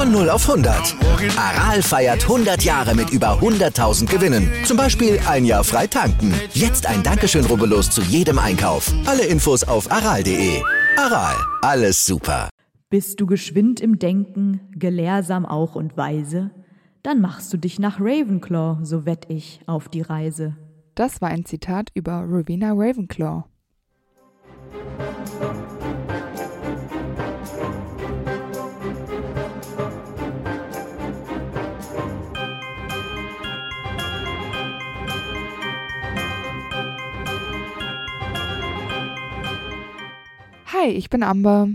Von 0.00 0.12
0 0.12 0.30
auf 0.30 0.48
100. 0.48 0.96
Aral 1.36 1.82
feiert 1.82 2.22
100 2.22 2.62
Jahre 2.62 2.94
mit 2.94 3.10
über 3.10 3.38
100.000 3.38 4.06
Gewinnen. 4.06 4.50
Zum 4.64 4.78
Beispiel 4.78 5.20
ein 5.28 5.44
Jahr 5.44 5.62
frei 5.62 5.86
tanken. 5.86 6.32
Jetzt 6.54 6.86
ein 6.86 7.02
Dankeschön, 7.02 7.44
rubbellos 7.44 7.90
zu 7.90 8.00
jedem 8.00 8.38
Einkauf. 8.38 8.90
Alle 9.04 9.26
Infos 9.26 9.62
auf 9.62 9.92
aral.de. 9.92 10.62
Aral, 10.96 11.36
alles 11.60 12.06
super. 12.06 12.48
Bist 12.88 13.20
du 13.20 13.26
geschwind 13.26 13.78
im 13.80 13.98
Denken, 13.98 14.60
gelehrsam 14.74 15.44
auch 15.44 15.74
und 15.74 15.98
weise? 15.98 16.50
Dann 17.02 17.20
machst 17.20 17.52
du 17.52 17.58
dich 17.58 17.78
nach 17.78 18.00
Ravenclaw, 18.00 18.82
so 18.82 19.04
wett 19.04 19.26
ich, 19.28 19.60
auf 19.66 19.90
die 19.90 20.00
Reise. 20.00 20.56
Das 20.94 21.20
war 21.20 21.28
ein 21.28 21.44
Zitat 21.44 21.90
über 21.92 22.22
Rowena 22.22 22.72
Ravenclaw. 22.72 23.44
Hi, 40.72 40.86
ich 40.86 41.10
bin 41.10 41.24
Amber 41.24 41.68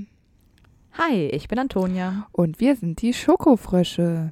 Hi, 0.93 1.25
ich 1.25 1.49
bin 1.49 1.59
Antonia. 1.59 2.27
und 2.31 2.61
wir 2.61 2.77
sind 2.77 3.01
die 3.01 3.13
Schokofrösche. 3.13 4.31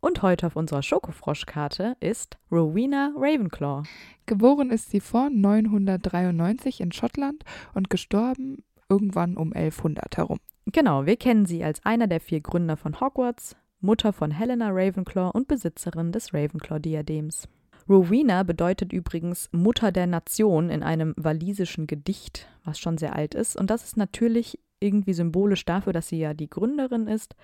Und 0.00 0.20
heute 0.20 0.48
auf 0.48 0.56
unserer 0.56 0.82
Schokofroschkarte 0.82 1.96
ist 1.98 2.36
Rowena 2.52 3.14
Ravenclaw. 3.16 3.84
Geboren 4.26 4.68
ist 4.68 4.90
sie 4.90 5.00
vor 5.00 5.30
993 5.30 6.82
in 6.82 6.92
Schottland 6.92 7.42
und 7.72 7.88
gestorben 7.88 8.62
irgendwann 8.90 9.38
um 9.38 9.54
1100 9.54 10.18
herum. 10.18 10.40
Genau, 10.66 11.06
wir 11.06 11.16
kennen 11.16 11.46
sie 11.46 11.64
als 11.64 11.82
einer 11.82 12.06
der 12.06 12.20
vier 12.20 12.42
Gründer 12.42 12.76
von 12.76 13.00
Hogwarts, 13.00 13.56
Mutter 13.80 14.12
von 14.12 14.30
Helena 14.30 14.68
Ravenclaw 14.70 15.30
und 15.32 15.48
Besitzerin 15.48 16.12
des 16.12 16.34
Ravenclaw-Diadems. 16.34 17.48
Rowena 17.88 18.42
bedeutet 18.42 18.92
übrigens 18.92 19.48
Mutter 19.52 19.92
der 19.92 20.06
Nation 20.06 20.70
in 20.70 20.82
einem 20.82 21.14
walisischen 21.16 21.86
Gedicht, 21.86 22.48
was 22.64 22.78
schon 22.78 22.98
sehr 22.98 23.14
alt 23.14 23.34
ist. 23.34 23.56
Und 23.56 23.70
das 23.70 23.84
ist 23.84 23.96
natürlich 23.96 24.58
irgendwie 24.80 25.12
symbolisch 25.12 25.64
dafür, 25.64 25.92
dass 25.92 26.08
sie 26.08 26.18
ja 26.18 26.34
die 26.34 26.48
Gründerin 26.48 27.06
ist. 27.06 27.36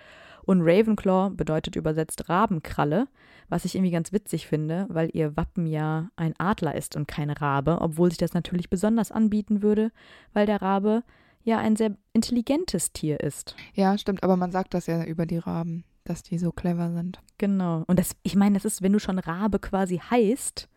Und 0.45 0.63
Ravenclaw 0.63 1.31
bedeutet 1.31 1.77
übersetzt 1.77 2.29
Rabenkralle, 2.29 3.09
was 3.49 3.65
ich 3.65 3.75
irgendwie 3.75 3.91
ganz 3.91 4.13
witzig 4.13 4.47
finde, 4.47 4.87
weil 4.89 5.11
ihr 5.13 5.37
Wappen 5.37 5.67
ja 5.67 6.09
ein 6.17 6.35
Adler 6.39 6.75
ist 6.75 6.97
und 6.97 7.09
kein 7.09 7.31
Rabe, 7.31 7.79
obwohl 7.81 8.11
sich 8.11 8.19
das 8.19 8.33
natürlich 8.33 8.71
besonders 8.71 9.13
anbieten 9.13 9.63
würde, 9.63 9.91
weil 10.33 10.47
der 10.47 10.63
Rabe 10.63 11.03
ja 11.43 11.59
ein 11.59 11.77
sehr 11.77 11.97
intelligentes 12.13 12.93
Tier 12.93 13.21
ist. 13.21 13.57
Ja, 13.75 13.99
stimmt, 13.99 14.23
aber 14.23 14.37
man 14.37 14.53
sagt 14.53 14.75
das 14.75 14.87
ja 14.87 15.05
über 15.05 15.27
die 15.27 15.39
Raben, 15.39 15.85
dass 16.07 16.23
die 16.23 16.39
so 16.39 16.53
clever 16.53 16.93
sind. 16.93 17.21
Genau. 17.39 17.85
Und 17.87 17.99
das, 17.99 18.13
ich 18.23 18.37
meine, 18.37 18.55
das 18.55 18.65
ist, 18.65 18.83
wenn 18.83 18.93
du 18.93 18.99
schon 18.99 19.19
Rabe 19.19 19.59
quasi 19.59 19.99
heißt. 19.99 20.69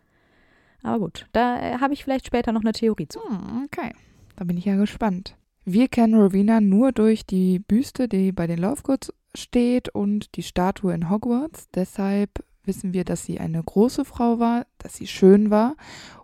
Aber 0.83 0.99
gut, 0.99 1.27
da 1.31 1.59
äh, 1.59 1.77
habe 1.80 1.94
ich 1.94 2.03
vielleicht 2.03 2.27
später 2.27 2.52
noch 2.52 2.61
eine 2.61 2.71
Theorie 2.71 3.08
zu. 3.08 3.19
Hm, 3.21 3.65
okay, 3.65 3.93
da 4.36 4.45
bin 4.45 4.58
ich 4.58 4.65
ja 4.65 4.76
gespannt. 4.76 5.36
Wir 5.65 5.87
kennen 5.87 6.15
Rowena 6.15 6.61
nur 6.61 6.92
durch 6.92 7.26
die 7.26 7.59
Büste, 7.59 8.08
die 8.08 8.31
bei 8.31 8.48
den 8.48 8.59
Lovegoods 8.59 9.14
steht 9.36 9.89
und 9.89 10.36
die 10.36 10.43
Statue 10.43 10.93
in 10.93 11.09
Hogwarts. 11.09 11.70
Deshalb 11.73 12.43
wissen 12.64 12.93
wir, 12.93 13.03
dass 13.03 13.26
sie 13.26 13.39
eine 13.39 13.61
große 13.64 14.05
Frau 14.05 14.39
war, 14.39 14.65
dass 14.77 14.95
sie 14.95 15.08
schön 15.08 15.52
war 15.52 15.76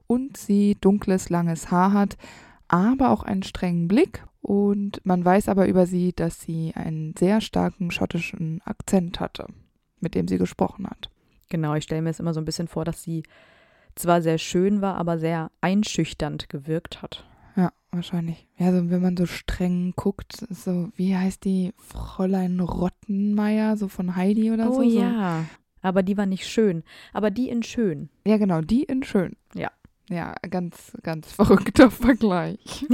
und 0.08 0.38
sie 0.38 0.78
dunkles, 0.79 1.29
langes 1.29 1.72
Haar 1.72 1.94
hat, 1.94 2.18
aber 2.68 3.09
auch 3.09 3.24
einen 3.24 3.44
strengen 3.44 3.88
Blick. 3.88 4.24
Und 4.45 5.03
man 5.03 5.25
weiß 5.25 5.50
aber 5.50 5.67
über 5.67 5.88
sie, 5.88 6.13
dass 6.13 6.39
sie 6.39 6.72
einen 6.75 7.16
sehr 7.17 7.41
starken 7.41 7.89
schottischen 7.89 8.61
Akzent 8.63 9.19
hatte, 9.19 9.47
mit 10.00 10.13
dem 10.13 10.28
sie 10.28 10.38
gesprochen 10.38 10.85
hat. 10.85 11.09
Genau, 11.50 11.73
ich 11.73 11.85
stelle 11.85 12.03
mir 12.03 12.11
es 12.11 12.19
immer 12.19 12.35
so 12.35 12.41
ein 12.41 12.45
bisschen 12.45 12.67
vor, 12.67 12.85
dass 12.85 13.01
sie 13.01 13.23
zwar 13.95 14.22
sehr 14.22 14.38
schön 14.38 14.81
war, 14.81 14.97
aber 14.97 15.17
sehr 15.17 15.50
einschüchternd 15.61 16.47
gewirkt 16.47 17.01
hat. 17.01 17.28
Ja, 17.55 17.72
wahrscheinlich. 17.89 18.47
Ja, 18.59 18.72
so, 18.72 18.91
wenn 18.91 19.01
man 19.01 19.17
so 19.17 19.25
streng 19.25 19.94
guckt, 19.95 20.45
so, 20.51 20.89
wie 20.95 21.17
heißt 21.17 21.44
die 21.44 21.73
Fräulein 21.79 22.59
Rottenmeier, 22.59 23.78
so 23.78 23.88
von 23.88 24.16
Heidi 24.16 24.51
oder 24.51 24.69
oh 24.69 24.75
so? 24.75 24.84
ja. 24.84 25.44
Aber 25.81 26.03
die 26.03 26.17
war 26.17 26.28
nicht 26.28 26.47
schön. 26.47 26.84
Aber 27.13 27.31
die 27.31 27.50
in 27.50 27.63
schön. 27.63 28.09
Ja, 28.28 28.38
genau, 28.38 28.61
die 28.61 28.84
in 28.84 29.01
schön. 29.01 29.38
Ja. 29.55 29.72
Ja, 30.09 30.35
ganz, 30.49 30.95
ganz 31.03 31.31
verrückter 31.33 31.91
Vergleich. 31.91 32.85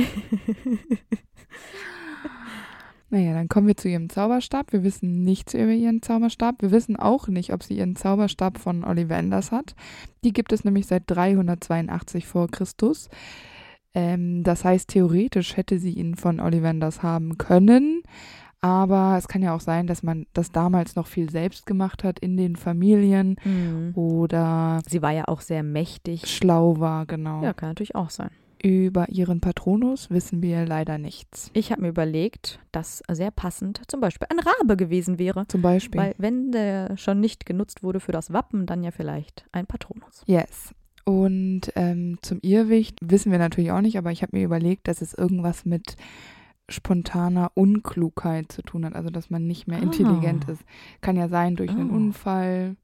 Naja, 3.13 3.33
dann 3.33 3.49
kommen 3.49 3.67
wir 3.67 3.75
zu 3.75 3.89
ihrem 3.89 4.09
Zauberstab. 4.09 4.71
Wir 4.71 4.85
wissen 4.85 5.25
nichts 5.25 5.53
über 5.53 5.73
ihren 5.73 6.01
Zauberstab. 6.01 6.61
Wir 6.61 6.71
wissen 6.71 6.95
auch 6.95 7.27
nicht, 7.27 7.51
ob 7.51 7.61
sie 7.61 7.77
ihren 7.77 7.97
Zauberstab 7.97 8.57
von 8.57 8.85
Ollivanders 8.85 9.51
hat. 9.51 9.75
Die 10.23 10.31
gibt 10.31 10.53
es 10.53 10.63
nämlich 10.63 10.87
seit 10.87 11.03
382 11.07 12.25
vor 12.25 12.47
Christus. 12.49 13.09
Ähm, 13.93 14.43
das 14.43 14.63
heißt, 14.63 14.87
theoretisch 14.87 15.57
hätte 15.57 15.77
sie 15.77 15.91
ihn 15.91 16.15
von 16.15 16.39
Ollivanders 16.39 17.03
haben 17.03 17.37
können. 17.37 18.01
Aber 18.61 19.15
es 19.17 19.27
kann 19.27 19.41
ja 19.41 19.55
auch 19.55 19.59
sein, 19.59 19.87
dass 19.87 20.03
man 20.03 20.27
das 20.33 20.51
damals 20.51 20.95
noch 20.95 21.07
viel 21.07 21.29
selbst 21.31 21.65
gemacht 21.65 22.03
hat 22.03 22.19
in 22.19 22.37
den 22.37 22.55
Familien 22.55 23.35
Mhm. 23.43 23.91
oder 23.95 24.79
Sie 24.87 25.01
war 25.01 25.11
ja 25.11 25.27
auch 25.27 25.41
sehr 25.41 25.63
mächtig. 25.63 26.27
schlau 26.27 26.79
war, 26.79 27.05
genau. 27.07 27.43
Ja, 27.43 27.53
kann 27.53 27.69
natürlich 27.69 27.95
auch 27.95 28.11
sein. 28.11 28.29
Über 28.63 29.09
ihren 29.09 29.41
Patronus 29.41 30.11
wissen 30.11 30.43
wir 30.43 30.67
leider 30.67 30.99
nichts. 30.99 31.49
Ich 31.53 31.71
habe 31.71 31.81
mir 31.81 31.87
überlegt, 31.87 32.59
dass 32.71 33.01
sehr 33.11 33.31
passend 33.31 33.81
zum 33.87 33.99
Beispiel 34.01 34.27
ein 34.29 34.37
Rabe 34.37 34.77
gewesen 34.77 35.17
wäre. 35.17 35.47
Zum 35.47 35.63
Beispiel. 35.63 35.99
Weil 35.99 36.13
wenn 36.19 36.51
der 36.51 36.95
schon 36.97 37.19
nicht 37.19 37.47
genutzt 37.47 37.81
wurde 37.81 37.99
für 37.99 38.11
das 38.11 38.31
Wappen, 38.31 38.67
dann 38.67 38.83
ja 38.83 38.91
vielleicht 38.91 39.45
ein 39.51 39.65
Patronus. 39.65 40.21
yes. 40.27 40.75
Und 41.03 41.71
ähm, 41.75 42.19
zum 42.21 42.37
Irrwicht 42.43 42.99
wissen 43.01 43.31
wir 43.31 43.39
natürlich 43.39 43.71
auch 43.71 43.81
nicht, 43.81 43.97
aber 43.97 44.11
ich 44.11 44.21
habe 44.21 44.37
mir 44.37 44.43
überlegt, 44.45 44.87
dass 44.87 45.01
es 45.01 45.15
irgendwas 45.15 45.65
mit 45.65 45.95
spontaner 46.71 47.51
Unklugheit 47.53 48.51
zu 48.51 48.61
tun 48.61 48.85
hat, 48.85 48.95
also 48.95 49.09
dass 49.09 49.29
man 49.29 49.45
nicht 49.47 49.67
mehr 49.67 49.79
Ah. 49.79 49.83
intelligent 49.83 50.47
ist. 50.49 50.63
Kann 51.01 51.15
ja 51.15 51.27
sein 51.27 51.55
durch 51.55 51.69
einen 51.71 51.91
Ah. 51.91 51.95
Unfall, 51.95 52.75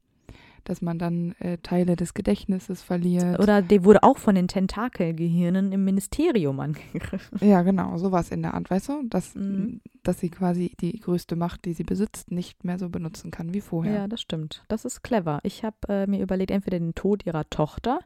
dass 0.64 0.82
man 0.82 0.98
dann 0.98 1.32
äh, 1.38 1.56
Teile 1.58 1.96
des 1.96 2.12
Gedächtnisses 2.12 2.82
verliert. 2.82 3.40
Oder 3.40 3.62
der 3.62 3.84
wurde 3.84 4.02
auch 4.02 4.18
von 4.18 4.34
den 4.34 4.48
Tentakelgehirnen 4.48 5.72
im 5.72 5.84
Ministerium 5.84 6.60
angegriffen. 6.60 7.38
ja, 7.40 7.62
genau, 7.62 7.96
sowas 7.96 8.30
in 8.30 8.42
der 8.42 8.54
Art, 8.54 8.70
weißt 8.70 8.88
du? 8.90 9.02
Dass, 9.08 9.34
Mhm. 9.34 9.80
dass 10.02 10.20
sie 10.20 10.28
quasi 10.28 10.72
die 10.80 10.98
größte 11.00 11.36
Macht, 11.36 11.64
die 11.64 11.72
sie 11.72 11.84
besitzt, 11.84 12.30
nicht 12.30 12.64
mehr 12.64 12.78
so 12.78 12.88
benutzen 12.90 13.30
kann 13.30 13.54
wie 13.54 13.60
vorher. 13.62 13.94
Ja, 13.94 14.08
das 14.08 14.20
stimmt. 14.20 14.62
Das 14.68 14.84
ist 14.84 15.02
clever. 15.02 15.40
Ich 15.42 15.64
habe 15.64 15.76
äh, 15.88 16.06
mir 16.06 16.20
überlegt, 16.22 16.50
entweder 16.50 16.78
den 16.78 16.94
Tod 16.94 17.24
ihrer 17.24 17.48
Tochter, 17.48 18.00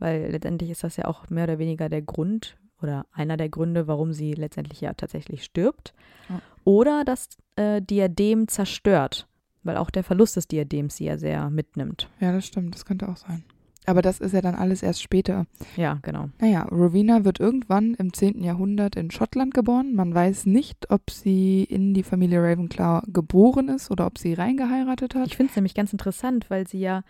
weil 0.00 0.30
letztendlich 0.32 0.70
ist 0.70 0.82
das 0.84 0.96
ja 0.96 1.04
auch 1.06 1.28
mehr 1.30 1.44
oder 1.44 1.58
weniger 1.58 1.88
der 1.88 2.02
Grund 2.02 2.56
oder 2.82 3.06
einer 3.12 3.36
der 3.36 3.48
Gründe, 3.48 3.86
warum 3.86 4.12
sie 4.12 4.32
letztendlich 4.34 4.80
ja 4.80 4.92
tatsächlich 4.94 5.44
stirbt. 5.44 5.94
Ja. 6.28 6.40
Oder 6.64 7.04
das 7.04 7.28
äh, 7.56 7.82
Diadem 7.82 8.48
zerstört, 8.48 9.26
weil 9.62 9.76
auch 9.76 9.90
der 9.90 10.04
Verlust 10.04 10.36
des 10.36 10.48
Diadems 10.48 10.96
sie 10.96 11.06
ja 11.06 11.18
sehr 11.18 11.50
mitnimmt. 11.50 12.08
ja, 12.20 12.32
das 12.32 12.46
stimmt, 12.46 12.74
das 12.74 12.84
könnte 12.84 13.08
auch 13.08 13.16
sein. 13.16 13.44
Aber 13.88 14.02
das 14.02 14.20
ist 14.20 14.34
ja 14.34 14.42
dann 14.42 14.54
alles 14.54 14.82
erst 14.82 15.00
später. 15.00 15.46
Ja, 15.76 15.98
genau. 16.02 16.28
Naja, 16.38 16.64
Rowena 16.64 17.24
wird 17.24 17.40
irgendwann 17.40 17.94
im 17.94 18.12
10. 18.12 18.44
Jahrhundert 18.44 18.96
in 18.96 19.10
Schottland 19.10 19.54
geboren. 19.54 19.94
Man 19.94 20.14
weiß 20.14 20.44
nicht, 20.44 20.90
ob 20.90 21.10
sie 21.10 21.64
in 21.64 21.94
die 21.94 22.02
Familie 22.02 22.42
Ravenclaw 22.42 23.06
geboren 23.10 23.70
ist 23.70 23.90
oder 23.90 24.04
ob 24.06 24.18
sie 24.18 24.34
reingeheiratet 24.34 25.14
hat. 25.14 25.26
Ich 25.26 25.38
finde 25.38 25.50
es 25.50 25.56
nämlich 25.56 25.72
ganz 25.72 25.90
interessant, 25.90 26.50
weil 26.50 26.68
sie 26.68 26.80
ja, 26.80 27.02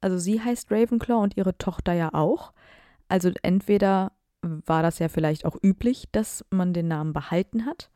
also 0.00 0.18
sie 0.18 0.40
heißt 0.40 0.72
Ravenclaw 0.72 1.22
und 1.22 1.36
ihre 1.36 1.56
Tochter 1.58 1.92
ja 1.92 2.12
auch. 2.12 2.52
Also 3.06 3.30
entweder 3.42 4.10
war 4.66 4.82
das 4.82 4.98
ja 4.98 5.08
vielleicht 5.08 5.44
auch 5.44 5.56
üblich, 5.62 6.04
dass 6.12 6.44
man 6.50 6.72
den 6.72 6.88
Namen 6.88 7.12
behalten 7.12 7.66
hat. 7.66 7.90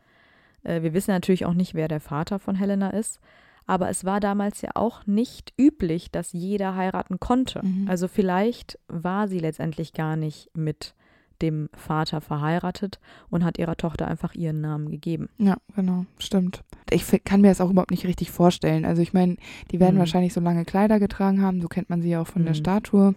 Äh, 0.62 0.82
wir 0.82 0.92
wissen 0.94 1.10
natürlich 1.12 1.46
auch 1.46 1.54
nicht, 1.54 1.74
wer 1.74 1.88
der 1.88 2.00
Vater 2.00 2.38
von 2.38 2.54
Helena 2.54 2.90
ist. 2.90 3.20
Aber 3.66 3.88
es 3.88 4.04
war 4.04 4.18
damals 4.20 4.62
ja 4.62 4.70
auch 4.74 5.06
nicht 5.06 5.52
üblich, 5.58 6.10
dass 6.10 6.32
jeder 6.32 6.74
heiraten 6.74 7.20
konnte. 7.20 7.64
Mhm. 7.64 7.86
Also 7.88 8.08
vielleicht 8.08 8.78
war 8.88 9.28
sie 9.28 9.38
letztendlich 9.38 9.92
gar 9.92 10.16
nicht 10.16 10.50
mit 10.54 10.94
dem 11.40 11.70
Vater 11.74 12.20
verheiratet 12.20 12.98
und 13.30 13.44
hat 13.44 13.58
ihrer 13.58 13.76
Tochter 13.76 14.06
einfach 14.08 14.34
ihren 14.34 14.60
Namen 14.60 14.90
gegeben. 14.90 15.28
Ja, 15.38 15.56
genau, 15.74 16.04
stimmt. 16.18 16.62
Ich 16.90 17.06
kann 17.24 17.40
mir 17.40 17.48
das 17.48 17.60
auch 17.62 17.70
überhaupt 17.70 17.92
nicht 17.92 18.04
richtig 18.06 18.30
vorstellen. 18.30 18.84
Also 18.84 19.00
ich 19.00 19.12
meine, 19.14 19.36
die 19.70 19.80
werden 19.80 19.94
Mhm. 19.94 20.00
wahrscheinlich 20.00 20.34
so 20.34 20.40
lange 20.40 20.64
Kleider 20.66 20.98
getragen 20.98 21.40
haben, 21.40 21.62
so 21.62 21.68
kennt 21.68 21.88
man 21.88 22.02
sie 22.02 22.10
ja 22.10 22.20
auch 22.20 22.26
von 22.26 22.42
der 22.44 22.52
Mhm. 22.54 22.58
Statue. 22.58 23.14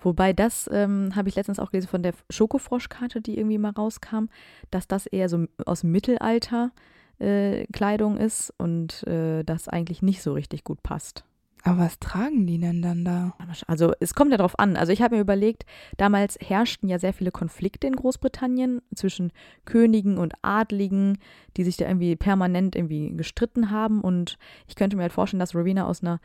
Wobei 0.00 0.32
das 0.32 0.68
ähm, 0.72 1.10
habe 1.14 1.28
ich 1.28 1.36
letztens 1.36 1.58
auch 1.58 1.70
gelesen 1.70 1.88
von 1.88 2.02
der 2.02 2.14
Schokofroschkarte, 2.30 3.20
die 3.20 3.38
irgendwie 3.38 3.58
mal 3.58 3.70
rauskam, 3.70 4.26
dass 4.70 4.88
das 4.88 5.06
eher 5.06 5.28
so 5.28 5.46
aus 5.66 5.82
dem 5.82 5.92
Mittelalter 5.92 6.72
äh, 7.18 7.66
Kleidung 7.72 8.16
ist 8.16 8.52
und 8.58 9.06
äh, 9.06 9.42
das 9.44 9.68
eigentlich 9.68 10.02
nicht 10.02 10.22
so 10.22 10.32
richtig 10.32 10.64
gut 10.64 10.82
passt. 10.82 11.24
Aber 11.66 11.78
was 11.78 11.98
tragen 11.98 12.46
die 12.46 12.58
denn 12.58 12.82
dann 12.82 13.06
da? 13.06 13.34
Also 13.66 13.92
es 13.98 14.14
kommt 14.14 14.32
ja 14.32 14.36
drauf 14.36 14.58
an. 14.58 14.76
Also 14.76 14.92
ich 14.92 15.00
habe 15.00 15.14
mir 15.14 15.22
überlegt, 15.22 15.64
damals 15.96 16.36
herrschten 16.38 16.90
ja 16.90 16.98
sehr 16.98 17.14
viele 17.14 17.30
Konflikte 17.30 17.86
in 17.86 17.96
Großbritannien 17.96 18.82
zwischen 18.94 19.32
Königen 19.64 20.18
und 20.18 20.34
Adligen, 20.42 21.16
die 21.56 21.64
sich 21.64 21.78
da 21.78 21.86
irgendwie 21.86 22.16
permanent 22.16 22.76
irgendwie 22.76 23.16
gestritten 23.16 23.70
haben. 23.70 24.02
Und 24.02 24.36
ich 24.68 24.76
könnte 24.76 24.96
mir 24.96 25.04
halt 25.04 25.12
vorstellen, 25.12 25.40
dass 25.40 25.54
Rowena 25.54 25.86
aus 25.86 26.02
einer 26.02 26.20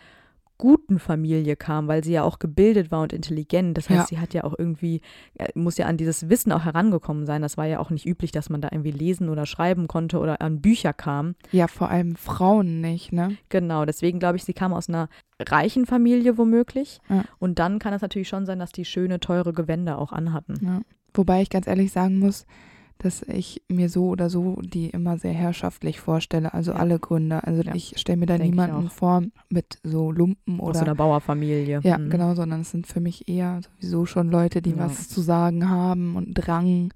guten 0.60 1.00
Familie 1.00 1.56
kam, 1.56 1.88
weil 1.88 2.04
sie 2.04 2.12
ja 2.12 2.22
auch 2.24 2.38
gebildet 2.38 2.92
war 2.92 3.02
und 3.02 3.14
intelligent. 3.14 3.76
Das 3.76 3.90
heißt, 3.90 4.00
Ja. 4.02 4.06
sie 4.06 4.20
hat 4.20 4.36
ja 4.36 4.44
auch 4.44 4.54
irgendwie, 4.56 5.02
äh, 5.40 5.48
muss 5.56 5.78
ja 5.78 5.88
an 5.88 5.98
dieses 5.98 6.30
Wissen 6.30 6.52
auch 6.52 6.66
herangekommen 6.66 7.26
sein. 7.26 7.42
Das 7.42 7.58
war 7.58 7.66
ja 7.66 7.80
auch 7.80 7.90
nicht 7.90 8.06
üblich, 8.06 8.32
dass 8.32 8.52
man 8.52 8.62
da 8.62 8.68
irgendwie 8.72 8.92
lesen 8.92 9.30
oder 9.30 9.48
schreiben 9.48 9.88
konnte 9.88 10.20
oder 10.20 10.42
an 10.42 10.62
Bücher 10.62 10.94
kam. 10.94 11.34
Ja, 11.52 11.68
vor 11.68 11.90
allem 11.90 12.16
Frauen 12.16 12.82
nicht, 12.82 13.12
ne? 13.12 13.36
Genau, 13.50 13.86
deswegen 13.86 14.20
glaube 14.20 14.36
ich, 14.36 14.44
sie 14.44 14.54
kam 14.54 14.74
aus 14.74 14.88
einer 14.90 15.10
reichen 15.40 15.86
Familie 15.88 16.38
womöglich. 16.38 17.00
Ja. 17.10 17.24
Und 17.40 17.58
dann 17.58 17.80
kann 17.80 17.94
es 17.94 18.02
natürlich 18.04 18.28
schon 18.28 18.46
sein, 18.46 18.60
dass 18.60 18.72
die 18.72 18.86
schöne, 18.86 19.20
teure 19.20 19.54
Gewänder 19.54 19.98
auch 19.98 20.12
anhatten. 20.12 20.54
Ja. 20.62 20.82
Wobei 21.14 21.42
ich 21.42 21.50
ganz 21.50 21.66
ehrlich 21.66 21.92
sagen 21.92 22.20
muss, 22.20 22.46
dass 23.00 23.22
ich 23.24 23.62
mir 23.69 23.90
so 23.90 24.07
oder 24.10 24.30
so 24.30 24.60
die 24.62 24.90
immer 24.90 25.18
sehr 25.18 25.34
herrschaftlich 25.34 26.00
vorstelle, 26.00 26.54
also 26.54 26.72
Ja. 26.72 26.78
alle 26.78 27.00
Gründer. 27.00 27.48
Also 27.48 27.62
Ja. 27.63 27.74
ich 27.74 27.94
stelle 27.98 28.18
mir 28.18 28.25
da 28.25 28.38
Denk 28.38 28.51
niemanden 28.51 28.90
vor 28.90 29.24
mit 29.50 29.80
so 29.84 30.12
Lumpen 30.12 30.60
Aus 30.60 30.66
so 30.66 30.69
oder 30.72 30.81
einer 30.81 30.96
Bauerfamilie. 30.96 31.80
ja, 31.84 31.98
Mhm. 31.98 32.10
genau, 32.10 32.36
sondern 32.36 32.62
es 32.62 32.72
sind 32.72 32.88
für 32.88 33.00
mich 33.00 33.28
eher 33.28 33.62
sowieso 33.62 34.06
schon 34.06 34.30
Leute, 34.30 34.62
die 34.62 34.72
Ja. 34.72 34.80
was 34.80 35.07
zu 35.10 35.22
sagen 35.22 35.69
haben 35.69 36.16
und 36.16 36.34
Drang. 36.34 36.94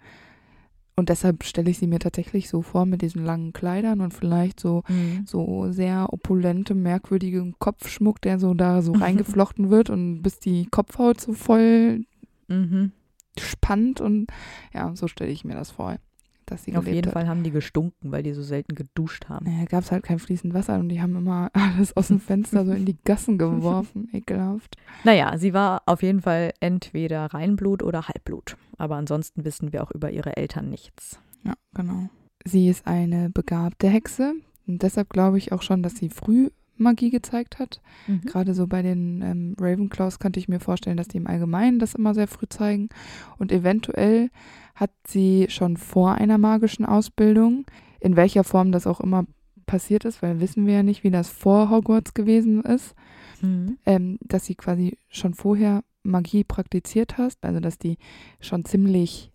Und 0.96 1.10
deshalb 1.10 1.44
stelle 1.44 1.72
ich 1.72 1.80
sie 1.80 1.88
mir 1.88 1.98
tatsächlich 1.98 2.50
so 2.50 2.62
vor 2.62 2.86
mit 2.86 3.02
diesen 3.02 3.26
langen 3.26 3.52
Kleidern 3.52 4.00
und 4.02 4.14
vielleicht 4.14 4.60
so 4.60 4.84
Mhm. 4.88 5.24
so 5.26 5.72
sehr 5.72 6.12
opulente, 6.14 6.76
merkwürdige 6.76 7.52
Kopfschmuck, 7.58 8.22
der 8.22 8.38
so 8.38 8.54
da 8.54 8.82
so 8.84 8.92
reingeflochten 9.42 9.70
wird 9.72 9.90
und 9.90 10.22
bis 10.22 10.40
die 10.40 10.68
Kopfhaut 10.70 11.20
so 11.20 11.34
voll 11.34 12.02
Mhm. 12.50 12.92
Spannt 13.40 14.02
und 14.02 14.28
ja, 14.74 14.96
so 14.96 15.08
stelle 15.08 15.32
ich 15.32 15.46
mir 15.46 15.56
das 15.56 15.72
vor, 15.72 15.98
dass 16.46 16.64
sie 16.64 16.76
Auf 16.76 16.88
jeden 16.88 17.08
hat. 17.08 17.14
Fall 17.14 17.28
haben 17.28 17.44
die 17.44 17.52
gestunken, 17.52 18.12
weil 18.12 18.24
die 18.24 18.34
so 18.34 18.44
selten 18.44 18.76
geduscht 18.76 19.30
haben. 19.30 19.46
Naja, 19.46 19.66
gab 19.66 19.84
es 19.84 19.92
halt 19.92 20.04
kein 20.04 20.20
fließend 20.20 20.54
Wasser 20.54 20.78
und 20.80 20.90
die 20.90 21.02
haben 21.02 21.16
immer 21.16 21.50
alles 21.54 21.96
aus 21.96 22.08
dem 22.08 22.20
Fenster 22.20 22.66
so 22.66 22.72
in 22.72 22.86
die 22.86 22.98
Gassen 23.04 23.38
geworfen. 23.38 24.10
Ekelhaft. 24.14 24.76
Naja, 25.04 25.38
sie 25.38 25.54
war 25.54 25.84
auf 25.86 26.04
jeden 26.04 26.22
Fall 26.22 26.54
entweder 26.60 27.28
Reinblut 27.28 27.84
oder 27.84 28.08
Halbblut. 28.08 28.58
Aber 28.78 28.96
ansonsten 28.96 29.46
wissen 29.46 29.72
wir 29.74 29.84
auch 29.84 29.92
über 29.92 30.12
ihre 30.12 30.36
Eltern 30.38 30.70
nichts. 30.70 31.20
Ja, 31.44 31.54
genau. 31.74 32.10
Sie 32.46 32.68
ist 32.68 32.88
eine 32.88 33.30
begabte 33.30 33.88
Hexe 33.88 34.34
und 34.68 34.84
deshalb 34.84 35.10
glaube 35.10 35.38
ich 35.38 35.52
auch 35.52 35.62
schon, 35.62 35.82
dass 35.82 35.96
sie 35.96 36.10
früh 36.10 36.50
Magie 36.78 37.10
gezeigt 37.10 37.60
hat. 37.60 37.82
Gerade 38.26 38.54
so 38.54 38.68
bei 38.68 38.82
den 38.82 39.22
ähm, 39.22 39.56
Ravenclaws 39.60 40.20
könnte 40.20 40.40
ich 40.40 40.48
mir 40.48 40.60
vorstellen, 40.60 40.98
dass 40.98 41.08
die 41.08 41.18
im 41.18 41.28
Allgemeinen 41.28 41.80
das 41.80 41.94
immer 41.96 42.14
sehr 42.14 42.28
früh 42.28 42.48
zeigen. 42.50 42.90
Und 43.38 43.52
eventuell 43.52 44.30
hat 44.76 44.92
sie 45.08 45.46
schon 45.50 45.78
vor 45.78 46.16
einer 46.16 46.38
magischen 46.38 46.86
Ausbildung, 46.86 47.66
in 48.00 48.16
welcher 48.16 48.44
Form 48.44 48.72
das 48.72 48.88
auch 48.88 49.00
immer 49.02 49.26
passiert 49.66 50.04
ist, 50.06 50.22
weil 50.22 50.40
wissen 50.40 50.66
wir 50.66 50.74
ja 50.76 50.84
nicht, 50.84 51.04
wie 51.04 51.12
das 51.12 51.30
vor 51.30 51.70
Hogwarts 51.70 52.14
gewesen 52.14 52.62
ist, 52.64 52.96
Mhm. 53.42 53.78
ähm, 53.86 54.18
dass 54.22 54.46
sie 54.46 54.56
quasi 54.56 54.98
schon 55.10 55.34
vorher 55.34 55.84
Magie 56.02 56.44
praktiziert 56.46 57.18
hast, 57.18 57.44
also 57.44 57.60
dass 57.60 57.78
die 57.78 57.98
schon 58.40 58.64
ziemlich 58.64 59.32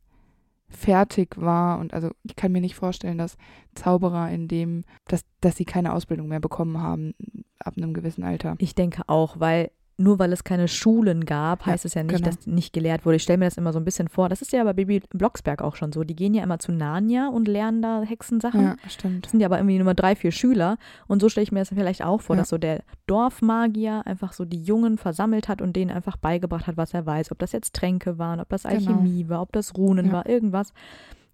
fertig 0.68 1.40
war 1.40 1.78
und 1.78 1.94
also 1.94 2.10
ich 2.22 2.36
kann 2.36 2.52
mir 2.52 2.60
nicht 2.60 2.74
vorstellen, 2.74 3.18
dass 3.18 3.36
Zauberer 3.74 4.30
in 4.30 4.48
dem, 4.48 4.84
dass, 5.06 5.24
dass 5.40 5.56
sie 5.56 5.64
keine 5.64 5.92
Ausbildung 5.92 6.28
mehr 6.28 6.40
bekommen 6.40 6.80
haben 6.82 7.14
ab 7.58 7.74
einem 7.76 7.94
gewissen 7.94 8.22
Alter. 8.22 8.54
Ich 8.58 8.74
denke 8.74 9.02
auch, 9.06 9.40
weil 9.40 9.70
nur 10.00 10.18
weil 10.20 10.32
es 10.32 10.44
keine 10.44 10.68
Schulen 10.68 11.24
gab, 11.26 11.66
Ja, 11.66 11.72
heißt 11.72 11.84
es 11.84 11.94
ja 11.94 12.04
nicht, 12.04 12.16
genau. 12.22 12.26
dass 12.30 12.46
nicht 12.46 12.72
gelehrt 12.72 13.04
wurde. 13.04 13.16
Ich 13.16 13.24
stelle 13.24 13.38
mir 13.38 13.46
das 13.46 13.56
immer 13.58 13.72
so 13.72 13.80
ein 13.80 13.84
bisschen 13.84 14.06
vor. 14.08 14.28
Das 14.28 14.40
ist 14.42 14.52
ja 14.52 14.62
bei 14.62 14.72
Baby 14.72 15.02
Blocksberg 15.10 15.60
auch 15.60 15.74
schon 15.74 15.90
so. 15.92 16.04
Die 16.04 16.14
gehen 16.14 16.34
ja 16.34 16.42
immer 16.44 16.60
zu 16.60 16.70
Narnia 16.70 17.28
und 17.28 17.48
lernen 17.48 17.82
da 17.82 18.02
Hexensachen. 18.02 18.62
Ja, 18.62 18.76
stimmt. 18.88 19.24
Das 19.24 19.32
sind 19.32 19.40
ja 19.40 19.46
aber 19.48 19.58
irgendwie 19.58 19.76
nur 19.78 19.94
drei, 19.94 20.14
vier 20.14 20.30
Schüler. 20.30 20.78
Und 21.08 21.20
so 21.20 21.28
stelle 21.28 21.42
ich 21.42 21.50
mir 21.52 21.58
das 21.58 21.70
vielleicht 21.70 22.04
auch 22.04 22.20
vor, 22.20 22.36
Ja. 22.36 22.42
dass 22.42 22.48
so 22.50 22.58
der 22.58 22.82
Dorfmagier 23.08 24.06
einfach 24.06 24.32
so 24.32 24.44
die 24.44 24.62
Jungen 24.62 24.98
versammelt 24.98 25.48
hat 25.48 25.60
und 25.60 25.74
denen 25.74 25.90
einfach 25.90 26.16
beigebracht 26.16 26.68
hat, 26.68 26.76
was 26.76 26.94
er 26.94 27.04
weiß. 27.04 27.32
Ob 27.32 27.38
das 27.40 27.50
jetzt 27.52 27.74
Tränke 27.74 28.18
waren, 28.18 28.38
ob 28.38 28.48
das 28.50 28.62
Genau. 28.62 28.74
Alchemie 28.76 29.28
war, 29.28 29.42
ob 29.42 29.52
das 29.52 29.76
Runen 29.76 30.06
Ja. 30.06 30.12
war, 30.12 30.26
irgendwas. 30.28 30.72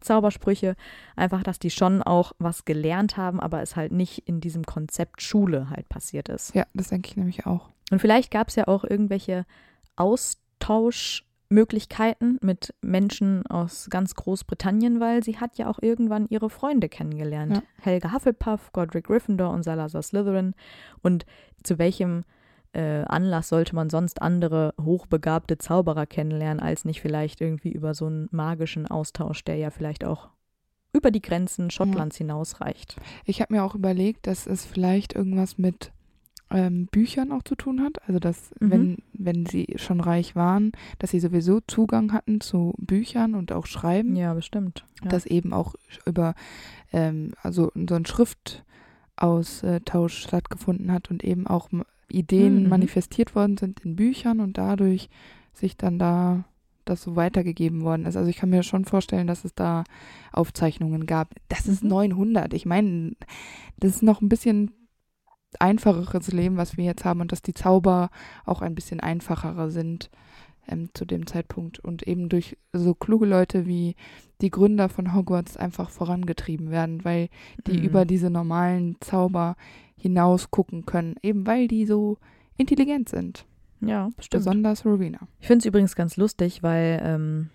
Zaubersprüche. 0.00 0.76
Einfach, 1.16 1.42
dass 1.42 1.58
die 1.58 1.70
schon 1.70 2.02
auch 2.02 2.32
was 2.38 2.64
gelernt 2.64 3.16
haben, 3.16 3.40
aber 3.40 3.62
es 3.62 3.76
halt 3.76 3.92
nicht 3.92 4.26
in 4.28 4.40
diesem 4.40 4.64
Konzept 4.64 5.22
Schule 5.22 5.70
halt 5.70 5.88
passiert 5.88 6.28
ist. 6.28 6.54
Ja, 6.54 6.64
das 6.74 6.88
denke 6.88 7.08
ich 7.10 7.16
nämlich 7.16 7.46
auch. 7.46 7.70
Und 7.94 8.00
vielleicht 8.00 8.30
gab 8.32 8.48
es 8.48 8.56
ja 8.56 8.66
auch 8.66 8.82
irgendwelche 8.82 9.46
Austauschmöglichkeiten 9.94 12.40
mit 12.42 12.74
Menschen 12.82 13.46
aus 13.46 13.86
ganz 13.88 14.16
Großbritannien, 14.16 14.98
weil 14.98 15.22
sie 15.22 15.38
hat 15.38 15.56
ja 15.58 15.70
auch 15.70 15.78
irgendwann 15.80 16.26
ihre 16.28 16.50
Freunde 16.50 16.88
kennengelernt. 16.88 17.54
Ja. 17.54 17.62
Helga 17.80 18.12
Hufflepuff, 18.12 18.72
Godric 18.72 19.06
Gryffindor 19.06 19.50
und 19.50 19.62
Salazar 19.62 20.02
Slytherin. 20.02 20.54
Und 21.02 21.24
zu 21.62 21.78
welchem 21.78 22.24
äh, 22.72 23.04
Anlass 23.04 23.48
sollte 23.48 23.76
man 23.76 23.90
sonst 23.90 24.20
andere 24.20 24.74
hochbegabte 24.82 25.56
Zauberer 25.56 26.06
kennenlernen, 26.06 26.58
als 26.58 26.84
nicht 26.84 27.00
vielleicht 27.00 27.40
irgendwie 27.40 27.70
über 27.70 27.94
so 27.94 28.06
einen 28.06 28.26
magischen 28.32 28.88
Austausch, 28.88 29.44
der 29.44 29.54
ja 29.54 29.70
vielleicht 29.70 30.04
auch 30.04 30.30
über 30.92 31.12
die 31.12 31.22
Grenzen 31.22 31.70
Schottlands 31.70 32.16
hinausreicht. 32.16 32.96
Ich 33.24 33.40
habe 33.40 33.54
mir 33.54 33.62
auch 33.62 33.76
überlegt, 33.76 34.26
dass 34.26 34.48
es 34.48 34.64
vielleicht 34.64 35.12
irgendwas 35.12 35.58
mit 35.58 35.92
ähm, 36.54 36.86
Büchern 36.86 37.32
auch 37.32 37.42
zu 37.42 37.54
tun 37.56 37.82
hat. 37.82 37.98
Also 38.08 38.18
dass, 38.20 38.50
Mhm. 38.60 38.70
wenn, 38.70 38.96
wenn 39.12 39.46
sie 39.46 39.74
schon 39.76 40.00
reich 40.00 40.34
waren, 40.36 40.72
dass 40.98 41.10
sie 41.10 41.20
sowieso 41.20 41.60
Zugang 41.66 42.12
hatten 42.12 42.40
zu 42.40 42.74
Büchern 42.78 43.34
und 43.34 43.52
auch 43.52 43.66
Schreiben. 43.66 44.16
Ja, 44.16 44.34
bestimmt. 44.34 44.84
Ja. 45.02 45.10
dass 45.10 45.26
eben 45.26 45.52
auch 45.52 45.74
über 46.06 46.34
ähm, 46.92 47.32
also 47.42 47.72
so 47.88 47.94
ein 47.94 48.06
Schriftaustausch 48.06 50.18
stattgefunden 50.22 50.92
hat 50.92 51.10
und 51.10 51.24
eben 51.24 51.46
auch 51.46 51.68
Ideen 52.08 52.64
Mhm. 52.64 52.68
manifestiert 52.68 53.34
worden 53.34 53.56
sind 53.56 53.80
in 53.80 53.96
Büchern 53.96 54.40
und 54.40 54.58
dadurch 54.58 55.08
sich 55.52 55.76
dann 55.76 55.98
da 55.98 56.44
das 56.84 57.02
so 57.02 57.16
weitergegeben 57.16 57.80
worden 57.82 58.04
ist. 58.04 58.14
Also 58.16 58.28
ich 58.28 58.36
kann 58.36 58.50
mir 58.50 58.62
schon 58.62 58.84
vorstellen, 58.84 59.26
dass 59.26 59.44
es 59.46 59.54
da 59.54 59.84
Aufzeichnungen 60.32 61.06
gab. 61.06 61.34
Das 61.48 61.66
ist 61.66 61.82
Mhm. 61.82 61.88
900. 61.90 62.52
Ich 62.52 62.66
meine, 62.66 63.12
das 63.80 63.92
ist 63.96 64.02
noch 64.02 64.20
ein 64.20 64.28
bisschen 64.28 64.70
einfacheres 65.60 66.32
Leben, 66.32 66.56
was 66.56 66.76
wir 66.76 66.84
jetzt 66.84 67.04
haben 67.04 67.20
und 67.20 67.32
dass 67.32 67.42
die 67.42 67.54
Zauber 67.54 68.10
auch 68.44 68.62
ein 68.62 68.74
bisschen 68.74 69.00
einfacherer 69.00 69.70
sind 69.70 70.10
ähm, 70.68 70.88
zu 70.94 71.04
dem 71.04 71.26
Zeitpunkt 71.26 71.78
und 71.78 72.02
eben 72.04 72.28
durch 72.28 72.56
so 72.72 72.94
kluge 72.94 73.26
Leute 73.26 73.66
wie 73.66 73.96
die 74.40 74.50
Gründer 74.50 74.88
von 74.88 75.14
Hogwarts 75.14 75.56
einfach 75.56 75.90
vorangetrieben 75.90 76.70
werden, 76.70 77.04
weil 77.04 77.28
die 77.66 77.78
Mhm. 77.78 77.84
über 77.84 78.04
diese 78.04 78.30
normalen 78.30 78.96
Zauber 79.00 79.56
hinaus 79.96 80.50
gucken 80.50 80.86
können, 80.86 81.16
eben 81.22 81.46
weil 81.46 81.68
die 81.68 81.86
so 81.86 82.18
intelligent 82.56 83.08
sind. 83.08 83.46
ja, 83.80 84.08
bestimmt. 84.16 84.40
Besonders 84.40 84.84
Rowena. 84.86 85.18
Ich 85.40 85.46
finde 85.46 85.58
es 85.60 85.66
übrigens 85.66 85.94
ganz 85.94 86.16
lustig, 86.16 86.62
weil 86.62 87.00
ähm, 87.04 87.50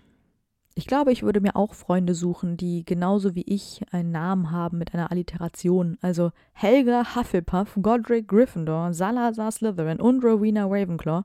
ich 0.74 0.86
glaube, 0.86 1.12
ich 1.12 1.22
würde 1.22 1.40
mir 1.40 1.56
auch 1.56 1.74
Freunde 1.74 2.14
suchen, 2.14 2.56
die 2.56 2.84
genauso 2.84 3.34
wie 3.34 3.42
ich 3.46 3.80
einen 3.90 4.12
Namen 4.12 4.50
haben 4.50 4.78
mit 4.78 4.94
einer 4.94 5.10
Alliteration. 5.10 5.98
Also 6.00 6.30
Helga 6.52 7.14
Hufflepuff, 7.16 7.76
Godric 7.82 8.28
Gryffindor, 8.28 8.92
Salazar 8.94 9.50
Slytherin 9.50 10.00
und 10.00 10.24
Rowena 10.24 10.64
Ravenclaw. 10.66 11.22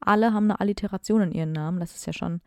Alle 0.00 0.32
haben 0.32 0.44
eine 0.50 0.60
Alliteration 0.60 1.20
in 1.22 1.32
ihren 1.32 1.52
Namen. 1.52 1.80
Das 1.80 1.94
ist 1.94 2.06
ja 2.06 2.12
schon 2.12 2.40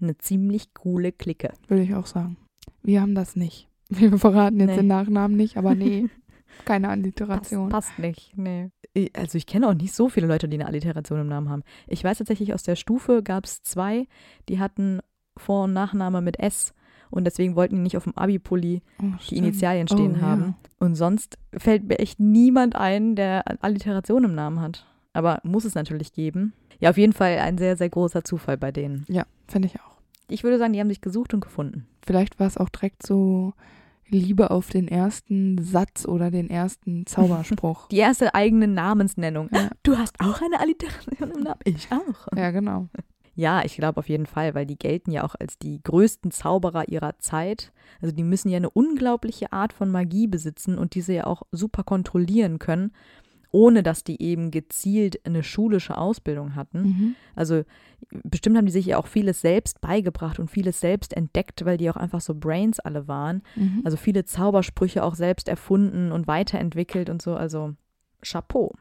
eine 0.00 0.16
ziemlich 0.18 0.74
coole 0.74 1.10
Clique. 1.12 1.52
Würde 1.68 1.82
ich 1.82 1.94
auch 1.94 2.06
sagen. 2.06 2.36
Wir 2.82 3.00
haben 3.00 3.14
das 3.14 3.34
nicht. 3.34 3.68
Wir 3.88 4.16
verraten 4.18 4.60
jetzt 4.60 4.70
Nee. 4.70 4.76
den 4.76 4.86
Nachnamen 4.88 5.36
nicht, 5.36 5.56
aber 5.56 5.74
nee, 5.74 6.08
keine 6.64 6.90
Alliteration. 6.90 7.70
passt 7.70 7.98
nicht, 7.98 8.36
nee. 8.36 8.70
Also 9.16 9.38
ich 9.38 9.46
kenne 9.46 9.68
auch 9.68 9.74
nicht 9.74 9.94
so 9.94 10.08
viele 10.08 10.26
Leute, 10.26 10.48
die 10.48 10.56
eine 10.56 10.66
Alliteration 10.66 11.20
im 11.20 11.28
Namen 11.28 11.48
haben. 11.48 11.62
Ich 11.86 12.02
weiß 12.02 12.18
tatsächlich, 12.18 12.52
aus 12.52 12.64
der 12.64 12.74
Stufe 12.76 13.22
gab 13.22 13.44
es 13.44 13.62
zwei, 13.62 14.06
die 14.48 14.58
hatten 14.58 15.00
Vor- 15.38 15.64
und 15.64 15.72
Nachname 15.72 16.20
mit 16.20 16.38
S. 16.38 16.74
Und 17.10 17.24
deswegen 17.24 17.56
wollten 17.56 17.76
die 17.76 17.80
nicht 17.82 17.96
auf 17.96 18.04
dem 18.04 18.16
Abi-Pulli 18.16 18.82
Oh, 19.00 19.02
die 19.02 19.24
stimmt. 19.24 19.38
Initialien 19.38 19.88
stehen 19.88 20.12
Oh, 20.16 20.20
ja. 20.20 20.22
haben. 20.22 20.56
Und 20.78 20.94
sonst 20.94 21.38
fällt 21.56 21.84
mir 21.88 21.98
echt 21.98 22.20
niemand 22.20 22.76
ein, 22.76 23.16
der 23.16 23.44
Alliteration 23.62 24.24
im 24.24 24.34
Namen 24.34 24.60
hat. 24.60 24.84
Aber 25.14 25.40
muss 25.42 25.64
es 25.64 25.74
natürlich 25.74 26.12
geben. 26.12 26.52
Ja, 26.80 26.90
auf 26.90 26.98
jeden 26.98 27.14
Fall 27.14 27.38
ein 27.38 27.56
sehr, 27.58 27.76
sehr 27.76 27.88
großer 27.88 28.24
Zufall 28.24 28.58
bei 28.58 28.70
denen. 28.72 29.04
Ja, 29.08 29.24
finde 29.48 29.68
ich 29.68 29.80
auch. 29.80 29.96
Ich 30.28 30.44
würde 30.44 30.58
sagen, 30.58 30.74
die 30.74 30.80
haben 30.80 30.88
sich 30.90 31.00
gesucht 31.00 31.32
und 31.32 31.40
gefunden. 31.40 31.86
Vielleicht 32.06 32.38
war 32.38 32.46
es 32.46 32.58
auch 32.58 32.68
direkt 32.68 33.04
so 33.06 33.54
Liebe 34.06 34.50
auf 34.50 34.68
den 34.68 34.86
ersten 34.86 35.56
Satz 35.62 36.04
oder 36.06 36.30
den 36.30 36.50
ersten 36.50 37.06
Zauberspruch. 37.06 37.88
Die 37.88 37.96
erste 37.96 38.34
eigene 38.34 38.68
Namensnennung. 38.68 39.48
Ja. 39.52 39.70
Du 39.82 39.96
hast 39.96 40.20
auch 40.20 40.40
eine 40.42 40.60
Alliteration 40.60 41.30
im 41.32 41.42
Namen. 41.42 41.60
Ich 41.64 41.88
auch. 41.90 42.28
ja, 42.36 42.50
genau. 42.50 42.88
Ja, 43.38 43.64
ich 43.64 43.76
glaube 43.76 43.98
auf 43.98 44.08
jeden 44.08 44.26
Fall, 44.26 44.56
weil 44.56 44.66
die 44.66 44.76
gelten 44.76 45.12
ja 45.12 45.22
auch 45.22 45.36
als 45.38 45.60
die 45.60 45.80
größten 45.80 46.32
Zauberer 46.32 46.88
ihrer 46.88 47.20
Zeit. 47.20 47.72
Also 48.02 48.12
die 48.12 48.24
müssen 48.24 48.48
ja 48.48 48.56
eine 48.56 48.68
unglaubliche 48.68 49.52
Art 49.52 49.72
von 49.72 49.92
Magie 49.92 50.26
besitzen 50.26 50.76
und 50.76 50.96
diese 50.96 51.12
ja 51.12 51.24
auch 51.28 51.42
super 51.52 51.84
kontrollieren 51.84 52.58
können, 52.58 52.90
ohne 53.52 53.84
dass 53.84 54.02
die 54.02 54.20
eben 54.20 54.50
gezielt 54.50 55.24
eine 55.24 55.44
schulische 55.44 55.96
Ausbildung 55.96 56.56
hatten. 56.56 56.82
Mhm. 56.82 57.14
Also 57.36 57.62
bestimmt 58.10 58.56
haben 58.56 58.66
die 58.66 58.72
sich 58.72 58.86
ja 58.86 58.98
auch 58.98 59.06
vieles 59.06 59.40
selbst 59.40 59.80
beigebracht 59.80 60.40
und 60.40 60.50
vieles 60.50 60.80
selbst 60.80 61.16
entdeckt, 61.16 61.64
weil 61.64 61.76
die 61.76 61.90
auch 61.90 61.96
einfach 61.96 62.20
so 62.20 62.34
Brains 62.34 62.80
alle 62.80 63.06
waren. 63.06 63.42
Mhm. 63.54 63.82
Also 63.84 63.96
viele 63.96 64.24
Zaubersprüche 64.24 65.04
auch 65.04 65.14
selbst 65.14 65.48
erfunden 65.48 66.10
und 66.10 66.26
weiterentwickelt 66.26 67.08
und 67.08 67.22
so. 67.22 67.36
Also 67.36 67.76
Chapeau. 68.20 68.74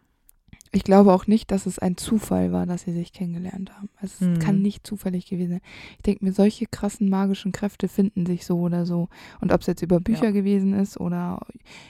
Ich 0.71 0.83
glaube 0.83 1.13
auch 1.13 1.27
nicht, 1.27 1.51
dass 1.51 1.65
es 1.65 1.79
ein 1.79 1.95
Zufall 1.97 2.51
war, 2.51 2.65
dass 2.65 2.81
sie 2.83 2.91
sich 2.91 3.13
kennengelernt 3.13 3.71
haben. 3.75 3.89
Also 3.95 4.25
es 4.25 4.27
Mhm. 4.27 4.39
kann 4.39 4.61
nicht 4.61 4.85
zufällig 4.85 5.25
gewesen 5.27 5.51
sein. 5.51 5.61
Ich 5.97 6.03
denke 6.03 6.25
mir, 6.25 6.33
solche 6.33 6.65
krassen 6.65 7.09
magischen 7.09 7.51
Kräfte 7.51 7.87
finden 7.87 8.25
sich 8.25 8.45
so 8.45 8.59
oder 8.59 8.85
so. 8.85 9.07
Und 9.39 9.53
ob 9.53 9.61
es 9.61 9.67
jetzt 9.67 9.81
über 9.81 9.99
Bücher 9.99 10.25
Ja. 10.25 10.31
gewesen 10.31 10.73
ist 10.73 10.99
oder 10.99 11.39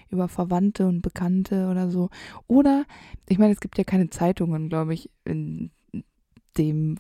über 0.10 0.28
Verwandte 0.28 0.88
und 0.88 1.02
Bekannte 1.02 1.70
oder 1.70 1.90
so. 1.90 2.10
Oder, 2.48 2.86
ich 3.28 3.40
meine, 3.40 3.54
es 3.54 3.60
gibt 3.60 3.78
ja 3.78 3.84
keine 3.84 4.10
Zeitungen, 4.10 4.70
glaube 4.70 4.94
ich, 4.94 5.10
in 5.26 5.72
dem 6.58 6.98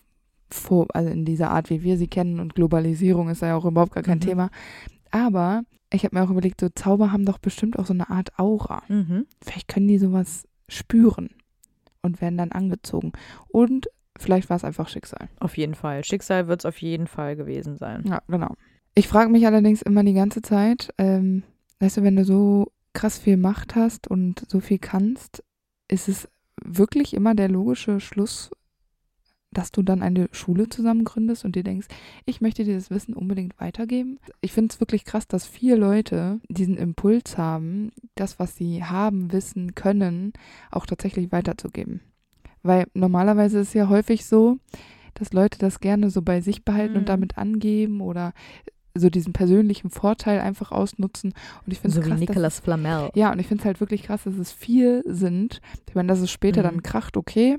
vor, 0.49 0.87
also 0.93 1.09
in 1.09 1.25
dieser 1.25 1.51
Art, 1.51 1.69
wie 1.69 1.83
wir 1.83 1.97
sie 1.97 2.07
kennen. 2.07 2.39
Und 2.39 2.55
Globalisierung 2.55 3.29
ist 3.29 3.41
ja 3.41 3.55
auch 3.55 3.65
überhaupt 3.65 3.91
gar 3.93 4.03
kein 4.03 4.17
Mhm. 4.19 4.21
Thema. 4.21 4.49
Aber 5.11 5.63
ich 5.91 6.03
habe 6.05 6.15
mir 6.15 6.23
auch 6.23 6.29
überlegt, 6.29 6.61
so 6.61 6.69
Zauber 6.69 7.11
haben 7.11 7.25
doch 7.25 7.37
bestimmt 7.37 7.77
auch 7.77 7.85
so 7.85 7.93
eine 7.93 8.09
Art 8.09 8.37
Aura. 8.39 8.81
Mhm. 8.87 9.25
Vielleicht 9.43 9.67
können 9.67 9.87
die 9.87 9.97
sowas 9.99 10.47
spüren 10.69 11.29
und 12.07 12.21
werden 12.21 12.37
dann 12.37 12.51
angezogen. 12.51 13.11
Und 13.49 13.87
vielleicht 14.17 14.49
war 14.49 14.57
es 14.57 14.63
einfach 14.63 14.89
Schicksal. 14.89 15.29
Auf 15.39 15.57
jeden 15.57 15.75
Fall. 15.75 16.03
Schicksal 16.03 16.47
wird 16.47 16.61
es 16.61 16.65
auf 16.65 16.81
jeden 16.81 17.05
Fall 17.07 17.35
gewesen 17.35 17.77
sein. 17.77 18.03
Ja, 18.07 18.21
genau. 18.27 18.55
Ich 18.95 19.07
frage 19.07 19.29
mich 19.29 19.45
allerdings 19.45 19.83
immer 19.83 20.03
die 20.03 20.15
ganze 20.15 20.41
Zeit, 20.41 20.91
ähm, 20.97 21.43
weißt 21.79 21.97
du, 21.97 22.03
wenn 22.03 22.15
du 22.15 22.25
so 22.25 22.71
krass 22.93 23.19
viel 23.19 23.37
Macht 23.37 23.75
hast 23.75 24.07
und 24.07 24.43
so 24.49 24.59
viel 24.59 24.79
kannst, 24.79 25.43
ist 25.87 26.09
es 26.09 26.27
wirklich 26.63 27.13
immer 27.13 27.35
der 27.35 27.49
logische 27.49 27.99
Schluss, 27.99 28.49
dass 29.57 29.71
du 29.71 29.81
dann 29.81 30.03
eine 30.03 30.27
Schule 30.33 30.69
zusammen 30.69 31.03
gründest 31.03 31.43
und 31.43 31.55
dir 31.55 31.63
denkst, 31.63 31.87
ich 32.25 32.41
möchte 32.41 32.63
dir 32.63 32.75
das 32.75 32.91
Wissen 32.91 33.13
unbedingt 33.15 33.59
weitergeben. 33.59 34.19
Ich 34.41 34.51
finde 34.53 34.71
es 34.71 34.79
wirklich 34.79 35.03
krass, 35.03 35.27
dass 35.27 35.47
vier 35.47 35.75
Leute 35.77 36.39
diesen 36.47 36.77
Impuls 36.77 37.37
haben, 37.39 37.91
das, 38.15 38.37
was 38.37 38.55
sie 38.55 38.83
haben, 38.83 39.31
wissen, 39.31 39.73
können, 39.73 40.33
auch 40.69 40.85
tatsächlich 40.85 41.31
weiterzugeben. 41.31 42.01
Weil 42.61 42.85
normalerweise 42.93 43.59
ist 43.59 43.69
es 43.69 43.73
ja 43.73 43.89
häufig 43.89 44.25
so, 44.25 44.57
dass 45.15 45.33
Leute 45.33 45.57
das 45.57 45.79
gerne 45.79 46.11
so 46.11 46.21
bei 46.21 46.41
sich 46.41 46.63
behalten 46.63 46.93
Mhm. 46.93 46.99
und 46.99 47.09
damit 47.09 47.37
angeben 47.39 48.01
oder 48.01 48.33
so 48.93 49.09
diesen 49.09 49.33
persönlichen 49.33 49.89
Vorteil 49.89 50.39
einfach 50.39 50.71
ausnutzen. 50.71 51.33
Und 51.65 51.71
ich 51.71 51.79
finde 51.79 51.95
So 51.95 52.01
es 52.01 52.05
wie 52.05 52.09
krass, 52.09 52.19
dass 52.19 52.29
Nicolas 52.29 52.59
Flamel. 52.59 53.09
ja, 53.15 53.31
und 53.31 53.39
ich 53.39 53.47
finde 53.47 53.61
es 53.61 53.65
halt 53.65 53.79
wirklich 53.79 54.03
krass, 54.03 54.23
dass 54.25 54.35
es 54.37 54.51
vier 54.51 55.01
sind. 55.05 55.61
Ich 55.87 55.95
meine, 55.95 56.07
dass 56.09 56.19
es 56.19 56.29
später 56.31 56.61
Mhm. 56.61 56.65
dann 56.65 56.83
kracht, 56.83 57.17
okay. 57.17 57.57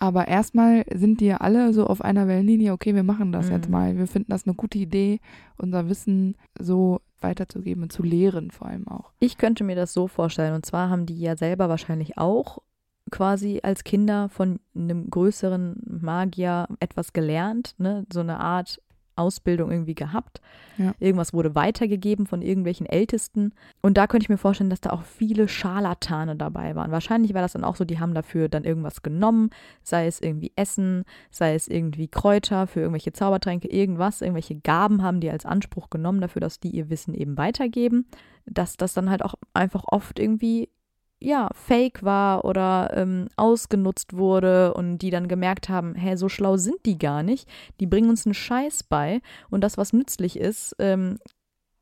Aber 0.00 0.26
erstmal 0.28 0.84
sind 0.92 1.20
die 1.20 1.26
ja 1.26 1.36
alle 1.36 1.74
so 1.74 1.86
auf 1.86 2.00
einer 2.00 2.26
Wellenlinie, 2.26 2.72
okay, 2.72 2.94
wir 2.94 3.02
machen 3.02 3.32
das 3.32 3.46
Mhm. 3.46 3.52
jetzt 3.52 3.68
mal. 3.68 3.96
Wir 3.98 4.06
finden 4.06 4.30
das 4.32 4.46
eine 4.46 4.54
gute 4.54 4.78
Idee, 4.78 5.20
unser 5.58 5.88
Wissen 5.90 6.36
so 6.58 7.00
weiterzugeben 7.20 7.82
und 7.82 7.92
zu 7.92 8.02
lehren 8.02 8.50
vor 8.50 8.66
allem 8.68 8.88
auch. 8.88 9.12
Ich 9.18 9.36
könnte 9.36 9.62
mir 9.62 9.76
das 9.76 9.92
so 9.92 10.08
vorstellen. 10.08 10.54
Und 10.54 10.64
zwar 10.64 10.88
haben 10.88 11.04
die 11.04 11.20
ja 11.20 11.36
selber 11.36 11.68
wahrscheinlich 11.68 12.16
auch 12.16 12.58
quasi 13.10 13.60
als 13.62 13.84
Kinder 13.84 14.30
von 14.30 14.58
einem 14.74 15.10
größeren 15.10 15.82
Magier 16.00 16.66
etwas 16.80 17.12
gelernt, 17.12 17.74
ne? 17.76 18.06
so 18.10 18.20
eine 18.20 18.40
Art 18.40 18.80
Ausbildung 19.20 19.70
irgendwie 19.70 19.94
gehabt. 19.94 20.40
Ja. 20.78 20.94
Irgendwas 20.98 21.32
wurde 21.32 21.54
weitergegeben 21.54 22.26
von 22.26 22.42
irgendwelchen 22.42 22.86
Ältesten. 22.86 23.52
Und 23.82 23.96
da 23.96 24.06
könnte 24.06 24.24
ich 24.24 24.28
mir 24.28 24.38
vorstellen, 24.38 24.70
dass 24.70 24.80
da 24.80 24.90
auch 24.90 25.02
viele 25.02 25.46
Scharlatane 25.46 26.36
dabei 26.36 26.74
waren. 26.74 26.90
Wahrscheinlich 26.90 27.34
war 27.34 27.42
das 27.42 27.52
dann 27.52 27.64
auch 27.64 27.76
so, 27.76 27.84
die 27.84 27.98
haben 27.98 28.14
dafür 28.14 28.48
dann 28.48 28.64
irgendwas 28.64 29.02
genommen, 29.02 29.50
sei 29.82 30.06
es 30.06 30.20
irgendwie 30.20 30.52
Essen, 30.56 31.04
sei 31.30 31.54
es 31.54 31.68
irgendwie 31.68 32.08
Kräuter 32.08 32.66
für 32.66 32.80
irgendwelche 32.80 33.12
Zaubertränke, 33.12 33.68
irgendwas, 33.68 34.22
irgendwelche 34.22 34.56
Gaben 34.56 35.02
haben 35.02 35.20
die 35.20 35.30
als 35.30 35.44
Anspruch 35.44 35.90
genommen 35.90 36.20
dafür, 36.20 36.40
dass 36.40 36.60
die 36.60 36.70
ihr 36.70 36.90
Wissen 36.90 37.14
eben 37.14 37.36
weitergeben. 37.36 38.06
Dass 38.46 38.76
das 38.76 38.94
dann 38.94 39.10
halt 39.10 39.22
auch 39.22 39.34
einfach 39.52 39.84
oft 39.86 40.18
irgendwie 40.18 40.70
ja, 41.20 41.48
fake 41.54 42.02
war 42.02 42.44
oder 42.44 42.90
ähm, 42.96 43.28
ausgenutzt 43.36 44.16
wurde 44.16 44.74
und 44.74 44.98
die 44.98 45.10
dann 45.10 45.28
gemerkt 45.28 45.68
haben, 45.68 45.94
hä, 45.94 46.16
so 46.16 46.28
schlau 46.28 46.56
sind 46.56 46.78
die 46.86 46.98
gar 46.98 47.22
nicht. 47.22 47.48
Die 47.78 47.86
bringen 47.86 48.08
uns 48.08 48.26
einen 48.26 48.34
Scheiß 48.34 48.84
bei 48.84 49.20
und 49.50 49.62
das, 49.62 49.76
was 49.76 49.92
nützlich 49.92 50.38
ist, 50.38 50.74
ähm, 50.78 51.18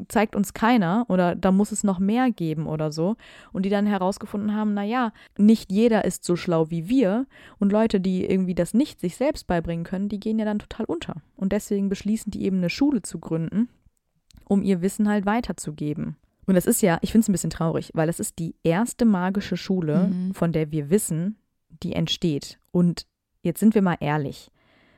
zeigt 0.09 0.37
uns 0.37 0.54
keiner 0.54 1.07
oder 1.09 1.35
da 1.35 1.50
muss 1.50 1.73
es 1.73 1.83
noch 1.83 1.99
mehr 1.99 2.30
geben 2.30 2.66
oder 2.66 2.92
so. 2.92 3.16
Und 3.52 3.64
die 3.64 3.71
dann 3.71 3.87
herausgefunden 3.87 4.54
haben, 4.54 4.75
naja, 4.75 5.12
nicht 5.37 5.73
jeder 5.73 6.04
ist 6.04 6.25
so 6.25 6.37
schlau 6.37 6.71
wie 6.71 6.88
wir 6.88 7.26
und 7.59 7.73
Leute, 7.73 8.00
die 8.00 8.25
irgendwie 8.25 8.54
das 8.54 8.75
nicht 8.75 9.00
sich 9.00 9.16
selbst 9.16 9.47
beibringen 9.47 9.85
können, 9.85 10.09
die 10.09 10.21
gehen 10.21 10.38
ja 10.38 10.45
dann 10.45 10.61
total 10.61 10.87
unter. 10.87 11.23
Und 11.37 11.52
deswegen 11.52 11.88
beschließen 11.88 12.30
die 12.30 12.45
eben 12.45 12.59
eine 12.59 12.71
Schule 12.71 13.02
zu 13.02 13.18
gründen, 13.18 13.68
um 14.49 14.62
ihr 14.62 14.83
Wissen 14.83 15.09
halt 15.09 15.26
weiterzugeben. 15.26 16.16
Und 16.49 16.55
das 16.55 16.67
ist 16.67 16.83
ja, 16.83 16.99
ich 17.02 17.12
finde 17.12 17.23
es 17.25 17.28
ein 17.28 17.33
bisschen 17.33 17.50
traurig, 17.50 17.90
weil 17.95 18.09
es 18.09 18.19
ist 18.19 18.38
die 18.40 18.57
erste 18.64 19.05
magische 19.05 19.57
Schule, 19.57 20.09
Mhm. 20.09 20.35
von 20.35 20.50
der 20.52 20.73
wir 20.73 20.90
wissen, 20.90 21.37
die 21.83 21.93
entsteht. 21.93 22.59
Und 22.73 23.07
jetzt 23.43 23.61
sind 23.61 23.75
wir 23.75 23.83
mal 23.83 23.97
ehrlich. 24.00 24.50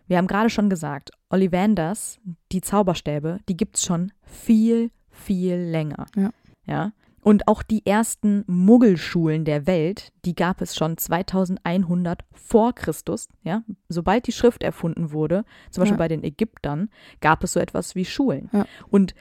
Wir 0.06 0.16
haben 0.16 0.26
gerade 0.26 0.48
schon 0.50 0.70
gesagt, 0.70 1.10
Ollivanders, 1.28 2.18
die 2.52 2.60
Zauberstäbe, 2.62 3.38
die 3.48 3.56
gibt 3.56 3.76
es 3.76 3.84
schon 3.84 4.12
viel, 4.22 4.90
viel 5.10 5.54
länger. 5.56 6.06
Ja. 6.16 6.30
Ja. 6.66 6.92
Und 7.22 7.48
auch 7.48 7.62
die 7.62 7.84
ersten 7.84 8.44
Muggelschulen 8.46 9.44
der 9.44 9.66
Welt, 9.66 10.10
die 10.24 10.34
gab 10.34 10.62
es 10.62 10.74
schon 10.74 10.96
2100 10.96 12.22
vor 12.32 12.74
Christus. 12.74 13.28
Ja. 13.42 13.62
Sobald 13.88 14.26
die 14.26 14.32
Schrift 14.32 14.62
erfunden 14.62 15.12
wurde, 15.12 15.44
zum 15.70 15.82
Beispiel 15.82 15.96
Ja. 15.96 15.98
bei 15.98 16.08
den 16.08 16.24
Ägyptern, 16.24 16.88
gab 17.20 17.44
es 17.44 17.52
so 17.52 17.60
etwas 17.60 17.94
wie 17.94 18.04
Schulen. 18.06 18.48
Ja. 18.52 18.64
Und 18.88 19.14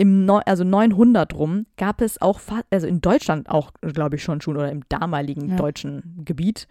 im 0.00 0.24
Neu 0.24 0.40
also 0.46 0.64
900 0.64 1.34
rum 1.34 1.66
gab 1.76 2.00
es 2.00 2.22
auch, 2.22 2.40
also 2.70 2.86
in 2.86 3.02
Deutschland 3.02 3.50
auch, 3.50 3.70
glaube 3.82 4.16
ich, 4.16 4.22
schon 4.22 4.40
Schulen 4.40 4.56
oder 4.56 4.72
im 4.72 4.80
damaligen 4.88 5.50
Ja. 5.50 5.56
deutschen 5.56 6.22
Gebiet 6.24 6.66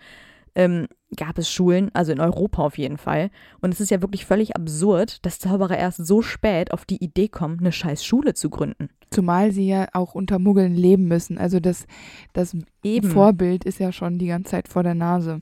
ähm, 0.55 0.88
gab 1.18 1.38
es 1.39 1.51
Schulen, 1.51 1.89
also 1.94 2.12
in 2.12 2.20
Europa 2.20 2.62
auf 2.63 2.78
jeden 2.78 2.98
Fall. 2.98 3.32
Und 3.62 3.74
es 3.74 3.82
ist 3.82 3.89
ja 3.92 4.01
wirklich 4.01 4.25
völlig 4.25 4.56
absurd, 4.56 5.25
dass 5.25 5.39
Zauberer 5.39 5.78
erst 5.78 6.06
so 6.06 6.22
spät 6.22 6.72
auf 6.72 6.86
die 6.86 7.04
Idee 7.04 7.28
kommen, 7.28 7.60
eine 7.60 7.72
scheiß 7.72 8.06
Schule 8.06 8.34
zu 8.36 8.50
gründen. 8.50 8.89
Zumal 9.12 9.51
sie 9.51 9.68
ja 9.68 9.88
auch 9.94 10.13
unter 10.13 10.38
Muggeln 10.38 10.75
leben 10.75 11.06
müssen. 11.08 11.39
Also 11.39 11.60
das, 11.60 11.88
das 12.34 12.56
Eben. 12.84 13.10
Vorbild 13.10 13.66
ist 13.66 13.80
ja 13.80 13.92
schon 13.92 14.20
die 14.20 14.28
ganze 14.28 14.51
Zeit 14.51 14.68
vor 14.68 14.84
der 14.84 14.94
Nase. 14.94 15.42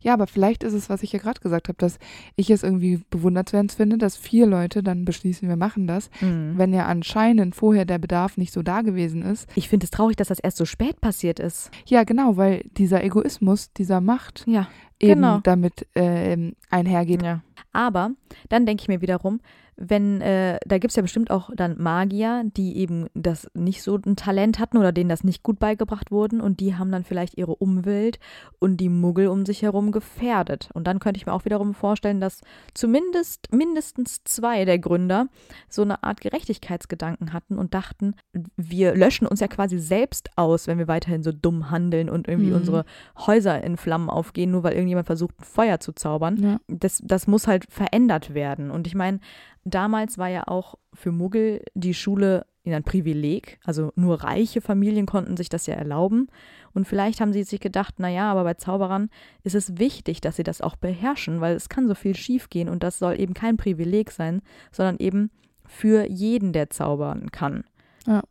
Ja, 0.00 0.12
aber 0.12 0.26
vielleicht 0.28 0.62
ist 0.62 0.74
es, 0.74 0.88
was 0.90 1.02
ich 1.02 1.12
ja 1.12 1.18
gerade 1.18 1.40
gesagt 1.40 1.68
habe, 1.68 1.78
dass 1.78 1.98
ich 2.36 2.50
es 2.50 2.62
irgendwie 2.62 3.00
bewundernswert 3.10 3.72
finde, 3.72 3.98
dass 3.98 4.16
vier 4.16 4.46
Leute 4.46 4.82
dann 4.84 5.04
beschließen, 5.04 5.48
wir 5.48 5.56
machen 5.56 5.86
das, 5.88 6.10
Mhm. 6.20 6.52
wenn 6.56 6.72
ja 6.74 6.86
anscheinend 6.86 7.56
vorher 7.56 7.84
der 7.86 7.98
Bedarf 7.98 8.36
nicht 8.36 8.52
so 8.52 8.62
da 8.62 8.82
gewesen 8.82 9.22
ist. 9.22 9.48
Ich 9.56 9.68
finde 9.68 9.84
es 9.84 9.90
traurig, 9.90 10.16
dass 10.16 10.28
das 10.28 10.38
erst 10.38 10.58
so 10.58 10.64
spät 10.66 11.00
passiert 11.00 11.40
ist. 11.40 11.70
Ja, 11.86 12.04
genau, 12.04 12.36
weil 12.36 12.62
dieser 12.76 13.02
Egoismus, 13.02 13.72
dieser 13.72 14.00
Macht 14.00 14.44
Ja, 14.46 14.68
eben 15.00 15.20
Genau. 15.22 15.40
damit 15.42 15.86
ähm, 15.94 16.54
einhergeht. 16.70 17.22
Ja. 17.22 17.42
Aber 17.72 18.10
dann 18.48 18.66
denke 18.66 18.82
ich 18.82 18.88
mir 18.88 19.00
wiederum, 19.00 19.40
wenn, 19.76 20.20
äh, 20.22 20.58
da 20.66 20.78
gibt 20.78 20.92
es 20.92 20.96
ja 20.96 21.02
bestimmt 21.02 21.30
auch 21.30 21.50
dann 21.54 21.76
Magier, 21.80 22.42
die 22.56 22.76
eben 22.78 23.06
das 23.14 23.48
nicht 23.54 23.82
so 23.82 23.96
ein 23.96 24.16
Talent 24.16 24.58
hatten 24.58 24.78
oder 24.78 24.90
denen 24.92 25.08
das 25.10 25.22
nicht 25.24 25.42
gut 25.42 25.58
beigebracht 25.58 26.10
wurden 26.10 26.40
und 26.40 26.60
die 26.60 26.74
haben 26.76 26.90
dann 26.90 27.04
vielleicht 27.04 27.36
ihre 27.36 27.54
Umwelt 27.56 28.18
und 28.58 28.78
die 28.78 28.88
Muggel 28.88 29.28
um 29.28 29.44
sich 29.44 29.62
herum 29.62 29.92
gefährdet. 29.92 30.70
Und 30.72 30.86
dann 30.86 30.98
könnte 30.98 31.18
ich 31.18 31.26
mir 31.26 31.32
auch 31.32 31.44
wiederum 31.44 31.74
vorstellen, 31.74 32.20
dass 32.20 32.40
zumindest 32.74 33.52
mindestens 33.52 34.22
zwei 34.24 34.64
der 34.64 34.78
Gründer 34.78 35.28
so 35.68 35.82
eine 35.82 36.02
Art 36.02 36.20
Gerechtigkeitsgedanken 36.20 37.32
hatten 37.32 37.58
und 37.58 37.74
dachten, 37.74 38.14
wir 38.56 38.94
löschen 38.94 39.26
uns 39.26 39.40
ja 39.40 39.48
quasi 39.48 39.78
selbst 39.78 40.30
aus, 40.36 40.66
wenn 40.66 40.78
wir 40.78 40.88
weiterhin 40.88 41.22
so 41.22 41.32
dumm 41.32 41.70
handeln 41.70 42.08
und 42.10 42.28
irgendwie 42.28 42.50
Mhm. 42.50 42.56
unsere 42.56 42.84
Häuser 43.18 43.62
in 43.62 43.76
Flammen 43.76 44.10
aufgehen, 44.10 44.50
nur 44.50 44.62
weil 44.62 44.72
irgendjemand 44.74 45.06
versucht, 45.06 45.38
ein 45.40 45.44
Feuer 45.44 45.80
zu 45.80 45.92
zaubern 45.92 46.36
Ja. 46.42 46.60
das, 46.68 47.00
das 47.04 47.26
muss 47.26 47.46
halt 47.46 47.64
verändert 47.70 48.34
werden. 48.34 48.70
Und 48.70 48.86
ich 48.86 48.94
meine, 48.94 49.20
damals 49.66 50.16
war 50.16 50.28
ja 50.28 50.46
auch 50.46 50.76
für 50.94 51.12
Muggel 51.12 51.62
die 51.74 51.94
Schule 51.94 52.46
ein 52.74 52.82
Privileg. 52.82 53.58
Also 53.64 53.92
nur 53.94 54.24
reiche 54.24 54.60
Familien 54.60 55.06
konnten 55.06 55.36
sich 55.36 55.48
das 55.48 55.66
ja 55.66 55.74
erlauben. 55.74 56.28
Und 56.72 56.86
vielleicht 56.86 57.20
haben 57.20 57.32
sie 57.32 57.44
sich 57.44 57.60
gedacht, 57.60 58.00
naja, 58.00 58.30
aber 58.30 58.44
bei 58.44 58.54
Zauberern 58.54 59.08
ist 59.44 59.54
es 59.54 59.78
wichtig, 59.78 60.20
dass 60.20 60.36
sie 60.36 60.42
das 60.42 60.60
auch 60.60 60.76
beherrschen, 60.76 61.40
weil 61.40 61.54
es 61.54 61.68
kann 61.68 61.86
so 61.86 61.94
viel 61.94 62.16
schiefgehen 62.16 62.68
und 62.68 62.82
das 62.82 62.98
soll 62.98 63.20
eben 63.20 63.34
kein 63.34 63.56
Privileg 63.56 64.10
sein, 64.10 64.42
sondern 64.72 64.96
eben 64.98 65.30
für 65.64 66.08
jeden, 66.08 66.52
der 66.52 66.70
zaubern 66.70 67.30
kann. 67.30 67.64
Ja, 68.06 68.22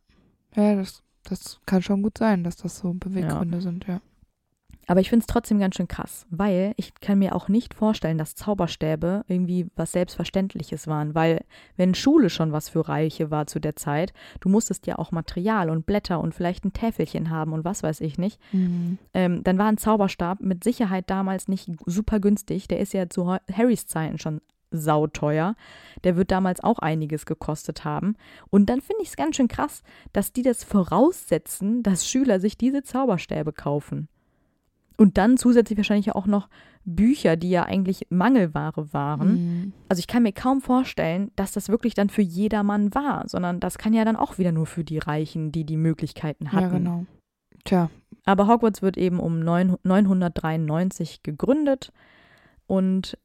ja 0.54 0.74
das, 0.76 1.02
das 1.24 1.60
kann 1.66 1.82
schon 1.82 2.02
gut 2.02 2.18
sein, 2.18 2.44
dass 2.44 2.56
das 2.56 2.78
so 2.78 2.92
Beweggründe 2.92 3.58
ja. 3.58 3.62
sind, 3.62 3.86
ja. 3.86 4.00
Aber 4.86 5.00
ich 5.00 5.10
finde 5.10 5.22
es 5.22 5.26
trotzdem 5.26 5.58
ganz 5.58 5.76
schön 5.76 5.88
krass, 5.88 6.26
weil 6.30 6.72
ich 6.76 6.94
kann 6.94 7.18
mir 7.18 7.34
auch 7.34 7.48
nicht 7.48 7.74
vorstellen, 7.74 8.18
dass 8.18 8.36
Zauberstäbe 8.36 9.24
irgendwie 9.26 9.66
was 9.74 9.92
Selbstverständliches 9.92 10.86
waren, 10.86 11.14
weil 11.14 11.44
wenn 11.76 11.94
Schule 11.94 12.30
schon 12.30 12.52
was 12.52 12.68
für 12.68 12.88
Reiche 12.88 13.30
war 13.30 13.46
zu 13.46 13.60
der 13.60 13.76
Zeit, 13.76 14.12
du 14.40 14.48
musstest 14.48 14.86
ja 14.86 14.98
auch 14.98 15.10
Material 15.10 15.70
und 15.70 15.86
Blätter 15.86 16.20
und 16.20 16.34
vielleicht 16.34 16.64
ein 16.64 16.72
Täfelchen 16.72 17.30
haben 17.30 17.52
und 17.52 17.64
was 17.64 17.82
weiß 17.82 18.00
ich 18.00 18.16
nicht, 18.16 18.40
mhm. 18.52 18.98
ähm, 19.12 19.42
dann 19.42 19.58
war 19.58 19.66
ein 19.66 19.78
Zauberstab 19.78 20.40
mit 20.40 20.62
Sicherheit 20.62 21.10
damals 21.10 21.48
nicht 21.48 21.68
super 21.84 22.20
günstig. 22.20 22.68
Der 22.68 22.78
ist 22.78 22.92
ja 22.92 23.08
zu 23.08 23.36
Harrys 23.52 23.86
Zeiten 23.86 24.18
schon 24.18 24.40
sauteuer. 24.70 25.56
Der 26.04 26.16
wird 26.16 26.30
damals 26.30 26.62
auch 26.62 26.78
einiges 26.78 27.26
gekostet 27.26 27.84
haben. 27.84 28.16
Und 28.50 28.66
dann 28.66 28.80
finde 28.80 29.02
ich 29.02 29.08
es 29.08 29.16
ganz 29.16 29.36
schön 29.36 29.48
krass, 29.48 29.82
dass 30.12 30.32
die 30.32 30.42
das 30.42 30.64
voraussetzen, 30.64 31.82
dass 31.82 32.06
Schüler 32.06 32.40
sich 32.40 32.56
diese 32.58 32.82
Zauberstäbe 32.82 33.52
kaufen. 33.52 34.08
Und 34.96 35.18
dann 35.18 35.36
zusätzlich 35.36 35.76
wahrscheinlich 35.76 36.14
auch 36.14 36.26
noch 36.26 36.48
Bücher, 36.84 37.36
die 37.36 37.50
ja 37.50 37.64
eigentlich 37.64 38.06
Mangelware 38.10 38.92
waren. 38.92 39.28
Mhm. 39.32 39.72
Also 39.88 40.00
ich 40.00 40.06
kann 40.06 40.22
mir 40.22 40.32
kaum 40.32 40.60
vorstellen, 40.60 41.32
dass 41.36 41.52
das 41.52 41.68
wirklich 41.68 41.94
dann 41.94 42.08
für 42.08 42.22
jedermann 42.22 42.94
war, 42.94 43.28
sondern 43.28 43.60
das 43.60 43.76
kann 43.76 43.92
ja 43.92 44.04
dann 44.04 44.16
auch 44.16 44.38
wieder 44.38 44.52
nur 44.52 44.66
für 44.66 44.84
die 44.84 44.98
Reichen, 44.98 45.52
die 45.52 45.64
die 45.64 45.76
Möglichkeiten 45.76 46.52
hatten. 46.52 46.64
Ja, 46.64 46.70
genau. 46.70 47.06
Tja. 47.64 47.90
Aber 48.24 48.46
Hogwarts 48.46 48.80
wird 48.82 48.96
eben 48.96 49.20
um 49.20 49.40
993 49.40 51.22
gegründet 51.22 51.92
und 52.66 53.18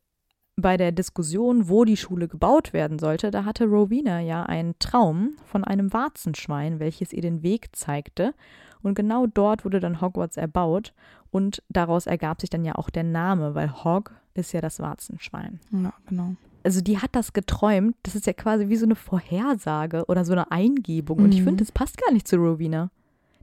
bei 0.62 0.78
der 0.78 0.92
Diskussion, 0.92 1.70
wo 1.70 1.86
die 1.86 1.98
Schule 1.98 2.28
gebaut 2.28 2.74
werden 2.74 3.00
sollte, 3.00 3.32
da 3.32 3.46
hatte 3.46 3.66
Rowena 3.66 4.20
ja 4.20 4.44
einen 4.44 4.76
Traum 4.80 5.32
von 5.46 5.64
einem 5.64 5.92
Warzenschwein, 5.94 6.80
welches 6.80 7.14
ihr 7.14 7.22
den 7.22 7.44
Weg 7.44 7.76
zeigte. 7.76 8.34
Und 8.82 8.96
genau 8.96 9.28
dort 9.28 9.66
wurde 9.66 9.80
dann 9.80 10.02
Hogwarts 10.02 10.38
erbaut. 10.38 10.94
Und 11.32 11.64
daraus 11.70 12.08
ergab 12.08 12.42
sich 12.42 12.50
dann 12.50 12.66
ja 12.66 12.76
auch 12.76 12.90
der 12.90 13.04
Name, 13.04 13.56
weil 13.56 13.84
Hog 13.84 14.12
ist 14.34 14.54
ja 14.54 14.62
das 14.62 14.80
Warzenschwein. 14.80 15.60
Ja, 15.72 15.94
genau. 16.08 16.36
Also 16.64 16.82
die 16.82 17.00
hat 17.00 17.16
das 17.16 17.34
geträumt. 17.34 17.96
Das 18.04 18.16
ist 18.16 18.28
ja 18.28 18.34
quasi 18.34 18.70
wie 18.70 18.76
so 18.76 18.86
eine 18.86 18.96
Vorhersage 18.96 20.06
oder 20.08 20.26
so 20.26 20.34
eine 20.34 20.52
Eingebung. 20.52 21.20
Und 21.20 21.34
ich 21.34 21.42
mhm. 21.42 21.46
finde, 21.46 21.64
das 21.64 21.72
passt 21.72 21.98
gar 21.98 22.14
nicht 22.14 22.28
zu 22.28 22.38
Rowena. 22.38 22.92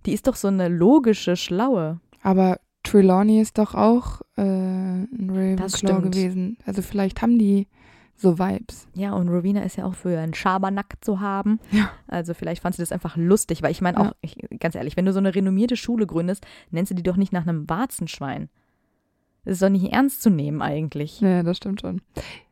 Die 0.07 0.13
ist 0.13 0.27
doch 0.27 0.37
so 0.37 0.49
eine 0.49 0.69
logische, 0.69 1.37
schlaue. 1.37 2.01
Aber 2.23 2.61
Trelawney 2.89 3.41
ist 3.41 3.59
doch 3.59 3.75
auch 3.75 4.23
äh, 4.37 4.43
ein 4.43 5.31
Ravenclaw 5.31 6.03
gewesen. 6.03 6.57
Also 6.65 6.83
vielleicht 6.83 7.21
haben 7.21 7.39
die 7.39 7.67
so 8.17 8.39
Vibes. 8.39 8.89
Ja, 8.95 9.13
und 9.13 9.29
Rowena 9.29 9.63
ist 9.63 9.77
ja 9.77 9.85
auch 9.85 9.95
für 9.95 10.19
einen 10.19 10.35
Schabernack 10.35 10.97
zu 11.03 11.21
haben. 11.21 11.61
Ja. 11.71 11.91
Also 12.09 12.35
vielleicht 12.35 12.63
fand 12.63 12.75
sie 12.75 12.83
das 12.83 12.91
einfach 12.91 13.17
lustig, 13.17 13.63
weil 13.63 13.71
ich 13.71 13.81
meine 13.81 14.01
auch, 14.01 14.13
ich, 14.23 14.37
ganz 14.59 14.75
ehrlich, 14.75 14.97
wenn 14.97 15.05
du 15.05 15.13
so 15.13 15.19
eine 15.19 15.35
renommierte 15.35 15.77
Schule 15.77 16.07
gründest, 16.07 16.45
nennst 16.71 16.91
du 16.91 16.95
die 16.97 17.03
doch 17.03 17.17
nicht 17.17 17.33
nach 17.33 17.47
einem 17.47 17.69
Warzenschwein. 17.69 18.49
Das 19.45 19.55
ist 19.55 19.63
doch 19.63 19.69
nicht 19.69 19.93
ernst 19.93 20.23
zu 20.23 20.31
nehmen 20.31 20.63
eigentlich. 20.63 21.21
Ja, 21.21 21.43
das 21.43 21.59
stimmt 21.59 21.81
schon. 21.81 22.01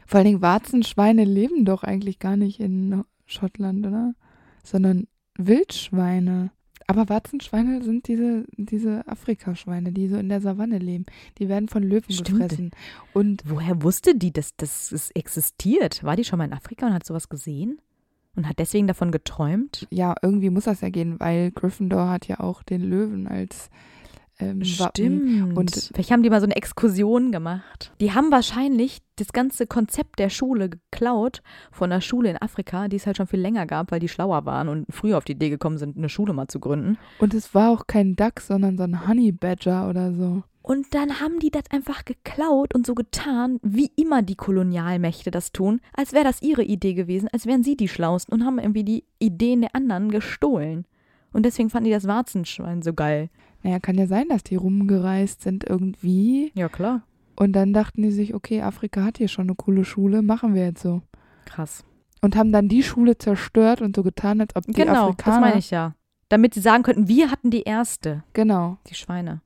Vor 0.06 0.18
allen 0.18 0.26
Dingen 0.26 0.42
Warzenschweine 0.42 1.24
leben 1.24 1.64
doch 1.64 1.82
eigentlich 1.82 2.20
gar 2.20 2.36
nicht 2.36 2.60
in 2.60 3.04
Schottland, 3.26 3.86
oder? 3.86 4.14
Sondern 4.62 5.08
Wildschweine. 5.36 6.50
Aber 6.88 7.08
Warzenschweine 7.08 7.82
sind 7.82 8.06
diese, 8.06 8.44
diese 8.56 9.06
Afrikaschweine, 9.08 9.92
die 9.92 10.08
so 10.08 10.16
in 10.16 10.28
der 10.28 10.40
Savanne 10.40 10.78
leben. 10.78 11.06
Die 11.38 11.48
werden 11.48 11.68
von 11.68 11.82
Löwen 11.82 12.12
Stimmt. 12.12 12.40
gefressen. 12.40 12.70
Und 13.12 13.42
Woher 13.46 13.82
wusste 13.82 14.16
die, 14.16 14.32
dass, 14.32 14.56
dass 14.56 14.92
es 14.92 15.10
existiert? 15.10 16.04
War 16.04 16.14
die 16.14 16.24
schon 16.24 16.38
mal 16.38 16.44
in 16.44 16.52
Afrika 16.52 16.86
und 16.86 16.94
hat 16.94 17.04
sowas 17.04 17.28
gesehen? 17.28 17.80
Und 18.36 18.46
hat 18.46 18.58
deswegen 18.58 18.86
davon 18.86 19.10
geträumt? 19.10 19.88
Ja, 19.90 20.14
irgendwie 20.22 20.50
muss 20.50 20.64
das 20.64 20.82
ja 20.82 20.90
gehen, 20.90 21.18
weil 21.18 21.50
Gryffindor 21.50 22.08
hat 22.08 22.28
ja 22.28 22.38
auch 22.40 22.62
den 22.62 22.82
Löwen 22.82 23.26
als 23.26 23.70
ähm, 24.38 24.64
Stimmt. 24.64 25.56
Und 25.56 25.90
Vielleicht 25.94 26.10
haben 26.10 26.22
die 26.22 26.30
mal 26.30 26.40
so 26.40 26.46
eine 26.46 26.56
Exkursion 26.56 27.32
gemacht. 27.32 27.92
Die 28.00 28.12
haben 28.12 28.30
wahrscheinlich 28.30 29.00
das 29.16 29.32
ganze 29.32 29.66
Konzept 29.66 30.18
der 30.18 30.28
Schule 30.28 30.68
geklaut 30.68 31.42
von 31.72 31.90
einer 31.90 32.02
Schule 32.02 32.30
in 32.30 32.40
Afrika, 32.40 32.88
die 32.88 32.96
es 32.96 33.06
halt 33.06 33.16
schon 33.16 33.26
viel 33.26 33.40
länger 33.40 33.66
gab, 33.66 33.90
weil 33.90 34.00
die 34.00 34.08
schlauer 34.08 34.44
waren 34.44 34.68
und 34.68 34.86
früher 34.90 35.16
auf 35.16 35.24
die 35.24 35.32
Idee 35.32 35.48
gekommen 35.48 35.78
sind, 35.78 35.96
eine 35.96 36.10
Schule 36.10 36.34
mal 36.34 36.48
zu 36.48 36.60
gründen. 36.60 36.98
Und 37.18 37.32
es 37.32 37.54
war 37.54 37.70
auch 37.70 37.86
kein 37.86 38.14
Dachs, 38.14 38.48
sondern 38.48 38.76
so 38.76 38.84
ein 38.84 39.08
Honey 39.08 39.32
Badger 39.32 39.88
oder 39.88 40.12
so. 40.12 40.42
Und 40.60 40.94
dann 40.94 41.20
haben 41.20 41.38
die 41.38 41.52
das 41.52 41.70
einfach 41.70 42.04
geklaut 42.04 42.74
und 42.74 42.86
so 42.86 42.96
getan, 42.96 43.60
wie 43.62 43.92
immer 43.94 44.22
die 44.22 44.34
Kolonialmächte 44.34 45.30
das 45.30 45.52
tun, 45.52 45.80
als 45.92 46.12
wäre 46.12 46.24
das 46.24 46.42
ihre 46.42 46.64
Idee 46.64 46.94
gewesen, 46.94 47.28
als 47.32 47.46
wären 47.46 47.62
sie 47.62 47.76
die 47.76 47.86
Schlausten 47.86 48.34
und 48.34 48.44
haben 48.44 48.58
irgendwie 48.58 48.82
die 48.82 49.04
Ideen 49.20 49.60
der 49.60 49.76
anderen 49.76 50.10
gestohlen. 50.10 50.84
Und 51.32 51.44
deswegen 51.44 51.70
fanden 51.70 51.84
die 51.84 51.92
das 51.92 52.08
Warzenschwein 52.08 52.82
so 52.82 52.94
geil. 52.94 53.30
Naja, 53.66 53.80
kann 53.80 53.98
ja 53.98 54.06
sein, 54.06 54.28
dass 54.28 54.44
die 54.44 54.54
rumgereist 54.54 55.42
sind 55.42 55.68
irgendwie. 55.68 56.52
Ja, 56.54 56.68
klar. 56.68 57.02
Und 57.34 57.52
dann 57.54 57.72
dachten 57.72 58.00
die 58.00 58.12
sich, 58.12 58.32
okay, 58.32 58.62
Afrika 58.62 59.02
hat 59.02 59.18
hier 59.18 59.26
schon 59.26 59.48
eine 59.48 59.56
coole 59.56 59.84
Schule, 59.84 60.22
machen 60.22 60.54
wir 60.54 60.66
jetzt 60.66 60.82
so. 60.82 61.02
Krass. 61.46 61.84
Und 62.22 62.36
haben 62.36 62.52
dann 62.52 62.68
die 62.68 62.84
Schule 62.84 63.18
zerstört 63.18 63.82
und 63.82 63.96
so 63.96 64.04
getan, 64.04 64.40
als 64.40 64.54
ob 64.54 64.66
die 64.66 64.72
genau, 64.72 65.08
Afrikaner... 65.08 65.16
Genau, 65.16 65.24
das 65.24 65.40
meine 65.40 65.58
ich 65.58 65.72
ja. 65.72 65.96
Damit 66.28 66.54
sie 66.54 66.60
sagen 66.60 66.84
könnten, 66.84 67.08
wir 67.08 67.32
hatten 67.32 67.50
die 67.50 67.62
erste. 67.62 68.22
Genau. 68.34 68.78
Die 68.86 68.94
Schweine. 68.94 69.42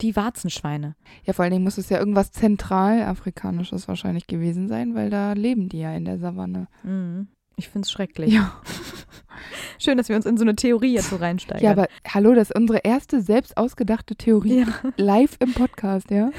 Die 0.00 0.16
Warzenschweine. 0.16 0.96
Ja, 1.26 1.34
vor 1.34 1.42
allen 1.42 1.52
Dingen 1.52 1.64
muss 1.64 1.76
es 1.76 1.90
ja 1.90 1.98
irgendwas 1.98 2.32
zentralafrikanisches 2.32 3.88
wahrscheinlich 3.88 4.26
gewesen 4.26 4.68
sein, 4.68 4.94
weil 4.94 5.10
da 5.10 5.34
leben 5.34 5.68
die 5.68 5.80
ja 5.80 5.94
in 5.94 6.06
der 6.06 6.18
Savanne. 6.18 6.66
Mhm. 6.82 7.28
Ich 7.60 7.68
finde 7.68 7.84
es 7.84 7.92
schrecklich. 7.92 8.32
Ja. 8.32 8.58
Schön, 9.78 9.98
dass 9.98 10.08
wir 10.08 10.16
uns 10.16 10.24
in 10.24 10.38
so 10.38 10.44
eine 10.44 10.56
Theorie 10.56 10.94
jetzt 10.94 11.10
so 11.10 11.16
reinsteigen. 11.16 11.62
Ja, 11.62 11.72
aber 11.72 11.88
hallo, 12.08 12.34
das 12.34 12.48
ist 12.48 12.56
unsere 12.56 12.78
erste 12.78 13.20
selbst 13.20 13.58
ausgedachte 13.58 14.16
Theorie. 14.16 14.60
Ja. 14.60 14.66
Live 14.96 15.36
im 15.40 15.52
Podcast, 15.52 16.10
ja. 16.10 16.30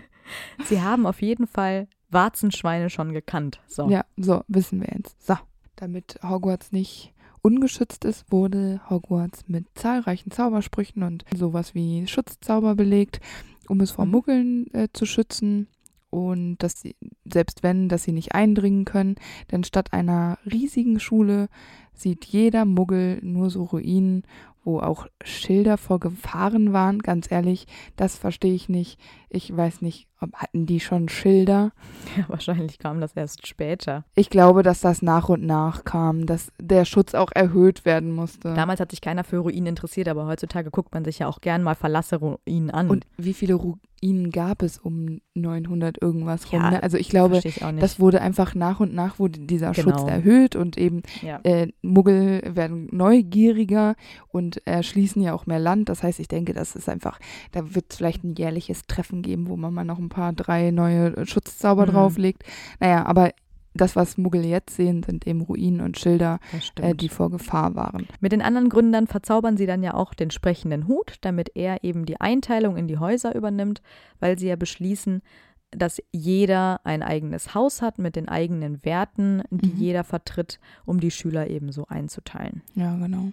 Sie 0.64 0.80
haben 0.80 1.04
auf 1.04 1.20
jeden 1.20 1.46
Fall 1.46 1.86
Warzenschweine 2.08 2.88
schon 2.88 3.12
gekannt. 3.12 3.60
So. 3.66 3.90
Ja, 3.90 4.06
so, 4.16 4.42
wissen 4.48 4.80
wir 4.80 4.88
jetzt. 4.96 5.22
So, 5.26 5.36
damit 5.76 6.18
Hogwarts 6.22 6.72
nicht 6.72 7.12
ungeschützt 7.42 8.06
ist, 8.06 8.32
wurde 8.32 8.80
Hogwarts 8.88 9.46
mit 9.46 9.66
zahlreichen 9.74 10.30
Zaubersprüchen 10.30 11.02
und 11.02 11.26
sowas 11.36 11.74
wie 11.74 12.06
Schutzzauber 12.06 12.74
belegt, 12.74 13.20
um 13.68 13.82
es 13.82 13.90
vor 13.90 14.06
mhm. 14.06 14.10
Muggeln 14.12 14.72
äh, 14.72 14.88
zu 14.94 15.04
schützen 15.04 15.68
und 16.08 16.56
dass 16.56 16.80
sie, 16.80 16.96
selbst 17.24 17.62
wenn, 17.62 17.88
dass 17.88 18.04
sie 18.04 18.12
nicht 18.12 18.34
eindringen 18.34 18.84
können, 18.84 19.16
denn 19.50 19.64
statt 19.64 19.92
einer 19.92 20.38
riesigen 20.50 21.00
Schule 21.00 21.48
sieht 21.94 22.24
jeder 22.24 22.64
Muggel 22.64 23.18
nur 23.22 23.50
so 23.50 23.64
Ruinen, 23.64 24.24
wo 24.64 24.80
auch 24.80 25.06
Schilder 25.22 25.76
vor 25.76 26.00
Gefahren 26.00 26.72
waren. 26.72 27.00
Ganz 27.00 27.30
ehrlich, 27.30 27.66
das 27.96 28.16
verstehe 28.16 28.54
ich 28.54 28.68
nicht. 28.68 28.98
Ich 29.28 29.54
weiß 29.54 29.82
nicht, 29.82 30.08
ob 30.20 30.34
hatten 30.36 30.66
die 30.66 30.80
schon 30.80 31.08
Schilder? 31.08 31.72
Ja, 32.16 32.24
wahrscheinlich 32.28 32.78
kam 32.78 33.00
das 33.00 33.12
erst 33.14 33.46
später. 33.46 34.04
Ich 34.14 34.30
glaube, 34.30 34.62
dass 34.62 34.80
das 34.80 35.02
nach 35.02 35.28
und 35.28 35.44
nach 35.44 35.84
kam, 35.84 36.26
dass 36.26 36.52
der 36.60 36.84
Schutz 36.84 37.14
auch 37.14 37.30
erhöht 37.34 37.84
werden 37.84 38.10
musste. 38.12 38.54
Damals 38.54 38.80
hat 38.80 38.90
sich 38.90 39.00
keiner 39.00 39.24
für 39.24 39.38
Ruinen 39.38 39.66
interessiert, 39.66 40.08
aber 40.08 40.26
heutzutage 40.26 40.70
guckt 40.70 40.94
man 40.94 41.04
sich 41.04 41.18
ja 41.18 41.28
auch 41.28 41.40
gern 41.40 41.62
mal 41.62 41.74
verlasse 41.74 42.16
Ruinen 42.16 42.70
an. 42.70 42.88
Und 42.88 43.06
wie 43.16 43.34
viele 43.34 43.54
Ruinen 43.54 44.30
gab 44.30 44.62
es 44.62 44.78
um 44.78 45.20
900 45.34 46.00
irgendwas 46.00 46.52
rum. 46.52 46.62
ne? 46.62 46.82
Also 46.82 46.96
ich 46.96 47.08
glaube, 47.08 47.40
ich 47.44 47.60
das 47.80 48.00
wurde 48.00 48.20
einfach 48.20 48.54
nach 48.54 48.80
und 48.80 48.94
nach 48.94 49.18
wurde 49.18 49.40
dieser 49.40 49.72
genau. 49.72 49.98
Schutz 49.98 50.08
erhöht 50.08 50.56
und 50.56 50.78
eben 50.78 51.02
ja. 51.22 51.40
äh, 51.42 51.68
Muggel 51.84 52.42
werden 52.54 52.88
neugieriger 52.90 53.94
und 54.28 54.66
erschließen 54.66 55.22
ja 55.22 55.34
auch 55.34 55.46
mehr 55.46 55.58
Land. 55.58 55.88
Das 55.88 56.02
heißt, 56.02 56.20
ich 56.20 56.28
denke, 56.28 56.52
das 56.52 56.76
ist 56.76 56.88
einfach, 56.88 57.18
da 57.52 57.74
wird 57.74 57.86
es 57.90 57.96
vielleicht 57.96 58.24
ein 58.24 58.34
jährliches 58.34 58.86
Treffen 58.86 59.22
geben, 59.22 59.48
wo 59.48 59.56
man 59.56 59.72
mal 59.72 59.84
noch 59.84 59.98
ein 59.98 60.08
paar, 60.08 60.32
drei 60.32 60.70
neue 60.70 61.26
Schutzzauber 61.26 61.86
mhm. 61.86 61.90
drauflegt. 61.90 62.44
Naja, 62.80 63.04
aber 63.06 63.30
das, 63.74 63.96
was 63.96 64.16
Muggel 64.16 64.44
jetzt 64.44 64.76
sehen, 64.76 65.02
sind 65.02 65.26
eben 65.26 65.40
Ruinen 65.40 65.80
und 65.80 65.98
Schilder, 65.98 66.38
äh, 66.80 66.94
die 66.94 67.08
vor 67.08 67.30
Gefahr 67.30 67.74
waren. 67.74 68.06
Mit 68.20 68.32
den 68.32 68.40
anderen 68.40 68.68
Gründern 68.68 69.08
verzaubern 69.08 69.56
sie 69.56 69.66
dann 69.66 69.82
ja 69.82 69.94
auch 69.94 70.14
den 70.14 70.30
sprechenden 70.30 70.86
Hut, 70.86 71.16
damit 71.22 71.50
er 71.56 71.82
eben 71.82 72.06
die 72.06 72.20
Einteilung 72.20 72.76
in 72.76 72.86
die 72.86 72.98
Häuser 72.98 73.34
übernimmt, 73.34 73.82
weil 74.20 74.38
sie 74.38 74.46
ja 74.46 74.56
beschließen, 74.56 75.22
dass 75.76 76.02
jeder 76.12 76.80
ein 76.84 77.02
eigenes 77.02 77.54
Haus 77.54 77.82
hat 77.82 77.98
mit 77.98 78.16
den 78.16 78.28
eigenen 78.28 78.84
Werten, 78.84 79.42
die 79.50 79.70
mhm. 79.70 79.76
jeder 79.76 80.04
vertritt, 80.04 80.58
um 80.84 81.00
die 81.00 81.10
Schüler 81.10 81.48
eben 81.48 81.72
so 81.72 81.86
einzuteilen. 81.86 82.62
Ja, 82.74 82.96
genau. 82.96 83.32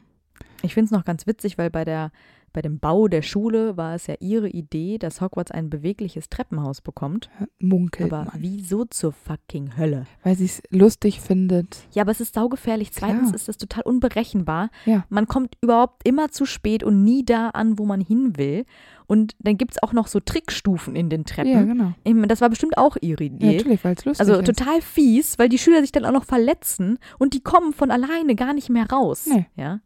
Ich 0.64 0.74
finde 0.74 0.86
es 0.86 0.92
noch 0.92 1.06
ganz 1.06 1.28
witzig, 1.28 1.58
weil 1.58 1.70
bei 1.70 1.86
der 1.86 2.12
bei 2.54 2.62
dem 2.62 2.80
Bau 2.80 3.08
der 3.08 3.22
Schule 3.22 3.78
war 3.78 3.96
es 3.96 4.08
ja 4.08 4.16
ihre 4.20 4.50
Idee, 4.50 4.98
dass 4.98 5.22
Hogwarts 5.22 5.52
ein 5.52 5.70
bewegliches 5.70 6.30
Treppenhaus 6.30 6.82
bekommt. 6.82 7.30
Munkelt 7.60 8.12
Aber 8.12 8.26
man. 8.32 8.42
wieso 8.42 8.86
zur 8.86 9.14
fucking 9.14 9.78
Hölle? 9.78 10.06
Weil 10.24 10.36
sie 10.36 10.46
es 10.46 10.62
lustig 10.70 11.22
findet. 11.22 11.84
Ja, 11.94 12.04
aber 12.04 12.12
es 12.12 12.22
ist 12.22 12.34
saugefährlich. 12.34 12.92
Zweitens 12.92 13.30
Klar. 13.30 13.36
ist 13.36 13.50
es 13.50 13.58
total 13.58 13.84
unberechenbar. 13.84 14.70
Ja. 14.86 15.06
Man 15.10 15.28
kommt 15.28 15.56
überhaupt 15.62 16.08
immer 16.08 16.30
zu 16.30 16.46
spät 16.46 16.84
und 16.84 17.04
nie 17.04 17.24
da 17.24 17.50
an, 17.50 17.80
wo 17.80 17.86
man 17.86 18.02
hin 18.02 18.38
will. 18.38 18.66
Und 19.08 19.36
dann 19.40 19.58
gibt 19.58 19.72
es 19.74 19.84
auch 19.84 19.92
noch 19.94 20.08
so 20.08 20.20
Trickstufen 20.20 20.96
in 20.96 21.10
den 21.10 21.26
Treppen. 21.26 21.52
Ja, 21.52 21.64
genau. 21.64 21.94
Das 22.28 22.40
war 22.42 22.50
bestimmt 22.50 22.78
auch 22.78 22.96
ihre 23.02 23.26
Idee. 23.26 23.58
natürlich, 23.58 23.84
weil 23.84 23.96
es 23.96 24.06
lustig 24.06 24.28
also 24.28 24.40
ist. 24.42 24.46
total 24.46 24.82
fies, 24.82 25.38
weil 25.38 25.50
die 25.50 25.58
Schüler 25.58 25.82
sich 25.82 25.92
dann 25.92 26.06
auch 26.06 26.14
noch 26.14 26.26
verletzen 26.26 26.98
und 27.20 27.34
die 27.34 27.42
kommen 27.42 27.74
von 27.74 27.92
alleine 27.92 28.36
gar 28.36 28.54
nicht 28.54 28.70
mehr 28.70 28.90
raus. 28.90 29.28
Nee. 29.28 29.48
Ja. 29.56 29.82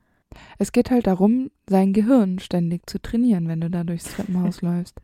Es 0.58 0.72
geht 0.72 0.92
halt 0.92 1.08
darum, 1.08 1.52
sein 1.68 1.94
Gehirn 1.94 2.40
ständig 2.40 2.90
zu 2.90 3.02
trainieren, 3.02 3.48
wenn 3.48 3.62
du 3.62 3.70
da 3.70 3.84
durchs 3.84 4.16
Treppenhaus 4.16 4.62
läufst. 4.62 5.00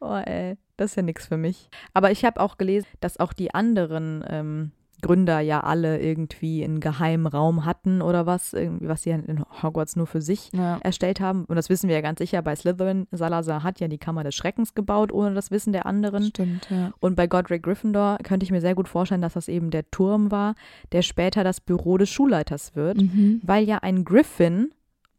Oh, 0.00 0.16
ey, 0.16 0.56
das 0.76 0.92
ist 0.92 0.96
ja 0.96 1.02
nichts 1.02 1.26
für 1.26 1.36
mich. 1.36 1.70
Aber 1.94 2.10
ich 2.10 2.24
habe 2.24 2.40
auch 2.40 2.58
gelesen, 2.58 2.88
dass 3.00 3.18
auch 3.18 3.32
die 3.32 3.54
anderen 3.54 4.24
ähm, 4.28 4.72
Gründer 5.04 5.40
ja 5.40 5.60
alle 5.60 6.00
irgendwie 6.00 6.64
einen 6.64 6.80
geheimen 6.80 7.26
Raum 7.26 7.64
hatten 7.64 8.02
oder 8.02 8.26
was, 8.26 8.52
irgendwie, 8.54 8.88
was 8.88 9.02
sie 9.02 9.10
in 9.10 9.44
Hogwarts 9.62 9.96
nur 9.96 10.06
für 10.06 10.20
sich 10.22 10.50
Ja. 10.52 10.78
erstellt 10.82 11.20
haben. 11.20 11.44
Und 11.44 11.56
das 11.56 11.68
wissen 11.68 11.88
wir 11.88 11.94
ja 11.94 12.00
ganz 12.00 12.18
sicher 12.18 12.40
bei 12.42 12.56
Slytherin. 12.56 13.06
Salazar 13.12 13.62
hat 13.62 13.80
ja 13.80 13.88
die 13.88 13.98
Kammer 13.98 14.24
des 14.24 14.34
Schreckens 14.34 14.74
gebaut, 14.74 15.12
ohne 15.12 15.34
das 15.34 15.50
Wissen 15.50 15.72
der 15.72 15.86
anderen. 15.86 16.24
Stimmt, 16.24 16.68
ja. 16.70 16.92
Und 17.00 17.16
bei 17.16 17.26
Godric 17.26 17.62
Gryffindor 17.62 18.18
könnte 18.22 18.44
ich 18.44 18.50
mir 18.50 18.60
sehr 18.60 18.74
gut 18.74 18.88
vorstellen, 18.88 19.22
dass 19.22 19.34
das 19.34 19.48
eben 19.48 19.70
der 19.70 19.90
Turm 19.90 20.30
war, 20.30 20.54
der 20.92 21.02
später 21.02 21.44
das 21.44 21.60
Büro 21.60 21.98
des 21.98 22.08
Schulleiters 22.10 22.74
wird, 22.74 22.96
Mhm. 23.00 23.40
weil 23.44 23.64
ja 23.64 23.78
ein 23.82 24.04
Griffin, 24.04 24.70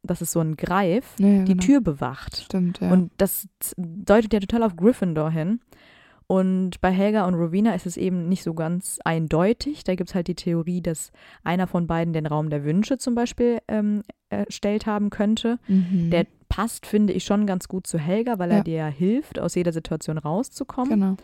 das 0.03 0.21
ist 0.21 0.31
so 0.31 0.39
ein 0.39 0.55
Greif, 0.57 1.13
Ja, 1.19 1.27
ja, 1.27 1.43
die 1.43 1.53
genau. 1.53 1.63
Tür 1.63 1.81
bewacht. 1.81 2.37
Stimmt, 2.37 2.79
ja. 2.79 2.91
Und 2.91 3.11
das 3.17 3.47
deutet 3.77 4.33
ja 4.33 4.39
total 4.39 4.63
auf 4.63 4.75
Gryffindor 4.75 5.29
hin. 5.31 5.59
Und 6.27 6.81
bei 6.81 6.91
Helga 6.91 7.27
und 7.27 7.35
Rowena 7.35 7.75
ist 7.75 7.85
es 7.85 7.97
eben 7.97 8.27
nicht 8.29 8.41
so 8.41 8.55
ganz 8.55 8.99
eindeutig. 9.05 9.83
Da 9.83 9.93
gibt 9.95 10.09
es 10.09 10.15
halt 10.15 10.27
die 10.27 10.35
Theorie, 10.35 10.81
dass 10.81 11.11
einer 11.43 11.67
von 11.67 11.85
beiden 11.85 12.13
den 12.13 12.25
Raum 12.25 12.49
der 12.49 12.63
Wünsche 12.63 12.97
zum 12.97 13.13
Beispiel 13.13 13.59
ähm, 13.67 14.01
erstellt 14.29 14.87
haben 14.87 15.11
könnte. 15.11 15.59
mhm. 15.67 16.09
Der 16.09 16.25
passt, 16.49 16.85
finde 16.87 17.13
ich, 17.13 17.25
schon 17.25 17.45
ganz 17.45 17.67
gut 17.67 17.85
zu 17.85 17.99
Helga, 17.99 18.39
weil 18.39 18.49
er 18.51 18.57
Ja. 18.57 18.63
dir 18.63 18.75
ja 18.75 18.87
hilft, 18.87 19.39
aus 19.39 19.53
jeder 19.55 19.71
Situation 19.71 20.17
rauszukommen. 20.17 20.99
Genau. 20.99 21.15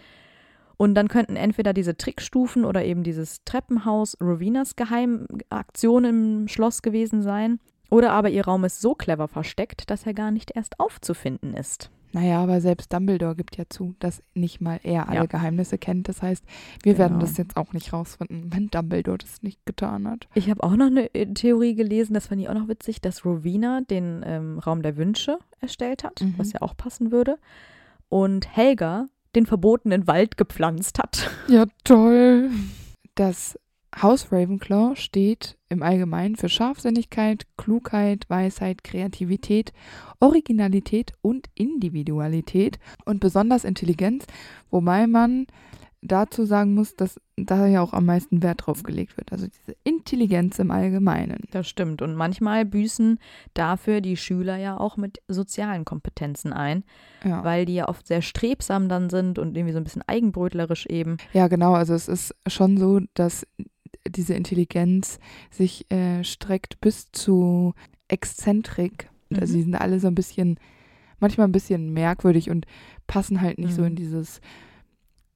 Und 0.77 0.95
dann 0.95 1.07
könnten 1.07 1.35
entweder 1.35 1.73
diese 1.73 1.95
Trickstufen 1.95 2.65
oder 2.65 2.83
eben 2.83 3.03
dieses 3.03 3.43
Treppenhaus 3.45 4.17
Rowenas 4.19 4.75
Geheimaktion 4.75 6.05
im 6.05 6.47
Schloss 6.47 6.81
gewesen 6.81 7.21
sein. 7.21 7.59
Oder 7.89 8.13
aber 8.13 8.29
ihr 8.29 8.45
Raum 8.45 8.63
ist 8.63 8.81
so 8.81 8.95
clever 8.95 9.27
versteckt, 9.27 9.89
dass 9.89 10.05
er 10.05 10.13
gar 10.13 10.31
nicht 10.31 10.51
erst 10.55 10.79
aufzufinden 10.79 11.53
ist. 11.53 11.91
Naja, 12.13 12.41
aber 12.43 12.59
selbst 12.61 12.91
Dumbledore 12.93 13.35
gibt 13.35 13.57
ja 13.57 13.63
zu, 13.69 13.95
dass 13.99 14.21
nicht 14.33 14.59
mal 14.61 14.79
er 14.83 15.07
alle 15.07 15.17
Ja. 15.21 15.25
Geheimnisse 15.25 15.77
kennt. 15.77 16.09
Das 16.09 16.21
heißt, 16.21 16.43
wir 16.83 16.97
werden 16.97 17.13
Genau. 17.19 17.25
das 17.25 17.37
jetzt 17.37 17.55
auch 17.57 17.73
nicht 17.73 17.93
rausfinden, 17.93 18.51
wenn 18.53 18.67
Dumbledore 18.69 19.17
das 19.17 19.41
nicht 19.41 19.65
getan 19.65 20.07
hat. 20.07 20.27
Ich 20.33 20.49
habe 20.49 20.61
auch 20.63 20.75
noch 20.75 20.87
eine 20.87 21.13
äh, 21.15 21.25
Theorie 21.33 21.75
gelesen, 21.75 22.13
das 22.13 22.27
fand 22.27 22.41
ich 22.41 22.49
auch 22.49 22.53
noch 22.53 22.67
witzig, 22.67 23.01
dass 23.01 23.25
Rowena 23.25 23.81
den 23.81 24.23
ähm, 24.25 24.59
Raum 24.59 24.81
der 24.81 24.97
Wünsche 24.97 25.37
erstellt 25.59 26.03
hat, 26.03 26.21
Mhm. 26.21 26.35
was 26.37 26.53
ja 26.53 26.61
auch 26.61 26.75
passen 26.75 27.11
würde. 27.11 27.37
Und 28.09 28.55
Helga 28.55 29.05
den 29.35 29.45
verbotenen 29.45 30.07
Wald 30.07 30.35
gepflanzt 30.37 30.99
hat. 30.99 31.29
Ja, 31.47 31.65
toll. 31.85 32.49
Das 33.15 33.57
Haus 33.99 34.31
Ravenclaw 34.31 34.95
steht 34.95 35.57
im 35.69 35.83
Allgemeinen 35.83 36.35
für 36.35 36.49
Scharfsinnigkeit, 36.49 37.45
Klugheit, 37.57 38.25
Weisheit, 38.29 38.83
Kreativität, 38.83 39.73
Originalität 40.19 41.13
und 41.21 41.47
Individualität 41.55 42.79
und 43.05 43.19
besonders 43.19 43.63
Intelligenz, 43.65 44.25
wobei 44.69 45.07
man 45.07 45.47
dazu 46.03 46.45
sagen 46.45 46.73
muss, 46.73 46.95
dass 46.95 47.19
da 47.35 47.67
ja 47.67 47.81
auch 47.81 47.93
am 47.93 48.05
meisten 48.07 48.41
Wert 48.41 48.65
drauf 48.65 48.81
gelegt 48.81 49.17
wird. 49.17 49.31
Also 49.31 49.45
diese 49.47 49.77
Intelligenz 49.83 50.57
im 50.57 50.71
Allgemeinen. 50.71 51.43
Das 51.51 51.67
stimmt. 51.69 52.01
Und 52.01 52.15
manchmal 52.15 52.65
büßen 52.65 53.19
dafür 53.53 54.01
die 54.01 54.17
Schüler 54.17 54.57
ja 54.57 54.79
auch 54.79 54.97
mit 54.97 55.21
sozialen 55.27 55.85
Kompetenzen 55.85 56.53
ein, 56.53 56.83
Ja. 57.23 57.43
weil 57.43 57.65
die 57.65 57.75
ja 57.75 57.87
oft 57.87 58.07
sehr 58.07 58.23
strebsam 58.23 58.89
dann 58.89 59.11
sind 59.11 59.37
und 59.37 59.55
irgendwie 59.55 59.73
so 59.73 59.77
ein 59.79 59.83
bisschen 59.83 60.03
eigenbrötlerisch 60.07 60.87
eben. 60.87 61.17
Ja, 61.33 61.47
genau. 61.47 61.73
Also 61.73 61.93
es 61.93 62.07
ist 62.07 62.33
schon 62.47 62.77
so, 62.77 63.01
dass 63.13 63.45
diese 64.07 64.33
Intelligenz 64.33 65.19
sich 65.49 65.89
äh, 65.91 66.23
streckt 66.23 66.79
bis 66.81 67.11
zu 67.11 67.73
Exzentrik. 68.07 69.09
Also 69.33 69.53
Mhm. 69.53 69.57
die 69.57 69.63
sind 69.63 69.75
alle 69.75 69.99
so 69.99 70.07
ein 70.07 70.15
bisschen, 70.15 70.59
manchmal 71.19 71.47
ein 71.47 71.51
bisschen 71.53 71.93
merkwürdig 71.93 72.49
und 72.49 72.65
passen 73.07 73.41
halt 73.41 73.57
nicht 73.59 73.73
so 73.73 73.81
Mhm. 73.81 73.87
in 73.89 73.95
dieses 73.95 74.41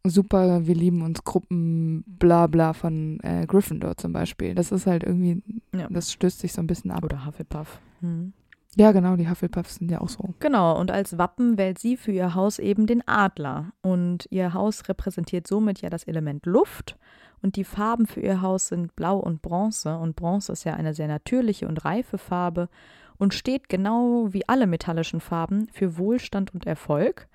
super, 0.04 0.68
wir 0.68 0.76
lieben 0.76 1.02
uns 1.02 1.24
Gruppen, 1.24 2.04
bla 2.08 2.48
bla 2.48 2.74
von 2.74 3.20
äh, 3.22 3.46
Gryffindor 3.48 3.98
zum 3.98 4.14
Beispiel. 4.14 4.54
Das 4.54 4.72
ist 4.72 4.86
halt 4.86 5.04
irgendwie, 5.04 5.42
Ja. 5.74 5.88
das 5.90 6.12
stößt 6.12 6.40
sich 6.40 6.54
so 6.54 6.62
ein 6.62 6.68
bisschen 6.68 6.92
ab. 6.92 7.04
Oder 7.04 7.26
Hufflepuff. 7.26 7.80
Hm. 8.02 8.34
Ja, 8.78 8.92
genau, 8.92 9.16
die 9.16 9.30
Hufflepuffs 9.30 9.76
sind 9.76 9.90
ja 9.90 10.02
auch 10.02 10.10
so. 10.10 10.34
Genau, 10.42 10.78
und 10.80 10.92
als 10.92 11.18
Wappen 11.18 11.58
wählt 11.58 11.80
sie 11.80 11.96
für 11.96 12.12
ihr 12.12 12.36
Haus 12.36 12.60
eben 12.60 12.86
den 12.88 13.08
Adler. 13.08 13.72
Und 13.82 14.28
ihr 14.32 14.54
Haus 14.54 14.88
repräsentiert 14.90 15.48
somit 15.48 15.82
ja 15.82 15.90
das 15.90 16.04
Element 16.04 16.46
Luft. 16.46 16.98
Und 17.42 17.56
die 17.56 17.64
Farben 17.64 18.08
für 18.08 18.22
ihr 18.22 18.42
Haus 18.42 18.70
sind 18.70 18.96
Blau 18.96 19.18
und 19.18 19.42
Bronze. 19.42 19.98
Und 19.98 20.16
Bronze 20.16 20.52
ist 20.52 20.64
ja 20.64 20.74
eine 20.74 20.94
sehr 20.94 21.08
natürliche 21.08 21.68
und 21.68 21.86
reife 21.86 22.18
Farbe 22.18 22.70
und 23.18 23.34
steht 23.34 23.70
genau 23.70 24.34
wie 24.34 24.48
alle 24.48 24.68
metallischen 24.68 25.20
Farben 25.20 25.68
für 25.72 25.98
Wohlstand 25.98 26.54
und 26.54 26.66
Erfolg. 26.66 27.28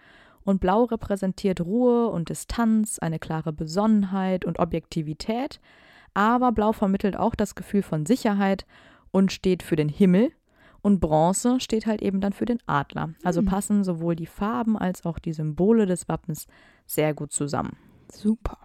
Und 0.42 0.60
Blau 0.60 0.84
repräsentiert 0.84 1.60
Ruhe 1.60 2.08
und 2.08 2.28
Distanz, 2.28 2.98
eine 2.98 3.18
klare 3.18 3.52
Besonnenheit 3.52 4.44
und 4.44 4.58
Objektivität. 4.58 5.60
Aber 6.14 6.52
Blau 6.52 6.72
vermittelt 6.72 7.16
auch 7.16 7.34
das 7.34 7.54
Gefühl 7.54 7.82
von 7.82 8.06
Sicherheit 8.06 8.66
und 9.10 9.32
steht 9.32 9.62
für 9.62 9.76
den 9.76 9.88
Himmel. 9.88 10.32
Und 10.82 10.98
Bronze 11.00 11.60
steht 11.60 11.86
halt 11.86 12.00
eben 12.00 12.20
dann 12.20 12.32
für 12.32 12.46
den 12.46 12.58
Adler. 12.66 13.10
Also 13.22 13.40
Hm. 13.40 13.46
passen 13.46 13.84
sowohl 13.84 14.16
die 14.16 14.26
Farben 14.26 14.78
als 14.78 15.04
auch 15.04 15.18
die 15.18 15.34
Symbole 15.34 15.84
des 15.84 16.08
Wappens 16.08 16.46
sehr 16.86 17.12
gut 17.12 17.32
zusammen. 17.32 17.76
Super. 18.10 18.56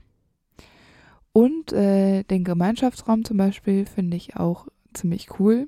Und 1.36 1.74
äh, 1.74 2.24
den 2.24 2.46
Gemeinschaftsraum 2.46 3.26
zum 3.26 3.36
Beispiel 3.36 3.86
finde 3.86 4.16
ich 4.16 4.38
auch 4.38 4.68
ziemlich 4.94 5.38
cool. 5.38 5.68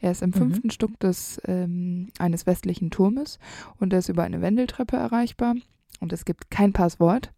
Er 0.00 0.12
ist 0.12 0.22
im 0.22 0.30
Mhm. 0.30 0.34
fünften 0.34 0.70
Stock 0.70 0.98
des, 1.00 1.38
ähm, 1.44 2.08
eines 2.18 2.46
westlichen 2.46 2.90
Turmes 2.90 3.38
und 3.78 3.92
er 3.92 3.98
ist 3.98 4.08
über 4.08 4.22
eine 4.22 4.40
Wendeltreppe 4.40 4.96
erreichbar. 4.96 5.54
Und 6.00 6.14
es 6.14 6.24
gibt 6.24 6.50
kein 6.50 6.72
Passwort. 6.72 7.30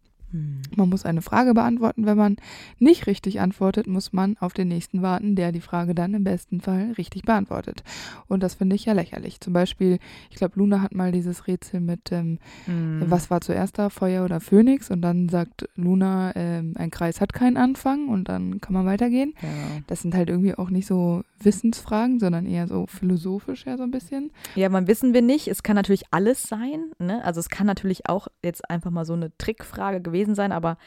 Man 0.75 0.89
muss 0.89 1.05
eine 1.05 1.21
Frage 1.21 1.53
beantworten. 1.53 2.05
Wenn 2.05 2.17
man 2.17 2.35
nicht 2.79 3.07
richtig 3.07 3.39
antwortet, 3.39 3.87
muss 3.87 4.13
man 4.13 4.37
auf 4.39 4.53
den 4.53 4.67
nächsten 4.67 5.01
warten, 5.01 5.35
der 5.35 5.51
die 5.51 5.61
Frage 5.61 5.95
dann 5.95 6.13
im 6.13 6.23
besten 6.23 6.61
Fall 6.61 6.91
richtig 6.97 7.23
beantwortet. 7.23 7.83
Und 8.27 8.43
das 8.43 8.55
finde 8.55 8.75
ich 8.75 8.85
ja 8.85 8.93
lächerlich. 8.93 9.39
Zum 9.41 9.53
Beispiel, 9.53 9.99
ich 10.29 10.37
glaube, 10.37 10.53
Luna 10.57 10.81
hat 10.81 10.93
mal 10.93 11.11
dieses 11.11 11.47
Rätsel 11.47 11.79
mit, 11.81 12.11
ähm, 12.11 12.39
Mhm. 12.67 13.03
was 13.07 13.29
war 13.29 13.41
zuerst 13.41 13.77
da, 13.77 13.89
Feuer 13.89 14.25
oder 14.25 14.39
Phönix? 14.39 14.89
Und 14.91 15.01
dann 15.01 15.29
sagt 15.29 15.67
Luna, 15.75 16.33
ähm, 16.35 16.73
ein 16.77 16.91
Kreis 16.91 17.21
hat 17.21 17.33
keinen 17.33 17.57
Anfang 17.57 18.07
und 18.09 18.29
dann 18.29 18.59
kann 18.61 18.73
man 18.73 18.85
weitergehen. 18.85 19.33
Ja. 19.41 19.47
Das 19.87 20.01
sind 20.01 20.15
halt 20.15 20.29
irgendwie 20.29 20.55
auch 20.55 20.69
nicht 20.69 20.87
so 20.87 21.23
Wissensfragen, 21.39 22.19
sondern 22.19 22.45
eher 22.45 22.67
so 22.67 22.87
philosophisch 22.87 23.65
ja 23.65 23.77
so 23.77 23.83
ein 23.83 23.91
bisschen. 23.91 24.31
ja, 24.55 24.69
man 24.69 24.87
wissen 24.87 25.13
wir 25.13 25.21
nicht. 25.21 25.47
Es 25.47 25.61
kann 25.63 25.75
natürlich 25.75 26.03
alles 26.11 26.43
sein. 26.43 26.91
Ne? 26.99 27.23
Also 27.23 27.39
es 27.39 27.49
kann 27.49 27.67
natürlich 27.67 28.09
auch 28.09 28.27
jetzt 28.43 28.67
einfach 28.69 28.89
mal 28.89 29.05
so 29.05 29.13
eine 29.13 29.31
Trickfrage 29.37 30.01
gewesen 30.01 30.24
sein, 30.33 30.51
aber 30.51 30.77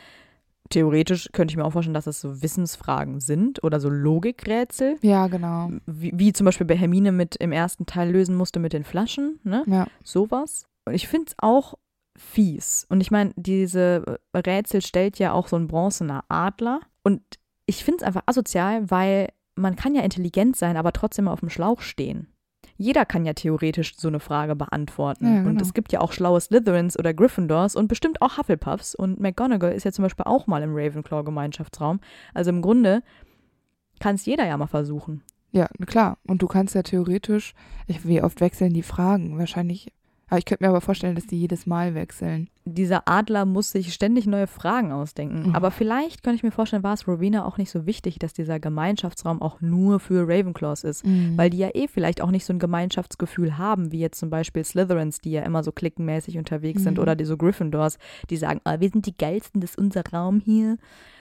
theoretisch 0.71 1.31
könnte 1.33 1.53
ich 1.53 1.57
mir 1.57 1.65
auch 1.65 1.73
vorstellen, 1.73 1.95
dass 1.95 2.07
es 2.07 2.21
so 2.21 2.43
Wissensfragen 2.43 3.21
sind 3.21 3.63
oder 3.63 3.81
so 3.81 3.89
Logikrätsel. 3.89 4.97
Ja, 5.03 5.29
genau. 5.29 5.71
Wie, 5.87 6.13
wie 6.15 6.33
zum 6.33 6.45
Beispiel 6.45 6.67
bei 6.67 6.77
Hermine 6.77 7.13
mit 7.13 7.37
im 7.37 7.53
ersten 7.53 7.87
Teil 7.87 8.11
lösen 8.11 8.35
musste 8.35 8.59
mit 8.59 8.73
den 8.73 8.85
Flaschen, 8.85 9.39
ne? 9.45 9.63
Ja, 9.67 9.87
sowas. 10.03 10.67
Und 10.85 10.95
ich 10.95 11.09
finde 11.09 11.27
es 11.29 11.35
auch 11.39 11.75
fies. 12.17 12.87
Und 12.89 13.01
ich 13.01 13.11
meine, 13.11 13.33
diese 13.37 14.19
Rätsel 14.35 14.83
stellt 14.83 15.19
ja 15.19 15.33
auch 15.33 15.49
so 15.49 15.57
ein 15.57 15.69
bronzener 15.69 16.25
Adler. 16.29 16.81
Und 17.03 17.23
ich 17.67 17.85
finde 17.85 17.99
es 17.99 18.07
einfach 18.07 18.23
asozial, 18.27 18.91
weil 18.91 19.29
man 19.55 19.77
kann 19.77 19.95
ja 19.95 20.03
intelligent 20.03 20.57
sein, 20.57 20.77
aber 20.77 20.93
trotzdem 20.93 21.29
auf 21.29 21.41
dem 21.41 21.51
Schlauch 21.51 21.81
stehen. 21.81 22.29
Jeder 22.79 23.05
kann 23.05 23.27
ja 23.27 23.35
theoretisch 23.35 23.97
so 23.97 24.09
eine 24.09 24.21
Frage 24.21 24.57
beantworten. 24.57 25.27
Ja, 25.27 25.41
Und 25.41 25.47
genau. 25.49 25.63
es 25.63 25.75
gibt 25.75 25.93
ja 25.93 26.01
auch 26.01 26.13
schlaue 26.13 26.41
Slytherins 26.41 26.99
oder 26.99 27.13
Gryffindors 27.13 27.77
und 27.77 27.89
bestimmt 27.89 28.23
auch 28.23 28.39
Hufflepuffs. 28.39 28.95
Und 28.95 29.21
McGonagall 29.21 29.73
ist 29.73 29.85
ja 29.85 29.93
zum 29.93 30.05
Beispiel 30.05 30.25
auch 30.27 30.47
mal 30.47 30.63
im 30.63 30.75
Ravenclaw-Gemeinschaftsraum. 30.75 32.01
Also 32.35 32.51
im 32.51 32.63
Grunde 32.63 33.03
kann 33.99 34.15
es 34.15 34.25
jeder 34.25 34.47
ja 34.47 34.57
mal 34.57 34.69
versuchen. 34.69 35.23
ja, 35.51 35.67
klar. 35.87 36.19
Und 36.27 36.41
du 36.41 36.47
kannst 36.47 36.75
ja 36.77 36.83
theoretisch, 36.83 37.53
ich, 37.89 38.07
wie 38.07 38.23
oft 38.23 38.41
wechseln 38.41 38.73
die 38.73 38.83
Fragen? 38.85 39.39
Wahrscheinlich 39.39 39.93
Aber 40.29 40.39
ich 40.39 40.45
könnte 40.45 40.63
mir 40.65 40.69
aber 40.69 40.81
vorstellen, 40.83 41.15
dass 41.15 41.27
die 41.27 41.39
jedes 41.41 41.65
Mal 41.67 41.95
wechseln. 41.95 42.49
Dieser 42.67 43.09
Adler 43.09 43.47
muss 43.47 43.71
sich 43.71 43.95
ständig 43.95 44.27
neue 44.27 44.47
Fragen 44.47 44.93
ausdenken. 44.93 45.49
Mhm. 45.49 45.55
Aber 45.55 45.71
vielleicht 45.71 46.23
könnte 46.23 46.37
ich 46.37 46.43
mir 46.43 46.51
vorstellen, 46.51 46.83
war 46.83 46.93
es 46.93 47.09
Rowena 47.09 47.47
auch 47.47 47.57
nicht 47.57 47.71
so 47.71 47.87
wichtig, 47.87 48.19
dass 48.19 48.35
dieser 48.35 48.61
Gemeinschaftsraum 48.61 49.41
auch 49.41 49.61
nur 49.63 50.01
für 50.01 50.29
Ravenclaws 50.29 50.85
ist. 50.85 51.07
Mhm. 51.07 51.39
Weil 51.39 51.49
die 51.49 51.57
ja 51.59 51.71
eh 51.75 51.89
vielleicht 51.89 52.21
auch 52.21 52.31
nicht 52.31 52.45
so 52.45 52.53
ein 52.53 52.59
Gemeinschaftsgefühl 52.59 53.57
haben, 53.57 53.91
wie 53.91 54.01
jetzt 54.01 54.19
zum 54.21 54.29
Beispiel 54.29 54.63
Slytherins, 54.65 55.21
die 55.21 55.31
ja 55.31 55.43
immer 55.43 55.63
so 55.63 55.73
klickenmäßig 55.73 56.37
unterwegs 56.37 56.83
sind, 56.83 56.99
Mhm. 56.99 57.03
oder 57.03 57.17
die 57.17 57.25
so 57.25 57.37
Gryffindors, 57.39 57.97
die 58.29 58.37
sagen, 58.37 58.61
ah, 58.65 58.81
wir 58.81 58.91
sind 58.91 59.07
die 59.07 59.17
Geilsten, 59.17 59.61
das 59.63 59.71
ist 59.71 59.79
unser 59.79 60.03
Raum 60.13 60.41
hier. 60.45 60.77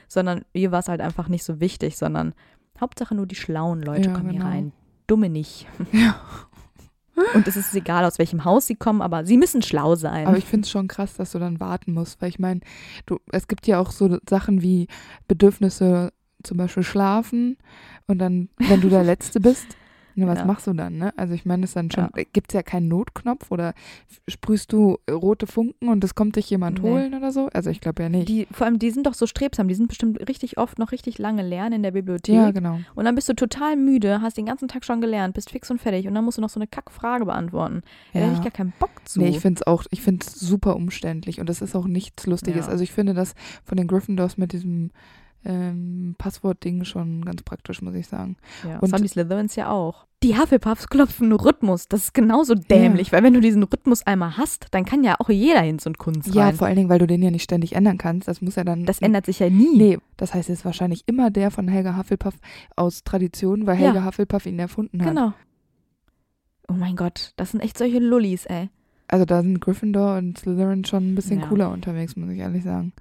Sondern 0.10 0.42
ihr 0.54 0.72
war 0.72 0.80
es 0.80 0.90
halt 0.90 1.00
einfach 1.02 1.30
nicht 1.30 1.44
so 1.46 1.60
wichtig, 1.62 1.96
sondern 1.98 2.34
Hauptsache 2.82 3.16
nur 3.16 3.26
die 3.26 3.36
schlauen 3.36 3.82
Leute 3.82 4.10
Ja, 4.10 4.14
kommen 4.16 4.30
hier 4.32 4.40
genau. 4.40 4.52
rein. 4.52 4.72
Dumme 5.08 5.30
nicht. 5.30 5.66
Ja. 5.94 6.16
Und 7.34 7.48
es 7.48 7.56
ist 7.56 7.74
egal, 7.76 8.06
aus 8.06 8.20
welchem 8.20 8.46
Haus 8.46 8.68
sie 8.68 8.76
kommen, 8.76 9.02
aber 9.02 9.26
sie 9.26 9.38
müssen 9.38 9.62
schlau 9.62 9.96
sein. 9.96 10.28
Aber 10.28 10.38
ich 10.38 10.46
finde 10.46 10.66
es 10.66 10.72
schon 10.72 10.88
krass, 10.88 11.16
dass 11.16 11.32
du 11.32 11.40
dann 11.40 11.60
warten 11.60 11.94
musst, 11.94 12.22
weil 12.22 12.30
ich 12.30 12.40
meine, 12.40 12.62
du, 13.06 13.20
es 13.32 13.48
gibt 13.48 13.68
ja 13.68 13.80
auch 13.80 13.92
so 13.92 14.18
Sachen 14.30 14.62
wie 14.62 14.88
Bedürfnisse, 15.28 16.14
zum 16.44 16.58
Beispiel 16.58 16.84
schlafen 16.84 17.58
und 18.06 18.20
dann, 18.20 18.50
wenn 18.58 18.82
du 18.82 18.90
der 18.90 19.04
Letzte 19.04 19.40
bist, 19.40 19.66
na, 20.18 20.28
was 20.28 20.40
Ja. 20.40 20.46
machst 20.46 20.68
du 20.68 20.74
dann, 20.74 20.98
ne? 20.98 21.14
Also 21.16 21.34
ich 21.34 21.46
meine, 21.46 21.64
es 21.64 21.70
ist 21.70 21.76
dann 21.76 21.92
schon, 21.92 22.10
Ja. 22.16 22.24
gibt 22.34 22.52
es 22.52 22.54
ja 22.56 22.64
keinen 22.64 22.88
Notknopf 22.88 23.52
oder 23.52 23.74
sprühst 24.28 24.74
du 24.74 24.98
rote 25.10 25.48
Funken 25.48 25.88
und 25.90 26.04
es 26.04 26.16
kommt 26.16 26.36
dich 26.36 26.50
jemand 26.50 26.82
Nee. 26.82 26.90
holen 26.90 27.14
oder 27.14 27.32
so? 27.32 27.50
Also 27.54 27.70
ich 27.70 27.82
glaube 27.82 28.04
ja 28.04 28.10
nicht. 28.10 28.28
Die, 28.28 28.48
vor 28.52 28.66
allem, 28.66 28.80
die 28.80 28.90
sind 28.92 29.06
doch 29.06 29.14
so 29.14 29.28
strebsam. 29.28 29.68
Die 29.68 29.76
sind 29.76 29.88
bestimmt 29.88 30.28
richtig 30.28 30.58
oft 30.58 30.80
noch 30.80 30.92
richtig 30.92 31.18
lange 31.20 31.44
lernen 31.44 31.74
in 31.78 31.84
der 31.84 31.92
Bibliothek. 31.92 32.36
ja, 32.36 32.52
genau. 32.52 32.80
Und 32.96 33.06
dann 33.06 33.16
bist 33.16 33.30
du 33.30 33.34
total 33.34 33.76
müde, 33.76 34.22
hast 34.22 34.38
den 34.38 34.46
ganzen 34.46 34.68
Tag 34.68 34.84
schon 34.84 35.02
gelernt, 35.02 35.36
bist 35.36 35.52
fix 35.52 35.70
und 35.72 35.80
fertig 35.80 36.08
und 36.08 36.16
dann 36.16 36.26
musst 36.26 36.38
du 36.38 36.42
noch 36.42 36.50
so 36.50 36.60
eine 36.60 36.68
Kackfrage 36.68 37.26
beantworten. 37.26 37.82
Ja. 38.14 38.22
Da 38.22 38.26
hätte 38.28 38.38
ich 38.38 38.42
gar 38.44 38.52
keinen 38.52 38.74
Bock 38.80 38.90
zu. 39.06 39.20
Nee, 39.22 39.30
ich 39.30 39.40
finde 39.40 39.60
es 39.62 39.68
auch, 39.68 39.86
ich 39.92 40.02
finde 40.02 40.26
es 40.26 40.34
super 40.40 40.76
umständlich 40.76 41.40
und 41.40 41.48
das 41.48 41.62
ist 41.62 41.76
auch 41.76 41.86
nichts 41.88 42.26
Lustiges. 42.26 42.66
Ja. 42.66 42.72
Also 42.72 42.84
ich 42.84 42.92
finde 42.92 43.14
das 43.14 43.36
von 43.64 43.78
den 43.78 43.88
Gryffindors 43.88 44.38
mit 44.38 44.52
diesem 44.52 44.92
ähm, 45.48 46.16
Passwort-Ding 46.18 46.84
schon 46.84 47.24
ganz 47.26 47.42
praktisch, 47.44 47.82
muss 47.82 47.96
ich 47.96 48.08
sagen. 48.08 48.36
ja, 48.64 48.76
und- 48.76 48.84
das 48.84 48.94
haben 48.94 49.02
die 49.04 49.08
Slytherins 49.10 49.56
ja 49.56 49.70
auch. 49.72 50.06
Die 50.24 50.36
Hufflepuffs 50.36 50.88
klopfen 50.88 51.32
Rhythmus. 51.32 51.88
Das 51.88 52.06
ist 52.06 52.14
genauso 52.16 52.56
dämlich, 52.56 53.12
weil 53.12 53.22
wenn 53.22 53.36
du 53.36 53.40
diesen 53.40 53.62
Rhythmus 53.62 54.02
einmal 54.08 54.36
hast, 54.36 54.66
dann 54.72 54.84
kann 54.84 55.04
ja 55.04 55.16
auch 55.20 55.30
jeder 55.30 55.62
hin 55.62 55.78
zu 55.78 55.92
Kunst 55.94 56.34
Ja, 56.34 56.46
rein. 56.46 56.56
vor 56.56 56.66
allen 56.66 56.76
Dingen, 56.76 56.90
weil 56.90 56.98
du 56.98 57.06
den 57.06 57.22
ja 57.22 57.30
nicht 57.30 57.44
ständig 57.44 57.76
ändern 57.76 58.00
kannst. 58.00 58.28
Das 58.28 58.42
muss 58.42 58.56
ja 58.56 58.64
dann. 58.64 58.86
Das 58.86 59.00
ändert 59.00 59.28
sich 59.28 59.38
ja 59.38 59.50
nie. 59.52 59.78
Nee, 59.78 60.00
das 60.18 60.34
heißt, 60.34 60.50
es 60.50 60.60
ist 60.60 60.66
wahrscheinlich 60.66 61.04
immer 61.06 61.30
der 61.30 61.52
von 61.52 61.68
Helga 61.68 61.96
Hufflepuff 61.98 62.34
aus 62.76 63.04
Tradition, 63.04 63.68
weil 63.68 63.80
Ja. 63.80 63.92
Helga 63.94 64.06
Hufflepuff 64.06 64.48
ihn 64.48 64.58
erfunden 64.58 65.02
hat. 65.04 65.10
Genau. 65.10 65.34
Oh 66.68 66.74
mein 66.74 66.96
Gott, 66.96 67.34
das 67.38 67.52
sind 67.52 67.62
echt 67.62 67.78
solche 67.78 68.00
Lullis, 68.00 68.46
ey. 68.48 68.70
Also 69.08 69.24
da 69.24 69.42
sind 69.42 69.62
Gryffindor 69.62 70.18
und 70.18 70.38
Slytherin 70.38 70.84
schon 70.84 71.12
ein 71.12 71.16
bisschen 71.16 71.40
Ja. 71.42 71.48
cooler 71.48 71.72
unterwegs, 71.72 72.16
muss 72.18 72.30
ich 72.32 72.40
ehrlich 72.40 72.64
sagen. 72.64 72.92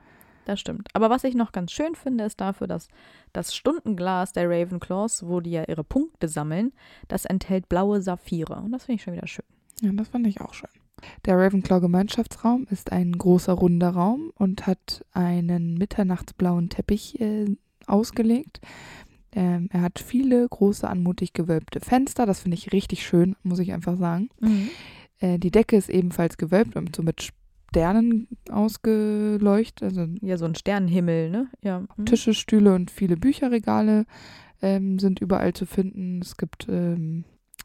Das 0.47 0.61
stimmt. 0.61 0.89
Aber 0.95 1.11
was 1.11 1.25
ich 1.25 1.35
noch 1.35 1.51
ganz 1.51 1.73
schön 1.73 1.97
finde, 1.97 2.25
ist 2.25 2.41
dafür, 2.41 2.69
dass 2.69 2.87
das 3.33 3.55
Stundenglas 3.55 4.33
der 4.33 4.49
Ravenclaws, 4.49 5.27
wo 5.27 5.41
die 5.41 5.51
ja 5.51 5.65
ihre 5.65 5.83
Punkte 5.83 6.29
sammeln, 6.29 6.73
das 7.09 7.25
enthält 7.25 7.69
blaue 7.69 8.01
Saphire. 8.01 8.55
Und 8.55 8.71
das 8.71 8.85
finde 8.85 8.97
ich 8.97 9.03
schon 9.03 9.15
wieder 9.15 9.27
schön. 9.27 9.45
Ja, 9.83 9.91
das 9.93 10.09
fand 10.09 10.25
ich 10.29 10.41
auch 10.41 10.55
schön. 10.55 10.71
Der 11.25 11.37
Ravenclaw 11.37 11.81
Gemeinschaftsraum 11.81 12.69
ist 12.71 12.93
ein 12.93 13.13
großer 13.13 13.55
runder 13.55 13.91
Raum 13.91 14.31
und 14.37 14.69
hat 14.69 15.05
einen 15.13 15.75
mitternachtsblauen 15.75 16.71
Teppich 16.71 17.21
äh, 17.21 17.57
ausgelegt. 17.89 18.61
Ähm, 19.33 19.69
er 19.73 19.83
hat 19.83 19.99
viele 19.99 20.49
große, 20.49 20.89
anmutig 20.89 21.33
gewölbte 21.33 21.81
Fenster. 21.81 22.25
Das 22.25 22.41
finde 22.41 22.57
ich 22.57 22.73
richtig 22.73 23.05
schön, 23.05 23.35
muss 23.43 23.59
ich 23.59 23.73
einfach 23.73 23.97
sagen. 23.97 24.31
Äh, 25.19 25.41
die 25.41 25.51
Decke 25.51 25.77
ist 25.77 25.91
ebenfalls 25.91 26.39
gewölbt 26.39 26.77
und 26.77 26.95
so 26.95 27.03
mit 27.03 27.31
Sternen 27.71 28.29
ausgeleuchtet. 28.51 29.83
Also 29.83 30.07
Ja, 30.21 30.37
so 30.39 30.45
ein 30.45 30.55
Sternenhimmel, 30.55 31.31
ne? 31.31 31.49
Ja. 31.63 31.83
Mhm. 31.97 32.07
Tische, 32.07 32.35
Stühle 32.35 32.75
und 32.75 32.91
viele 32.91 33.17
Bücherregale 33.17 34.07
ähm, 34.63 34.99
sind 34.99 35.21
überall 35.21 35.53
zu 35.53 35.67
finden. 35.67 36.21
Es 36.23 36.37
gibt 36.37 36.69
ähm, 36.69 37.25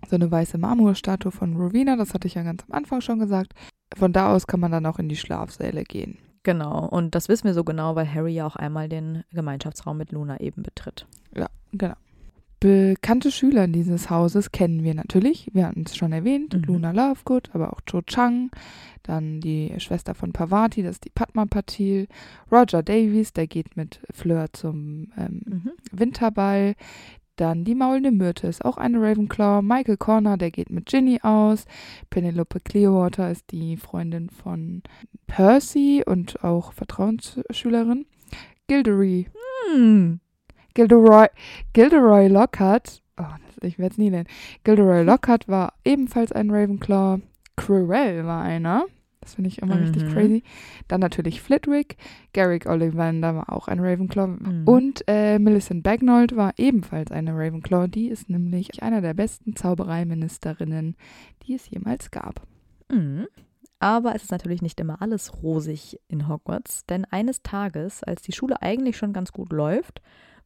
so 0.09 0.15
eine 0.15 0.29
weiße 0.29 0.57
Marmorstatue 0.57 1.31
von 1.31 1.55
Rowena, 1.55 1.95
das 1.95 2.13
hatte 2.13 2.27
ich 2.27 2.35
ja 2.35 2.43
ganz 2.43 2.63
am 2.67 2.75
Anfang 2.75 3.01
schon 3.01 3.19
gesagt. 3.19 3.53
Von 3.95 4.13
da 4.13 4.33
aus 4.33 4.47
kann 4.47 4.59
man 4.59 4.71
dann 4.71 4.85
auch 4.85 4.99
in 4.99 5.09
die 5.09 5.15
Schlafsäle 5.15 5.83
gehen. 5.83 6.17
Genau. 6.43 6.87
Und 6.87 7.13
das 7.13 7.29
wissen 7.29 7.45
wir 7.45 7.53
so 7.53 7.63
genau, 7.63 7.95
weil 7.95 8.11
Harry 8.11 8.33
ja 8.33 8.47
auch 8.47 8.55
einmal 8.55 8.89
den 8.89 9.23
Gemeinschaftsraum 9.31 9.97
mit 9.97 10.11
Luna 10.11 10.39
eben 10.39 10.63
betritt. 10.63 11.05
Genau. 11.71 11.95
Bekannte 12.61 13.31
Schüler 13.31 13.67
dieses 13.67 14.11
Hauses 14.11 14.51
kennen 14.51 14.83
wir 14.83 14.93
natürlich. 14.93 15.49
Wir 15.51 15.65
hatten 15.67 15.83
es 15.87 15.95
schon 15.97 16.11
erwähnt. 16.13 16.53
Mhm. 16.53 16.61
Luna 16.61 16.91
Lovegood, 16.91 17.49
aber 17.53 17.73
auch 17.73 17.81
Cho 17.89 18.03
Chang. 18.03 18.51
Dann 19.01 19.41
die 19.41 19.73
Schwester 19.79 20.13
von 20.13 20.31
Pavati, 20.31 20.83
das 20.83 20.97
ist 20.97 21.05
die 21.05 21.09
Padma 21.09 21.47
Patil. 21.47 22.07
Roger 22.51 22.83
Davies, 22.83 23.33
der 23.33 23.47
geht 23.47 23.75
mit 23.75 23.99
Fleur 24.11 24.45
zum 24.53 25.07
ähm, 25.17 25.41
Mhm. 25.43 25.71
Winterball. 25.91 26.75
Dann 27.35 27.63
die 27.65 27.73
maulende 27.73 28.11
Myrte 28.11 28.45
ist 28.45 28.63
auch 28.63 28.77
eine 28.77 29.01
Ravenclaw. 29.01 29.63
Michael 29.63 29.97
Corner, 29.97 30.37
der 30.37 30.51
geht 30.51 30.69
mit 30.69 30.85
Ginny 30.85 31.19
aus. 31.23 31.65
Penelope 32.11 32.59
Clearwater 32.59 33.31
ist 33.31 33.45
die 33.49 33.75
Freundin 33.77 34.29
von 34.29 34.83
Percy 35.25 36.03
und 36.05 36.43
auch 36.43 36.73
Vertrauensschülerin. 36.73 38.05
Gilderoy, 38.67 39.25
Hm. 39.73 40.19
Gilderoy, 40.73 41.27
Gilderoy 41.73 42.27
Lockhart, 42.27 43.01
oh, 43.17 43.23
ich 43.61 43.77
werde 43.79 43.93
es 43.93 43.97
nie 43.97 44.09
nennen. 44.09 44.27
Gilderoy 44.63 45.03
Lockhart 45.05 45.47
war 45.47 45.73
ebenfalls 45.85 46.31
ein 46.31 46.49
Ravenclaw. 46.49 47.19
Quirrell 47.57 48.25
war 48.25 48.43
einer. 48.43 48.85
Das 49.19 49.35
finde 49.35 49.49
ich 49.49 49.61
immer 49.61 49.79
richtig 49.79 50.03
Mhm. 50.05 50.13
crazy. 50.13 50.43
Dann 50.87 50.99
natürlich 50.99 51.41
Flitwick. 51.43 51.97
Garrick 52.33 52.65
Ollivander 52.65 53.35
war 53.35 53.53
auch 53.53 53.67
ein 53.67 53.79
Ravenclaw. 53.79 54.27
Mhm. 54.27 54.63
Und 54.65 55.03
äh, 55.07 55.37
Millicent 55.37 55.83
Bagnold 55.83 56.35
war 56.35 56.53
ebenfalls 56.57 57.11
eine 57.11 57.33
Ravenclaw. 57.33 57.87
Die 57.87 58.07
ist 58.07 58.29
nämlich 58.29 58.81
einer 58.81 59.01
der 59.01 59.13
besten 59.13 59.55
Zaubereiministerinnen, 59.55 60.95
die 61.43 61.53
es 61.53 61.69
jemals 61.69 62.09
gab. 62.09 62.41
Mhm. 62.91 63.27
Aber 63.79 64.15
es 64.15 64.23
ist 64.23 64.31
natürlich 64.31 64.61
nicht 64.63 64.79
immer 64.79 65.01
alles 65.01 65.43
rosig 65.43 65.99
in 66.07 66.27
Hogwarts, 66.27 66.85
denn 66.85 67.05
eines 67.05 67.41
Tages, 67.41 68.03
als 68.03 68.21
die 68.21 68.31
Schule 68.31 68.61
eigentlich 68.61 68.97
schon 68.97 69.11
ganz 69.13 69.31
gut 69.31 69.51
läuft, 69.51 70.01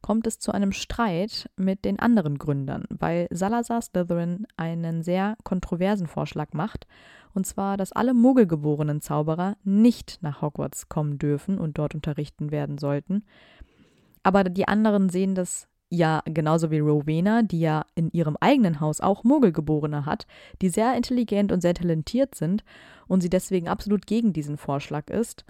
kommt 0.06 0.28
es 0.28 0.38
zu 0.38 0.52
einem 0.52 0.70
Streit 0.70 1.50
mit 1.56 1.84
den 1.84 1.98
anderen 1.98 2.38
Gründern, 2.38 2.84
weil 2.90 3.26
Salazar 3.32 3.82
Slytherin 3.82 4.46
einen 4.56 5.02
sehr 5.02 5.36
kontroversen 5.42 6.06
Vorschlag 6.06 6.52
macht, 6.52 6.86
und 7.34 7.44
zwar, 7.44 7.76
dass 7.76 7.90
alle 7.90 8.14
muggelgeborenen 8.14 9.00
Zauberer 9.00 9.56
nicht 9.64 10.18
nach 10.20 10.42
Hogwarts 10.42 10.88
kommen 10.88 11.18
dürfen 11.18 11.58
und 11.58 11.76
dort 11.76 11.96
unterrichten 11.96 12.52
werden 12.52 12.78
sollten. 12.78 13.24
Aber 14.22 14.44
die 14.44 14.68
anderen 14.68 15.08
sehen 15.08 15.34
das 15.34 15.66
ja 15.90 16.22
genauso 16.24 16.70
wie 16.70 16.78
Rowena, 16.78 17.42
die 17.42 17.58
ja 17.58 17.84
in 17.96 18.08
ihrem 18.12 18.36
eigenen 18.40 18.78
Haus 18.78 19.00
auch 19.00 19.24
Muggelgeborene 19.24 20.06
hat, 20.06 20.28
die 20.62 20.68
sehr 20.68 20.96
intelligent 20.96 21.50
und 21.50 21.62
sehr 21.62 21.74
talentiert 21.74 22.36
sind 22.36 22.62
und 23.08 23.22
sie 23.22 23.30
deswegen 23.30 23.66
absolut 23.66 24.06
gegen 24.06 24.32
diesen 24.32 24.56
Vorschlag 24.56 25.10
ist. 25.10 25.44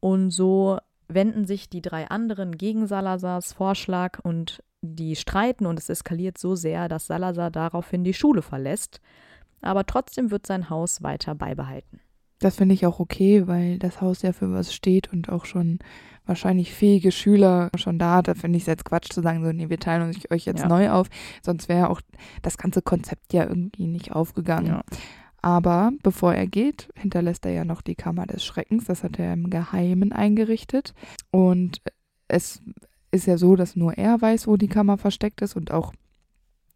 Und 0.00 0.32
so 0.32 0.80
wenden 1.14 1.46
sich 1.46 1.68
die 1.68 1.82
drei 1.82 2.08
anderen 2.08 2.56
gegen 2.56 2.86
Salazars 2.86 3.52
Vorschlag 3.52 4.18
und 4.22 4.62
die 4.82 5.14
streiten 5.16 5.66
und 5.66 5.78
es 5.78 5.88
eskaliert 5.88 6.38
so 6.38 6.54
sehr, 6.54 6.88
dass 6.88 7.06
Salazar 7.06 7.50
daraufhin 7.50 8.04
die 8.04 8.14
Schule 8.14 8.42
verlässt. 8.42 9.00
Aber 9.60 9.86
trotzdem 9.86 10.30
wird 10.30 10.46
sein 10.46 10.70
Haus 10.70 11.02
weiter 11.02 11.34
beibehalten. 11.34 12.00
Das 12.40 12.56
finde 12.56 12.74
ich 12.74 12.84
auch 12.86 12.98
okay, 12.98 13.46
weil 13.46 13.78
das 13.78 14.00
Haus 14.00 14.22
ja 14.22 14.32
für 14.32 14.52
was 14.52 14.74
steht 14.74 15.12
und 15.12 15.28
auch 15.28 15.44
schon 15.44 15.78
wahrscheinlich 16.26 16.74
fähige 16.74 17.12
Schüler 17.12 17.70
schon 17.76 18.00
da. 18.00 18.20
Da 18.22 18.34
finde 18.34 18.56
ich 18.56 18.64
es 18.64 18.66
jetzt 18.66 18.84
Quatsch 18.84 19.12
zu 19.12 19.22
sagen, 19.22 19.44
so, 19.44 19.52
nee, 19.52 19.68
wir 19.68 19.78
teilen 19.78 20.02
uns 20.02 20.18
euch 20.30 20.44
jetzt 20.44 20.62
Ja. 20.62 20.68
neu 20.68 20.90
auf. 20.90 21.06
Sonst 21.42 21.68
wäre 21.68 21.88
auch 21.88 22.00
das 22.42 22.58
ganze 22.58 22.82
Konzept 22.82 23.32
ja 23.32 23.44
irgendwie 23.44 23.86
nicht 23.86 24.10
aufgegangen. 24.10 24.66
Ja. 24.66 24.82
Aber 25.42 25.92
bevor 26.04 26.34
er 26.34 26.46
geht, 26.46 26.88
hinterlässt 26.94 27.44
er 27.44 27.52
ja 27.52 27.64
noch 27.64 27.82
die 27.82 27.96
Kammer 27.96 28.26
des 28.26 28.44
Schreckens. 28.44 28.84
Das 28.84 29.02
hat 29.02 29.18
er 29.18 29.32
im 29.32 29.50
Geheimen 29.50 30.12
eingerichtet. 30.12 30.94
Und 31.32 31.82
es 32.28 32.62
ist 33.10 33.26
ja 33.26 33.36
so, 33.36 33.56
dass 33.56 33.74
nur 33.74 33.98
er 33.98 34.20
weiß, 34.20 34.46
wo 34.46 34.56
die 34.56 34.68
Kammer 34.68 34.98
versteckt 34.98 35.42
ist. 35.42 35.56
Und 35.56 35.72
auch 35.72 35.92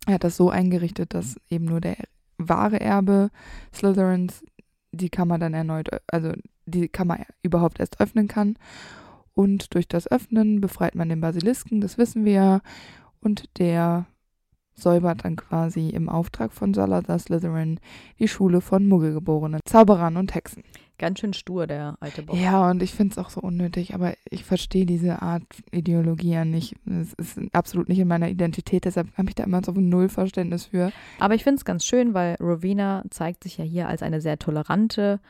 er 0.06 0.14
hat 0.14 0.24
das 0.24 0.36
so 0.36 0.50
eingerichtet, 0.50 1.14
dass 1.14 1.36
eben 1.48 1.64
nur 1.64 1.80
der 1.80 1.96
wahre 2.38 2.80
Erbe 2.80 3.30
Slytherins 3.72 4.44
die 4.92 5.10
Kammer 5.10 5.38
dann 5.38 5.54
erneut, 5.54 5.88
also 6.08 6.32
die 6.64 6.88
Kammer 6.88 7.18
überhaupt 7.42 7.78
erst 7.80 8.00
öffnen 8.00 8.28
kann. 8.28 8.58
Und 9.32 9.74
durch 9.74 9.86
das 9.86 10.10
Öffnen 10.10 10.60
befreit 10.60 10.94
man 10.94 11.08
den 11.08 11.20
Basilisken, 11.20 11.80
das 11.80 11.98
wissen 11.98 12.24
wir 12.24 12.32
ja. 12.32 12.60
Und 13.20 13.58
der 13.58 14.06
säubert 14.76 15.24
dann 15.24 15.36
quasi 15.36 15.88
im 15.88 16.08
Auftrag 16.08 16.52
von 16.52 16.74
Salazar 16.74 17.18
Slytherin 17.18 17.80
die 18.18 18.28
Schule 18.28 18.60
von 18.60 18.86
Muggelgeborenen, 18.86 19.60
Zauberern 19.64 20.16
und 20.16 20.34
Hexen. 20.34 20.62
Ganz 20.98 21.20
schön 21.20 21.34
stur, 21.34 21.66
der 21.66 21.96
alte 22.00 22.22
Bob. 22.22 22.36
Ja, 22.36 22.70
und 22.70 22.82
ich 22.82 22.94
finde 22.94 23.12
es 23.12 23.18
auch 23.18 23.28
so 23.28 23.40
unnötig, 23.40 23.94
aber 23.94 24.14
ich 24.30 24.44
verstehe 24.44 24.86
diese 24.86 25.20
Art 25.20 25.42
Ideologie 25.70 26.30
ja 26.30 26.44
nicht. 26.46 26.74
Es 26.86 27.12
ist 27.14 27.38
absolut 27.52 27.90
nicht 27.90 27.98
in 27.98 28.08
meiner 28.08 28.30
Identität, 28.30 28.86
deshalb 28.86 29.08
habe 29.16 29.28
ich 29.28 29.34
da 29.34 29.44
immer 29.44 29.62
so 29.62 29.72
ein 29.72 29.90
Nullverständnis 29.90 30.66
für. 30.66 30.92
Aber 31.18 31.34
ich 31.34 31.44
finde 31.44 31.56
es 31.58 31.66
ganz 31.66 31.84
schön, 31.84 32.14
weil 32.14 32.36
Rowena 32.40 33.02
zeigt 33.10 33.44
sich 33.44 33.58
ja 33.58 33.64
hier 33.64 33.88
als 33.88 34.02
eine 34.02 34.22
sehr 34.22 34.38
tolerante 34.38 35.20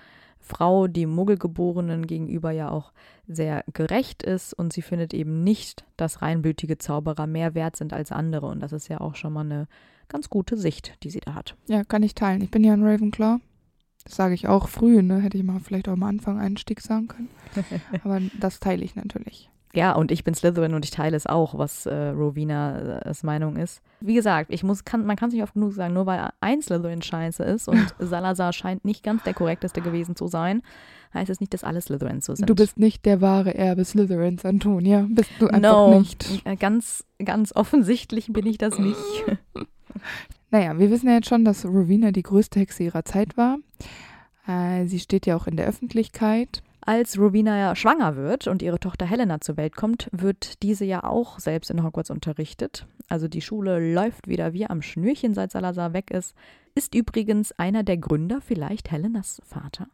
Frau, 0.46 0.86
die 0.86 1.06
Muggelgeborenen 1.06 2.06
gegenüber 2.06 2.52
ja 2.52 2.70
auch 2.70 2.92
sehr 3.26 3.64
gerecht 3.72 4.22
ist 4.22 4.54
und 4.54 4.72
sie 4.72 4.82
findet 4.82 5.12
eben 5.12 5.42
nicht, 5.42 5.84
dass 5.96 6.22
reinblütige 6.22 6.78
Zauberer 6.78 7.26
mehr 7.26 7.54
wert 7.54 7.74
sind 7.76 7.92
als 7.92 8.12
andere. 8.12 8.46
Und 8.46 8.60
das 8.60 8.72
ist 8.72 8.88
ja 8.88 9.00
auch 9.00 9.16
schon 9.16 9.32
mal 9.32 9.44
eine 9.44 9.66
ganz 10.08 10.30
gute 10.30 10.56
Sicht, 10.56 10.96
die 11.02 11.10
sie 11.10 11.20
da 11.20 11.34
hat. 11.34 11.56
Ja, 11.66 11.82
kann 11.82 12.04
ich 12.04 12.14
teilen. 12.14 12.42
Ich 12.42 12.50
bin 12.50 12.62
ja 12.62 12.72
ein 12.72 12.84
Ravenclaw. 12.84 13.38
Das 14.04 14.14
sage 14.14 14.34
ich 14.34 14.46
auch 14.46 14.68
früh, 14.68 15.02
ne? 15.02 15.18
Hätte 15.18 15.36
ich 15.36 15.42
mal 15.42 15.58
vielleicht 15.58 15.88
auch 15.88 15.94
am 15.94 16.04
Anfang 16.04 16.38
Einstieg 16.38 16.80
sagen 16.80 17.08
können. 17.08 17.28
Aber 18.04 18.20
das 18.38 18.60
teile 18.60 18.84
ich 18.84 18.94
natürlich. 18.94 19.50
Ja, 19.76 19.92
und 19.92 20.10
ich 20.10 20.24
bin 20.24 20.32
Slytherin 20.32 20.72
und 20.72 20.86
ich 20.86 20.90
teile 20.90 21.14
es 21.14 21.26
auch, 21.26 21.58
was 21.58 21.84
äh, 21.84 22.08
Rowenas 22.08 23.22
Meinung 23.22 23.56
ist. 23.56 23.82
Wie 24.00 24.14
gesagt, 24.14 24.50
ich 24.50 24.64
muss, 24.64 24.86
kann, 24.86 25.04
man 25.04 25.16
kann 25.16 25.28
es 25.28 25.34
nicht 25.34 25.42
oft 25.42 25.52
genug 25.52 25.74
sagen, 25.74 25.92
nur 25.92 26.06
weil 26.06 26.30
ein 26.40 26.62
Slytherin 26.62 27.02
scheiße 27.02 27.44
ist 27.44 27.68
und 27.68 27.94
Salazar 27.98 28.54
scheint 28.54 28.86
nicht 28.86 29.02
ganz 29.02 29.22
der 29.24 29.34
korrekteste 29.34 29.82
gewesen 29.82 30.16
zu 30.16 30.28
sein, 30.28 30.62
heißt 31.12 31.28
es 31.28 31.40
nicht, 31.40 31.52
dass 31.52 31.62
alle 31.62 31.82
Slytherins 31.82 32.24
so 32.24 32.34
sind. 32.34 32.48
Du 32.48 32.54
bist 32.54 32.78
nicht 32.78 33.04
der 33.04 33.20
wahre 33.20 33.54
Erbe 33.54 33.84
Slytherins, 33.84 34.46
Antonia. 34.46 35.06
Bist 35.10 35.30
du 35.38 35.48
einfach 35.48 35.60
no, 35.60 35.98
nicht. 35.98 36.26
Äh, 36.46 36.56
ganz, 36.56 37.04
ganz 37.22 37.54
offensichtlich 37.54 38.32
bin 38.32 38.46
ich 38.46 38.56
das 38.56 38.78
nicht. 38.78 38.96
naja, 40.50 40.78
wir 40.78 40.90
wissen 40.90 41.06
ja 41.06 41.16
jetzt 41.16 41.28
schon, 41.28 41.44
dass 41.44 41.66
Rowena 41.66 42.12
die 42.12 42.22
größte 42.22 42.60
Hexe 42.60 42.84
ihrer 42.84 43.04
Zeit 43.04 43.36
war. 43.36 43.58
Äh, 44.48 44.86
sie 44.86 45.00
steht 45.00 45.26
ja 45.26 45.36
auch 45.36 45.46
in 45.46 45.58
der 45.58 45.66
Öffentlichkeit. 45.66 46.62
Als 46.86 47.18
Rowena 47.18 47.58
ja 47.58 47.74
schwanger 47.74 48.14
wird 48.14 48.46
und 48.46 48.62
ihre 48.62 48.78
Tochter 48.78 49.06
Helena 49.06 49.40
zur 49.40 49.56
Welt 49.56 49.74
kommt, 49.74 50.08
wird 50.12 50.62
diese 50.62 50.84
ja 50.84 51.02
auch 51.02 51.40
selbst 51.40 51.68
in 51.68 51.82
Hogwarts 51.82 52.10
unterrichtet. 52.10 52.86
Also 53.08 53.26
die 53.26 53.40
Schule 53.40 53.92
läuft 53.92 54.28
wieder 54.28 54.52
wie 54.52 54.66
am 54.66 54.82
Schnürchen, 54.82 55.34
seit 55.34 55.50
Salazar 55.50 55.94
weg 55.94 56.12
ist. 56.12 56.36
Ist 56.76 56.94
übrigens 56.94 57.50
einer 57.58 57.82
der 57.82 57.96
Gründer 57.96 58.40
vielleicht 58.40 58.92
Helenas 58.92 59.42
Vater? 59.44 59.88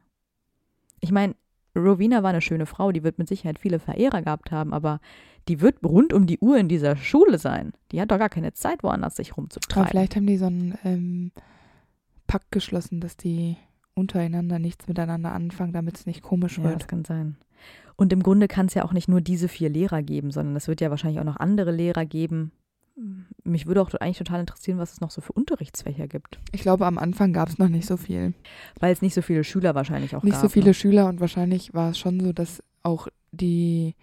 Ich 1.01 1.13
meine, 1.13 1.35
Rowena 1.75 2.23
war 2.23 2.29
eine 2.29 2.43
schöne 2.43 2.67
Frau, 2.67 2.93
die 2.93 3.03
wird 3.03 3.17
mit 3.17 3.27
Sicherheit 3.27 3.59
viele 3.59 3.79
Verehrer 3.79 4.21
gehabt 4.21 4.51
haben, 4.51 4.75
aber 4.75 5.01
die 5.49 5.63
wird 5.63 5.83
rund 5.83 6.13
um 6.13 6.27
die 6.27 6.41
Uhr 6.41 6.59
in 6.59 6.69
dieser 6.69 6.97
Schule 6.97 7.39
sein. 7.39 7.73
Die 7.91 8.03
hat 8.03 8.11
doch 8.11 8.19
gar 8.19 8.29
keine 8.29 8.53
Zeit, 8.53 8.83
woanders 8.83 9.17
sich 9.17 9.35
rumzutreiben. 9.39 9.83
Aber 9.83 9.91
vielleicht 9.91 10.15
haben 10.15 10.27
die 10.27 10.37
so 10.37 10.45
einen 10.45 10.79
ähm, 10.85 11.33
Pakt 12.27 12.53
geschlossen, 12.53 13.01
dass 13.01 13.17
die 13.17 13.57
untereinander 13.95 14.59
nichts 14.59 14.89
miteinander 14.89 15.33
anfangen, 15.33 15.73
damit 15.73 15.97
es 15.97 16.07
nicht 16.07 16.23
komisch 16.23 16.59
ja, 16.59 16.65
wird. 16.65 16.81
Das 16.81 16.89
kann 16.89 17.05
sein. 17.05 17.37
Und 17.97 18.13
im 18.13 18.23
Grunde 18.23 18.49
kann 18.49 18.67
es 18.67 18.75
ja 18.75 18.85
auch 18.85 18.93
nicht 18.93 19.09
nur 19.09 19.21
diese 19.21 19.49
vier 19.49 19.69
Lehrer 19.69 20.03
geben, 20.03 20.31
sondern 20.31 20.57
es 20.57 20.69
wird 20.69 20.81
ja 20.81 20.91
wahrscheinlich 20.91 21.21
auch 21.21 21.25
noch 21.25 21.37
andere 21.37 21.73
Lehrer 21.73 22.07
geben. 22.07 22.53
Mich 23.45 23.67
würde 23.67 23.81
auch 23.81 23.93
eigentlich 23.95 24.19
total 24.19 24.41
interessieren, 24.41 24.79
was 24.79 24.93
es 24.93 25.01
noch 25.01 25.11
so 25.11 25.21
für 25.21 25.33
Unterrichtsfächer 25.33 26.09
gibt. 26.09 26.39
Ich 26.53 26.63
glaube, 26.63 26.87
am 26.87 26.99
Anfang 26.99 27.33
gab 27.33 27.49
es 27.49 27.59
noch 27.59 27.69
nicht 27.69 27.87
so 27.87 27.97
viel. 27.97 28.35
Weil 28.81 28.93
es 28.93 29.03
nicht 29.03 29.15
so 29.15 29.23
viele 29.23 29.45
Schüler 29.45 29.75
wahrscheinlich 29.75 30.15
auch 30.15 30.23
nicht 30.23 30.33
gab. 30.33 30.43
Nicht 30.43 30.51
so 30.51 30.53
viele 30.53 30.69
ne? 30.69 30.75
Schüler 30.75 31.09
und 31.09 31.21
wahrscheinlich 31.21 31.73
war 31.75 31.91
es 31.91 31.99
schon 31.99 32.21
so, 32.21 32.33
dass 32.33 32.63
auch 32.83 33.09
die 33.31 33.95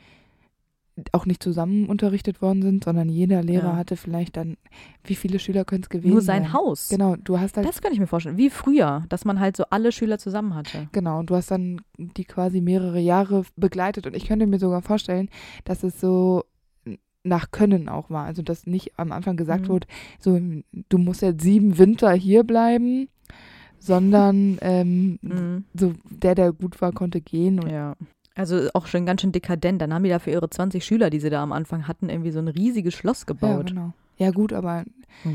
auch 1.11 1.25
nicht 1.25 1.41
zusammen 1.41 1.87
unterrichtet 1.87 2.41
worden 2.41 2.61
sind, 2.61 2.83
sondern 2.83 3.09
jeder 3.09 3.43
Lehrer 3.43 3.69
ja. 3.69 3.75
hatte 3.75 3.95
vielleicht 3.97 4.37
dann, 4.37 4.57
wie 5.03 5.15
viele 5.15 5.39
Schüler 5.39 5.65
können 5.65 5.83
es 5.83 5.89
gewesen 5.89 6.13
Nur 6.13 6.21
sein 6.21 6.43
sein? 6.43 6.53
Haus. 6.53 6.89
Genau, 6.89 7.15
du 7.15 7.39
hast 7.39 7.57
halt. 7.57 7.67
Das 7.67 7.81
könnte 7.81 7.93
ich 7.93 7.99
mir 7.99 8.07
vorstellen. 8.07 8.37
Wie 8.37 8.49
früher, 8.49 9.05
dass 9.09 9.25
man 9.25 9.39
halt 9.39 9.57
so 9.57 9.65
alle 9.69 9.91
Schüler 9.91 10.17
zusammen 10.19 10.55
hatte. 10.55 10.87
Genau, 10.91 11.23
du 11.23 11.35
hast 11.35 11.51
dann 11.51 11.81
die 11.97 12.25
quasi 12.25 12.61
mehrere 12.61 12.99
Jahre 12.99 13.43
begleitet 13.55 14.07
und 14.07 14.15
ich 14.15 14.27
könnte 14.27 14.47
mir 14.47 14.59
sogar 14.59 14.81
vorstellen, 14.81 15.29
dass 15.65 15.83
es 15.83 15.99
so 15.99 16.43
nach 17.23 17.51
Können 17.51 17.89
auch 17.89 18.09
war. 18.09 18.25
Also, 18.25 18.41
dass 18.41 18.65
nicht 18.65 18.97
am 18.97 19.11
Anfang 19.11 19.37
gesagt 19.37 19.63
mhm. 19.63 19.69
wurde, 19.69 19.87
so, 20.19 20.39
du 20.89 20.97
musst 20.97 21.21
jetzt 21.21 21.41
sieben 21.41 21.77
Winter 21.77 22.11
hier 22.13 22.43
bleiben, 22.43 23.09
sondern 23.79 24.57
ähm, 24.61 25.19
mhm. 25.21 25.65
so 25.73 25.93
der, 26.09 26.35
der 26.35 26.51
gut 26.53 26.81
war, 26.81 26.91
konnte 26.91 27.21
gehen. 27.21 27.61
ja. 27.69 27.95
Also 28.35 28.69
auch 28.73 28.87
schon 28.87 29.05
ganz 29.05 29.21
schön 29.21 29.31
dekadent. 29.31 29.81
Dann 29.81 29.93
haben 29.93 30.03
die 30.03 30.09
da 30.09 30.19
für 30.19 30.31
ihre 30.31 30.49
20 30.49 30.83
Schüler, 30.85 31.09
die 31.09 31.19
sie 31.19 31.29
da 31.29 31.43
am 31.43 31.51
Anfang 31.51 31.87
hatten, 31.87 32.09
irgendwie 32.09 32.31
so 32.31 32.39
ein 32.39 32.47
riesiges 32.47 32.93
Schloss 32.93 33.25
gebaut. 33.25 33.69
Ja, 33.69 33.75
genau. 33.75 33.93
Ja, 34.17 34.31
gut, 34.31 34.51
aber 34.53 34.83
oh 35.25 35.29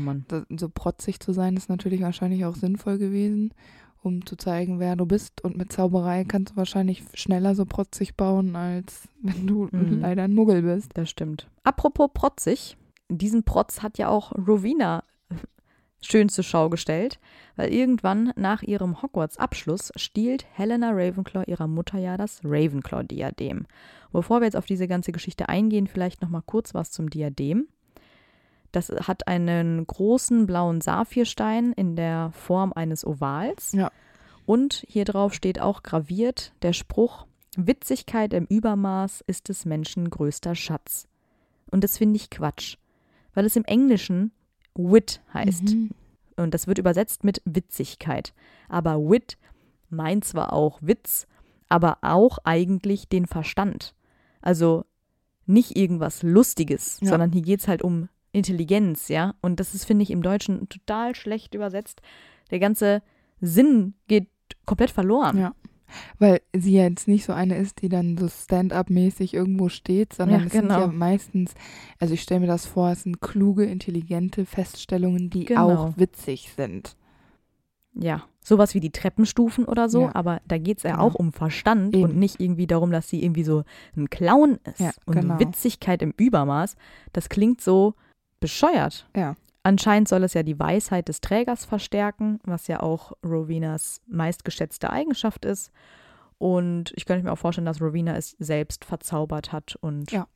so 0.55 0.69
protzig 0.69 1.19
zu 1.19 1.33
sein, 1.33 1.57
ist 1.57 1.69
natürlich 1.69 2.01
wahrscheinlich 2.01 2.45
auch 2.45 2.55
sinnvoll 2.55 2.99
gewesen, 2.99 3.51
um 4.03 4.25
zu 4.25 4.35
zeigen, 4.35 4.79
wer 4.79 4.95
du 4.95 5.07
bist. 5.07 5.43
Und 5.43 5.57
mit 5.57 5.73
Zauberei 5.73 6.23
kannst 6.23 6.53
du 6.53 6.57
wahrscheinlich 6.57 7.03
schneller 7.15 7.55
so 7.55 7.65
protzig 7.65 8.15
bauen, 8.15 8.55
als 8.55 9.07
wenn 9.21 9.47
du 9.47 9.67
mhm. 9.71 9.99
leider 10.01 10.23
ein 10.23 10.35
Muggel 10.35 10.61
bist. 10.61 10.91
Das 10.93 11.09
stimmt. 11.09 11.47
Apropos 11.63 12.11
protzig, 12.13 12.77
diesen 13.09 13.43
Protz 13.43 13.81
hat 13.81 13.97
ja 13.97 14.07
auch 14.07 14.31
Rowena 14.33 15.03
schön 16.05 16.29
zur 16.29 16.43
Schau 16.43 16.69
gestellt, 16.69 17.19
weil 17.55 17.73
irgendwann 17.73 18.31
nach 18.35 18.61
ihrem 18.61 19.01
Hogwarts-Abschluss 19.01 19.91
stiehlt 19.95 20.45
Helena 20.53 20.91
Ravenclaw 20.91 21.45
ihrer 21.45 21.67
Mutter 21.67 21.97
ja 21.97 22.17
das 22.17 22.41
Ravenclaw-Diadem. 22.43 23.65
Bevor 24.11 24.39
wir 24.39 24.45
jetzt 24.45 24.57
auf 24.57 24.65
diese 24.65 24.87
ganze 24.87 25.11
Geschichte 25.11 25.49
eingehen, 25.49 25.87
vielleicht 25.87 26.21
noch 26.21 26.29
mal 26.29 26.43
kurz 26.45 26.73
was 26.73 26.91
zum 26.91 27.09
Diadem. 27.09 27.67
Das 28.71 28.89
hat 28.89 29.27
einen 29.27 29.87
großen 29.87 30.45
blauen 30.47 30.81
Saphirstein 30.81 31.71
in 31.73 31.95
der 31.95 32.31
Form 32.33 32.73
eines 32.73 33.05
Ovals. 33.05 33.71
Ja. 33.71 33.91
Und 34.45 34.85
hier 34.87 35.05
drauf 35.05 35.33
steht 35.33 35.59
auch 35.59 35.81
graviert 35.81 36.53
der 36.61 36.73
Spruch: 36.73 37.25
Witzigkeit 37.55 38.33
im 38.33 38.45
Übermaß 38.45 39.23
ist 39.27 39.49
des 39.49 39.65
Menschen 39.65 40.09
größter 40.09 40.55
Schatz. 40.55 41.07
Und 41.71 41.83
das 41.83 41.97
finde 41.97 42.17
ich 42.17 42.29
Quatsch, 42.29 42.77
weil 43.33 43.45
es 43.45 43.55
im 43.55 43.63
Englischen 43.63 44.31
Wit 44.75 45.21
heißt. 45.33 45.75
Mhm. 45.75 45.91
Und 46.37 46.53
das 46.53 46.67
wird 46.67 46.77
übersetzt 46.77 47.23
mit 47.23 47.41
Witzigkeit. 47.45 48.33
Aber 48.67 48.97
Wit 48.99 49.37
meint 49.89 50.25
zwar 50.25 50.53
auch 50.53 50.79
Witz, 50.81 51.27
aber 51.69 51.99
auch 52.01 52.39
eigentlich 52.43 53.07
den 53.07 53.25
Verstand. 53.25 53.95
Also 54.41 54.85
nicht 55.45 55.77
irgendwas 55.77 56.23
Lustiges, 56.23 56.99
ja. 57.01 57.09
sondern 57.09 57.31
hier 57.31 57.41
geht 57.41 57.61
es 57.61 57.67
halt 57.67 57.83
um 57.83 58.09
Intelligenz, 58.31 59.07
ja. 59.07 59.35
Und 59.41 59.59
das 59.59 59.73
ist, 59.73 59.85
finde 59.85 60.03
ich, 60.03 60.11
im 60.11 60.21
Deutschen 60.21 60.67
total 60.67 61.15
schlecht 61.15 61.55
übersetzt. 61.55 62.01
Der 62.51 62.59
ganze 62.59 63.01
Sinn 63.39 63.93
geht 64.07 64.27
komplett 64.65 64.91
verloren. 64.91 65.37
Ja. 65.37 65.55
Weil 66.19 66.41
sie 66.53 66.73
jetzt 66.73 67.07
nicht 67.07 67.25
so 67.25 67.33
eine 67.33 67.57
ist, 67.57 67.81
die 67.81 67.89
dann 67.89 68.17
so 68.17 68.27
Stand-up-mäßig 68.27 69.33
irgendwo 69.33 69.69
steht, 69.69 70.13
sondern 70.13 70.41
ja, 70.41 70.45
es 70.47 70.51
genau. 70.51 70.73
sind 70.73 70.81
ja 70.81 70.87
meistens, 70.87 71.53
also 71.99 72.13
ich 72.13 72.21
stelle 72.21 72.41
mir 72.41 72.47
das 72.47 72.65
vor, 72.65 72.89
es 72.89 73.03
sind 73.03 73.21
kluge, 73.21 73.65
intelligente 73.65 74.45
Feststellungen, 74.45 75.29
die 75.29 75.45
genau. 75.45 75.69
auch 75.71 75.97
witzig 75.97 76.51
sind. 76.55 76.95
Ja, 77.93 78.23
sowas 78.43 78.73
wie 78.73 78.81
die 78.81 78.91
Treppenstufen 78.91 79.65
oder 79.65 79.87
so, 79.87 80.03
ja. 80.03 80.15
aber 80.15 80.41
da 80.47 80.57
geht 80.57 80.77
es 80.77 80.83
ja 80.83 80.91
genau. 80.91 81.03
auch 81.03 81.15
um 81.15 81.31
Verstand 81.31 81.95
Eben. 81.95 82.03
und 82.03 82.17
nicht 82.17 82.41
irgendwie 82.41 82.67
darum, 82.67 82.91
dass 82.91 83.09
sie 83.09 83.23
irgendwie 83.23 83.43
so 83.43 83.63
ein 83.95 84.09
Clown 84.09 84.59
ist. 84.65 84.79
Ja, 84.79 84.91
und 85.05 85.21
genau. 85.21 85.39
Witzigkeit 85.39 86.01
im 86.01 86.13
Übermaß, 86.15 86.75
das 87.13 87.29
klingt 87.29 87.61
so 87.61 87.93
bescheuert. 88.39 89.07
Ja. 89.15 89.35
Anscheinend 89.65 90.07
soll 90.07 90.23
es 90.23 90.35
ja 90.35 90.43
die 90.43 90.59
Weisheit 90.59 91.07
des 91.07 91.21
Trägers 91.21 91.65
verstärken, 91.65 92.39
was 92.43 92.67
ja 92.67 92.83
auch 92.83 93.13
Rowenas 93.25 93.99
meistgeschätzte 94.05 94.91
Eigenschaft 94.91 95.43
ist. 95.43 95.71
Und 96.37 96.93
ich 96.95 97.07
könnte 97.07 97.25
mir 97.25 97.31
auch 97.31 97.39
vorstellen, 97.39 97.65
dass 97.65 97.81
Rowena 97.81 98.15
es 98.15 98.35
selbst 98.37 98.85
verzaubert 98.85 99.51
hat 99.51 99.75
und 99.81 100.11
ja, 100.11 100.27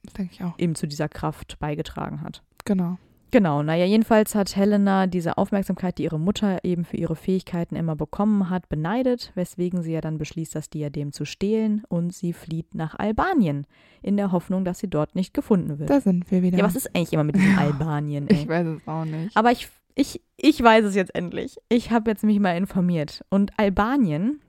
eben 0.58 0.74
zu 0.74 0.88
dieser 0.88 1.10
Kraft 1.10 1.60
beigetragen 1.60 2.22
hat. 2.22 2.42
Genau. 2.65 2.98
Genau, 3.32 3.62
naja, 3.62 3.86
jedenfalls 3.86 4.34
hat 4.34 4.56
Helena 4.56 5.06
diese 5.06 5.38
Aufmerksamkeit, 5.38 5.98
die 5.98 6.04
ihre 6.04 6.20
Mutter 6.20 6.63
eben 6.63 6.84
für 6.84 6.98
ihre 6.98 7.15
Fähigkeiten 7.15 7.76
immer 7.76 7.96
bekommen 7.96 8.50
hat, 8.50 8.70
beneidet, 8.70 9.32
weswegen 9.36 9.84
sie 9.84 9.94
ja 9.94 10.02
dann 10.02 10.18
beschließt, 10.18 10.56
das 10.56 10.70
Diadem 10.70 11.12
zu 11.13 11.26
stehlen 11.26 11.84
und 11.89 12.13
sie 12.13 12.34
flieht 12.34 12.74
nach 12.74 12.98
Albanien, 12.98 13.68
in 14.02 14.18
der 14.18 14.32
Hoffnung, 14.32 14.65
dass 14.65 14.80
sie 14.80 14.89
dort 14.89 15.15
nicht 15.15 15.34
gefunden 15.34 15.78
wird. 15.78 15.89
Da 15.89 16.02
sind 16.02 16.30
wir 16.32 16.42
wieder. 16.42 16.58
Ja, 16.58 16.63
was 16.63 16.76
ist 16.76 16.96
eigentlich 16.96 17.13
immer 17.13 17.24
mit 17.24 17.36
diesem 17.36 17.58
Albanien? 17.60 18.28
Ey? 18.28 18.38
Ich 18.38 18.48
weiß 18.48 18.65
es 18.65 18.88
auch 18.88 19.06
nicht. 19.06 19.36
Aber 19.38 19.52
ich, 19.52 19.70
ich, 19.94 20.22
ich 20.38 20.63
weiß 20.63 20.86
es 20.86 20.96
jetzt 20.96 21.13
endlich. 21.13 21.58
Ich 21.70 21.92
habe 21.92 22.10
jetzt 22.10 22.24
mich 22.24 22.39
mal 22.39 22.58
informiert. 22.58 23.24
Und 23.30 23.52
Albanien 23.58 24.39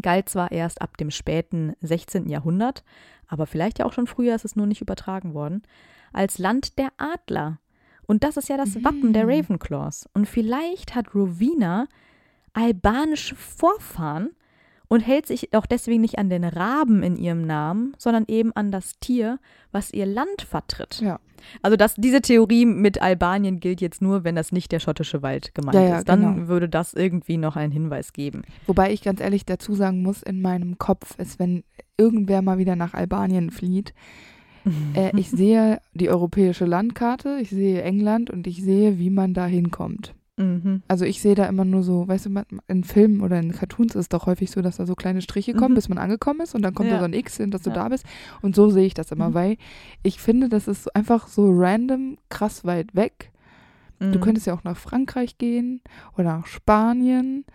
galt 0.00 0.28
zwar 0.28 0.52
erst 0.52 0.80
ab 0.80 0.96
dem 0.96 1.10
späten 1.10 1.74
16. 1.80 2.28
Jahrhundert, 2.28 2.84
aber 3.28 3.46
vielleicht 3.46 3.78
ja 3.78 3.84
auch 3.84 3.92
schon 3.92 4.06
früher 4.06 4.34
ist 4.34 4.44
es 4.44 4.56
nur 4.56 4.66
nicht 4.66 4.80
übertragen 4.80 5.34
worden, 5.34 5.62
als 6.12 6.38
Land 6.38 6.78
der 6.78 6.88
Adler. 6.96 7.58
Und 8.06 8.24
das 8.24 8.36
ist 8.36 8.48
ja 8.48 8.56
das 8.56 8.82
Wappen 8.84 9.12
der 9.12 9.26
mm. 9.26 9.30
Ravenclaws. 9.30 10.08
Und 10.14 10.26
vielleicht 10.26 10.94
hat 10.94 11.14
Rowena 11.14 11.88
albanische 12.52 13.34
Vorfahren 13.34 14.30
und 14.88 15.00
hält 15.00 15.26
sich 15.26 15.54
auch 15.54 15.66
deswegen 15.66 16.00
nicht 16.00 16.18
an 16.18 16.30
den 16.30 16.44
Raben 16.44 17.02
in 17.02 17.16
ihrem 17.16 17.46
Namen, 17.46 17.94
sondern 17.98 18.24
eben 18.28 18.52
an 18.54 18.70
das 18.70 18.98
Tier, 19.00 19.38
was 19.72 19.92
ihr 19.92 20.06
Land 20.06 20.42
vertritt. 20.48 21.00
Ja. 21.00 21.18
Also 21.62 21.76
das, 21.76 21.94
diese 21.96 22.22
Theorie 22.22 22.64
mit 22.64 23.02
Albanien 23.02 23.60
gilt 23.60 23.80
jetzt 23.80 24.00
nur, 24.00 24.24
wenn 24.24 24.36
das 24.36 24.52
nicht 24.52 24.72
der 24.72 24.80
schottische 24.80 25.22
Wald 25.22 25.54
gemeint 25.54 25.74
Ja, 25.74 25.82
ja, 25.82 25.98
ist. 25.98 26.08
Dann 26.08 26.36
genau. 26.36 26.48
würde 26.48 26.68
das 26.68 26.94
irgendwie 26.94 27.36
noch 27.36 27.56
einen 27.56 27.72
Hinweis 27.72 28.12
geben. 28.12 28.42
Wobei 28.66 28.92
ich 28.92 29.02
ganz 29.02 29.20
ehrlich 29.20 29.44
dazu 29.44 29.74
sagen 29.74 30.02
muss, 30.02 30.22
in 30.22 30.40
meinem 30.40 30.78
Kopf 30.78 31.18
ist, 31.18 31.38
wenn 31.38 31.64
irgendwer 31.96 32.42
mal 32.42 32.58
wieder 32.58 32.76
nach 32.76 32.94
Albanien 32.94 33.50
flieht, 33.50 33.92
äh, 34.94 35.10
ich 35.18 35.30
sehe 35.30 35.80
die 35.94 36.08
europäische 36.10 36.64
Landkarte, 36.64 37.38
ich 37.40 37.50
sehe 37.50 37.82
England 37.82 38.30
und 38.30 38.46
ich 38.46 38.62
sehe, 38.62 38.98
wie 38.98 39.10
man 39.10 39.34
da 39.34 39.46
hinkommt. 39.46 40.14
Mhm. 40.38 40.82
Also 40.86 41.06
ich 41.06 41.22
sehe 41.22 41.34
da 41.34 41.46
immer 41.46 41.64
nur 41.64 41.82
so, 41.82 42.06
weißt 42.08 42.26
du, 42.26 42.42
in 42.68 42.84
Filmen 42.84 43.22
oder 43.22 43.38
in 43.40 43.52
Cartoons 43.52 43.94
ist 43.94 44.00
es 44.02 44.08
doch 44.10 44.26
häufig 44.26 44.50
so, 44.50 44.60
dass 44.60 44.76
da 44.76 44.84
so 44.84 44.94
kleine 44.94 45.22
Striche 45.22 45.54
kommen, 45.54 45.70
Mhm. 45.72 45.76
bis 45.76 45.88
man 45.88 45.96
angekommen 45.96 46.40
ist 46.40 46.54
und 46.54 46.60
dann 46.60 46.74
kommt 46.74 46.90
Ja. 46.90 46.96
da 46.96 47.00
so 47.00 47.06
ein 47.06 47.14
X 47.14 47.38
hin, 47.38 47.50
dass 47.50 47.62
du 47.62 47.70
Ja. 47.70 47.76
da 47.76 47.88
bist. 47.88 48.04
Und 48.42 48.54
so 48.54 48.68
sehe 48.68 48.84
ich 48.86 48.92
das 48.92 49.10
immer, 49.12 49.30
Mhm. 49.30 49.34
weil 49.34 49.56
ich 50.02 50.20
finde, 50.20 50.50
das 50.50 50.68
ist 50.68 50.94
einfach 50.94 51.26
so 51.28 51.48
random 51.50 52.18
krass 52.28 52.66
weit 52.66 52.94
weg. 52.94 53.30
Du 53.98 54.06
Mhm. 54.18 54.20
könntest 54.20 54.46
ja 54.46 54.52
auch 54.52 54.62
nach 54.64 54.76
Frankreich 54.76 55.38
gehen 55.38 55.80
oder 56.18 56.24
nach 56.24 56.46
Spanien. 56.46 57.46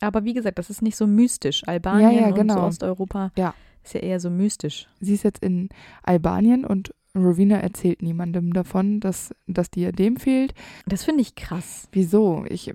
Aber 0.00 0.24
wie 0.24 0.34
gesagt, 0.34 0.58
das 0.58 0.70
ist 0.70 0.82
nicht 0.82 0.96
so 0.96 1.06
mystisch. 1.06 1.62
Albanien 1.68 2.10
Ja, 2.10 2.20
ja, 2.22 2.26
und 2.26 2.34
so 2.34 2.40
genau. 2.40 2.66
Osteuropa 2.66 3.30
Ja. 3.36 3.54
Ist 3.84 3.94
ja 3.94 4.00
eher 4.00 4.20
so 4.20 4.30
mystisch. 4.30 4.88
Sie 5.00 5.14
ist 5.14 5.22
jetzt 5.24 5.42
in 5.44 5.68
Albanien 6.02 6.64
und 6.64 6.94
Rowena 7.16 7.58
erzählt 7.58 8.02
niemandem 8.02 8.52
davon, 8.52 8.98
dass 8.98 9.32
das 9.46 9.70
Diadem 9.70 10.16
fehlt. 10.16 10.52
Das 10.86 11.04
finde 11.04 11.20
ich 11.22 11.34
krass. 11.36 11.88
Wieso? 11.92 12.44
Ich, 12.48 12.72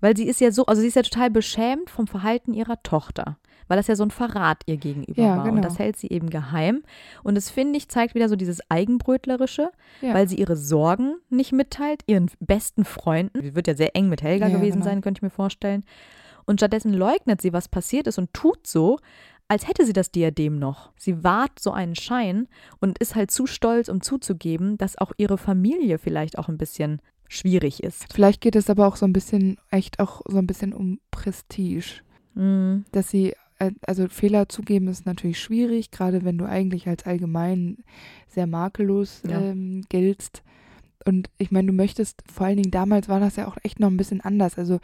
Weil 0.00 0.16
sie 0.16 0.26
ist 0.26 0.40
ja 0.40 0.50
so, 0.50 0.66
also 0.66 0.80
sie 0.82 0.88
ist 0.88 0.96
ja 0.96 1.02
total 1.02 1.30
beschämt 1.30 1.88
vom 1.90 2.06
Verhalten 2.06 2.52
ihrer 2.52 2.82
Tochter. 2.82 3.38
Weil 3.68 3.78
das 3.78 3.88
ja 3.88 3.96
so 3.96 4.04
ein 4.04 4.12
Verrat 4.12 4.62
ihr 4.66 4.76
gegenüber 4.76 5.20
Ja, 5.20 5.36
war. 5.38 5.44
genau. 5.44 5.56
Und 5.56 5.62
das 5.64 5.78
hält 5.80 5.96
sie 5.96 6.06
eben 6.08 6.30
geheim. 6.30 6.82
Und 7.24 7.34
das, 7.34 7.50
finde 7.50 7.76
ich, 7.78 7.88
zeigt 7.88 8.14
wieder 8.14 8.28
so 8.28 8.36
dieses 8.36 8.60
Eigenbrötlerische, 8.70 9.70
Ja. 10.02 10.14
weil 10.14 10.28
sie 10.28 10.36
ihre 10.36 10.56
Sorgen 10.56 11.16
nicht 11.30 11.50
mitteilt, 11.52 12.02
ihren 12.06 12.30
besten 12.38 12.84
Freunden. 12.84 13.40
Sie 13.42 13.54
wird 13.56 13.66
ja 13.66 13.74
sehr 13.74 13.96
eng 13.96 14.08
mit 14.08 14.22
Helga 14.22 14.46
Ja, 14.48 14.56
gewesen 14.56 14.74
genau. 14.80 14.84
sein, 14.84 15.00
könnte 15.00 15.18
ich 15.18 15.22
mir 15.22 15.30
vorstellen. 15.30 15.84
Und 16.44 16.60
stattdessen 16.60 16.92
leugnet 16.92 17.40
sie, 17.42 17.52
was 17.52 17.66
passiert 17.68 18.06
ist 18.06 18.18
und 18.18 18.32
tut 18.32 18.68
so, 18.68 19.00
als 19.48 19.68
hätte 19.68 19.86
sie 19.86 19.92
das 19.92 20.10
Diadem 20.10 20.58
noch. 20.58 20.92
Sie 20.96 21.22
wahrt 21.22 21.58
so 21.60 21.70
einen 21.72 21.94
Schein 21.94 22.48
und 22.80 22.98
ist 22.98 23.14
halt 23.14 23.30
zu 23.30 23.46
stolz, 23.46 23.88
um 23.88 24.00
zuzugeben, 24.00 24.76
dass 24.78 24.98
auch 24.98 25.12
ihre 25.16 25.38
Familie 25.38 25.98
vielleicht 25.98 26.38
auch 26.38 26.48
ein 26.48 26.58
bisschen 26.58 27.00
schwierig 27.28 27.82
ist. 27.82 28.12
vielleicht 28.12 28.40
geht 28.40 28.54
es 28.56 28.70
aber 28.70 28.86
auch 28.86 28.96
so 28.96 29.04
ein 29.04 29.12
bisschen, 29.12 29.58
echt 29.70 29.98
auch 29.98 30.22
so 30.28 30.38
ein 30.38 30.46
bisschen 30.46 30.72
um 30.72 31.00
Prestige. 31.10 32.02
Mhm. 32.34 32.84
dass 32.92 33.08
sie, 33.08 33.32
äh, 33.58 33.70
also 33.86 34.08
Fehler 34.08 34.48
zugeben 34.50 34.88
ist 34.88 35.06
natürlich 35.06 35.40
schwierig, 35.40 35.90
gerade 35.90 36.22
wenn 36.24 36.36
du 36.36 36.44
eigentlich 36.44 36.86
als 36.86 37.06
allgemein 37.06 37.78
sehr 38.28 38.46
makellos 38.46 39.22
Ja. 39.26 39.40
ähm, 39.40 39.82
giltst. 39.88 40.42
Und 41.06 41.30
ich 41.38 41.50
meine, 41.50 41.68
du 41.68 41.72
möchtest, 41.72 42.22
vor 42.32 42.46
allen 42.46 42.56
Dingen 42.56 42.70
damals 42.70 43.08
war 43.08 43.20
das 43.20 43.36
ja 43.36 43.46
auch 43.46 43.56
echt 43.62 43.78
noch 43.80 43.88
ein 43.88 43.96
bisschen 43.96 44.20
anders. 44.20 44.58
Also 44.58 44.80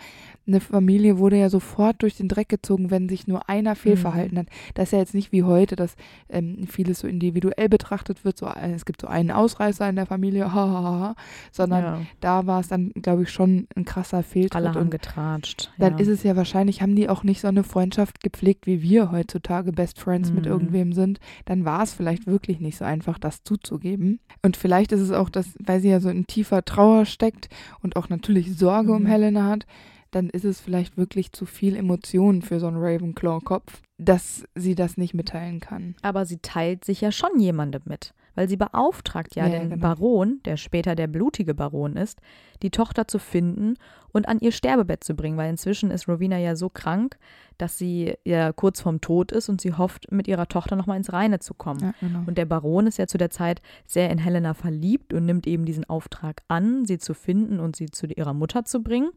eine 0.46 0.60
Familie 0.60 1.18
wurde 1.18 1.36
ja 1.36 1.48
sofort 1.50 2.00
durch 2.02 2.16
den 2.16 2.28
Dreck 2.28 2.48
gezogen, 2.48 2.90
wenn 2.90 3.08
sich 3.08 3.26
nur 3.26 3.48
einer 3.48 3.74
fehlverhalten 3.74 4.38
hat. 4.38 4.46
Das 4.74 4.84
ist 4.88 4.92
ja 4.92 4.98
jetzt 5.00 5.14
nicht 5.14 5.32
wie 5.32 5.42
heute, 5.42 5.74
dass 5.76 5.96
ähm, 6.28 6.66
vieles 6.68 7.00
so 7.00 7.08
individuell 7.08 7.68
betrachtet 7.68 8.24
wird. 8.24 8.38
So, 8.38 8.46
äh, 8.46 8.72
es 8.72 8.84
gibt 8.84 9.00
so 9.00 9.08
einen 9.08 9.30
Ausreißer 9.32 9.88
in 9.88 9.96
der 9.96 10.06
Familie, 10.06 10.44
ha, 10.54 10.68
ha, 10.68 10.82
ha, 10.82 11.14
sondern 11.50 11.82
Ja. 11.84 12.00
da 12.20 12.46
war 12.46 12.60
es 12.60 12.68
dann, 12.68 12.92
glaube 12.92 13.24
ich, 13.24 13.30
schon 13.30 13.66
ein 13.74 13.84
krasser 13.84 14.22
Fehltritt. 14.22 14.54
Alle 14.54 14.74
haben 14.74 14.90
getratscht. 14.90 15.72
dann 15.78 15.94
ja. 15.94 15.98
ist 15.98 16.08
es 16.08 16.22
ja 16.22 16.36
wahrscheinlich, 16.36 16.82
haben 16.82 16.94
die 16.94 17.08
auch 17.08 17.24
nicht 17.24 17.40
so 17.40 17.48
eine 17.48 17.64
Freundschaft 17.64 18.20
gepflegt, 18.22 18.66
wie 18.66 18.80
wir 18.82 19.10
heutzutage 19.10 19.72
Best 19.72 19.98
Friends 19.98 20.30
mit 20.32 20.44
Mhm. 20.44 20.50
irgendwem 20.52 20.92
sind. 20.92 21.18
Dann 21.46 21.64
war 21.64 21.82
es 21.82 21.92
vielleicht 21.92 22.26
wirklich 22.26 22.60
nicht 22.60 22.76
so 22.78 22.84
einfach, 22.84 23.18
das 23.18 23.42
zuzugeben. 23.42 24.20
Und 24.44 24.56
vielleicht 24.56 24.92
ist 24.92 25.00
es 25.00 25.10
auch, 25.10 25.28
dass, 25.28 25.54
weil 25.58 25.80
sie 25.80 25.88
ja 25.88 25.98
so 26.00 26.11
in 26.12 26.26
tiefer 26.28 26.64
Trauer 26.64 27.04
steckt 27.06 27.48
und 27.82 27.96
auch 27.96 28.08
natürlich 28.08 28.56
Sorge 28.56 28.92
um 28.92 29.02
Mhm. 29.02 29.06
Helena 29.06 29.48
hat, 29.48 29.66
dann 30.12 30.28
ist 30.30 30.44
es 30.44 30.60
vielleicht 30.60 30.96
wirklich 30.96 31.32
zu 31.32 31.46
viel 31.46 31.74
Emotionen 31.74 32.42
für 32.42 32.60
so 32.60 32.68
einen 32.68 32.76
Ravenclaw-Kopf, 32.76 33.80
dass 33.98 34.44
sie 34.54 34.74
das 34.74 34.96
nicht 34.96 35.14
mitteilen 35.14 35.60
kann. 35.60 35.94
Aber 36.02 36.24
sie 36.26 36.38
teilt 36.38 36.84
sich 36.84 37.00
ja 37.00 37.12
schon 37.12 37.38
jemandem 37.38 37.82
mit, 37.84 38.14
weil 38.34 38.48
sie 38.48 38.56
beauftragt 38.56 39.36
ja, 39.36 39.46
Ja, 39.46 39.58
den 39.58 39.70
genau. 39.70 39.82
Baron, 39.82 40.40
der 40.44 40.56
später 40.56 40.94
der 40.94 41.06
blutige 41.06 41.54
Baron 41.54 41.96
ist, 41.96 42.20
die 42.62 42.70
Tochter 42.70 43.06
zu 43.06 43.18
finden 43.18 43.74
und 44.12 44.28
an 44.28 44.38
ihr 44.40 44.52
Sterbebett 44.52 45.04
zu 45.04 45.14
bringen, 45.14 45.36
weil 45.36 45.50
inzwischen 45.50 45.90
ist 45.90 46.08
Rowena 46.08 46.38
ja 46.38 46.56
so 46.56 46.68
krank, 46.68 47.16
dass 47.58 47.78
sie 47.78 48.14
ja 48.24 48.52
kurz 48.52 48.80
vorm 48.80 49.00
Tod 49.00 49.30
ist 49.30 49.48
und 49.48 49.60
sie 49.60 49.74
hofft, 49.74 50.10
mit 50.10 50.26
ihrer 50.26 50.48
Tochter 50.48 50.74
nochmal 50.74 50.96
ins 50.96 51.12
Reine 51.12 51.38
zu 51.38 51.54
kommen. 51.54 51.80
Ja, 51.80 51.94
genau. 52.00 52.22
Und 52.26 52.38
der 52.38 52.46
Baron 52.46 52.86
ist 52.86 52.98
ja 52.98 53.06
zu 53.06 53.18
der 53.18 53.30
Zeit 53.30 53.60
sehr 53.86 54.10
in 54.10 54.18
Helena 54.18 54.54
verliebt 54.54 55.12
und 55.12 55.26
nimmt 55.26 55.46
eben 55.46 55.64
diesen 55.64 55.84
Auftrag 55.88 56.42
an, 56.48 56.86
sie 56.86 56.98
zu 56.98 57.14
finden 57.14 57.60
und 57.60 57.76
sie 57.76 57.86
zu 57.86 58.06
ihrer 58.06 58.34
Mutter 58.34 58.64
zu 58.64 58.82
bringen. 58.82 59.10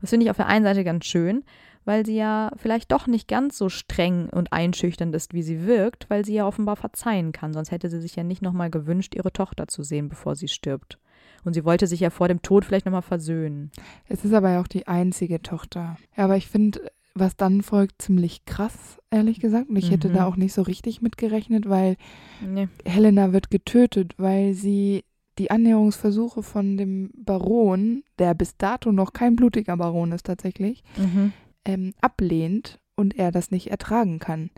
Das 0.00 0.10
finde 0.10 0.24
ich 0.24 0.30
auf 0.30 0.36
der 0.36 0.46
einen 0.46 0.64
Seite 0.64 0.84
ganz 0.84 1.04
schön, 1.04 1.44
weil 1.86 2.04
sie 2.04 2.16
ja 2.16 2.50
vielleicht 2.56 2.92
doch 2.92 3.06
nicht 3.06 3.28
ganz 3.28 3.56
so 3.56 3.68
streng 3.70 4.28
und 4.28 4.52
einschüchternd 4.52 5.14
ist, 5.14 5.32
wie 5.32 5.42
sie 5.42 5.66
wirkt, 5.66 6.10
weil 6.10 6.24
sie 6.24 6.34
ja 6.34 6.46
offenbar 6.46 6.76
verzeihen 6.76 7.32
kann. 7.32 7.54
Sonst 7.54 7.70
hätte 7.70 7.88
sie 7.88 8.00
sich 8.00 8.16
ja 8.16 8.22
nicht 8.24 8.42
nochmal 8.42 8.70
gewünscht, 8.70 9.14
ihre 9.14 9.32
Tochter 9.32 9.68
zu 9.68 9.82
sehen, 9.82 10.08
bevor 10.08 10.36
sie 10.36 10.48
stirbt. 10.48 10.98
Und 11.44 11.54
sie 11.54 11.64
wollte 11.64 11.86
sich 11.86 12.00
ja 12.00 12.10
vor 12.10 12.28
dem 12.28 12.42
Tod 12.42 12.64
vielleicht 12.64 12.86
nochmal 12.86 13.02
versöhnen. 13.02 13.70
Es 14.08 14.24
ist 14.24 14.34
aber 14.34 14.50
ja 14.50 14.60
auch 14.60 14.66
die 14.66 14.86
einzige 14.88 15.40
Tochter. 15.40 15.96
Ja, 16.16 16.24
aber 16.24 16.36
ich 16.36 16.48
finde, 16.48 16.80
was 17.14 17.36
dann 17.36 17.62
folgt, 17.62 18.02
ziemlich 18.02 18.44
krass, 18.44 18.98
ehrlich 19.10 19.38
gesagt. 19.40 19.70
Und 19.70 19.76
ich 19.76 19.90
hätte 19.90 20.08
Mhm. 20.08 20.12
da 20.14 20.26
auch 20.26 20.36
nicht 20.36 20.52
so 20.52 20.62
richtig 20.62 21.00
mitgerechnet, 21.02 21.68
weil 21.68 21.96
Nee. 22.44 22.68
Helena 22.84 23.32
wird 23.32 23.50
getötet, 23.50 24.14
weil 24.18 24.54
sie 24.54 25.04
die 25.38 25.50
Annäherungsversuche 25.50 26.42
von 26.42 26.76
dem 26.76 27.10
Baron, 27.14 28.02
der 28.18 28.34
bis 28.34 28.56
dato 28.56 28.90
noch 28.90 29.12
kein 29.12 29.36
blutiger 29.36 29.76
Baron 29.76 30.12
ist 30.12 30.26
tatsächlich, 30.26 30.82
Mhm. 30.96 31.32
Ähm, 31.66 31.92
ablehnt 32.00 32.78
und 32.96 33.18
er 33.18 33.30
das 33.32 33.50
nicht 33.50 33.70
ertragen 33.70 34.18
kann. 34.18 34.50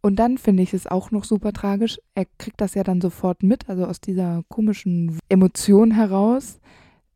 Und 0.00 0.16
dann 0.16 0.38
finde 0.38 0.62
ich 0.62 0.74
es 0.74 0.86
auch 0.86 1.10
noch 1.10 1.24
super 1.24 1.52
tragisch. 1.52 1.98
Er 2.14 2.26
kriegt 2.38 2.60
das 2.60 2.74
ja 2.74 2.82
dann 2.84 3.00
sofort 3.00 3.42
mit, 3.42 3.68
also 3.68 3.86
aus 3.86 4.00
dieser 4.00 4.42
komischen 4.48 5.18
Emotion 5.28 5.90
heraus 5.92 6.58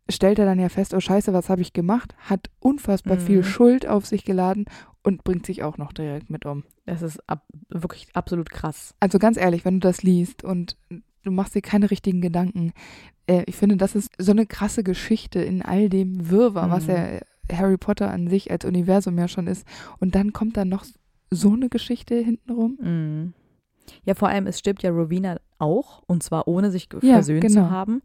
stellt 0.09 0.41
er 0.41 0.45
dann 0.45 0.59
ja 0.59 0.69
fest, 0.69 0.93
oh 0.93 0.99
scheiße, 0.99 1.33
was 1.33 1.49
habe 1.49 1.63
ich 1.63 1.73
gemacht? 1.73 2.17
Hat 2.19 2.51
unfassbar 2.59 3.17
Mhm. 3.17 3.21
viel 3.21 3.45
Schuld 3.45 3.87
auf 3.87 4.07
sich 4.07 4.25
geladen 4.25 4.65
und 5.05 5.23
bringt 5.23 5.47
sich 5.47 5.63
auch 5.63 5.79
noch 5.79 5.93
direkt 5.93 6.31
mit 6.31 6.47
um. 6.47 6.65
Das 6.85 7.01
ist 7.03 7.21
ab, 7.29 7.45
wirklich 7.69 8.09
absolut 8.15 8.51
krass. 8.51 8.93
Also 8.99 9.21
ganz 9.21 9.37
ehrlich, 9.37 9.65
wenn 9.65 9.75
du 9.79 9.87
das 9.87 10.03
liest 10.03 10.43
und 10.43 10.77
du 11.23 11.31
machst 11.31 11.55
dir 11.55 11.63
keine 11.63 11.93
richtigen 11.93 12.21
Gedanken, 12.21 12.73
äh, 13.29 13.45
ich 13.47 13.55
finde, 13.55 13.77
das 13.77 13.95
ist 13.95 14.11
so 14.19 14.33
eine 14.33 14.47
krasse 14.47 14.83
Geschichte 14.83 15.41
in 15.43 15.63
all 15.63 15.89
dem 15.89 16.29
Wirrwarr, 16.29 16.71
was 16.71 16.89
Mhm. 16.89 17.21
Harry 17.53 17.77
Potter 17.77 18.11
an 18.11 18.29
sich 18.29 18.51
als 18.51 18.65
Universum 18.65 19.19
ja 19.19 19.29
schon 19.29 19.47
ist. 19.47 19.67
Und 19.99 20.15
dann 20.15 20.33
kommt 20.33 20.57
da 20.57 20.65
noch 20.65 20.85
so 21.31 21.53
eine 21.53 21.69
Geschichte 21.69 22.15
hintenrum. 22.17 22.79
Mhm. 22.81 23.33
Ja, 24.05 24.15
vor 24.15 24.29
allem, 24.29 24.47
es 24.47 24.59
stirbt 24.59 24.83
ja 24.83 24.91
Rowena 24.91 25.37
auch, 25.59 26.03
und 26.07 26.23
zwar 26.23 26.47
ohne 26.49 26.71
sich 26.71 26.89
Ja, 27.03 27.15
versöhnt 27.15 27.43
genau. 27.43 27.55
zu 27.67 27.71
haben. 27.71 28.03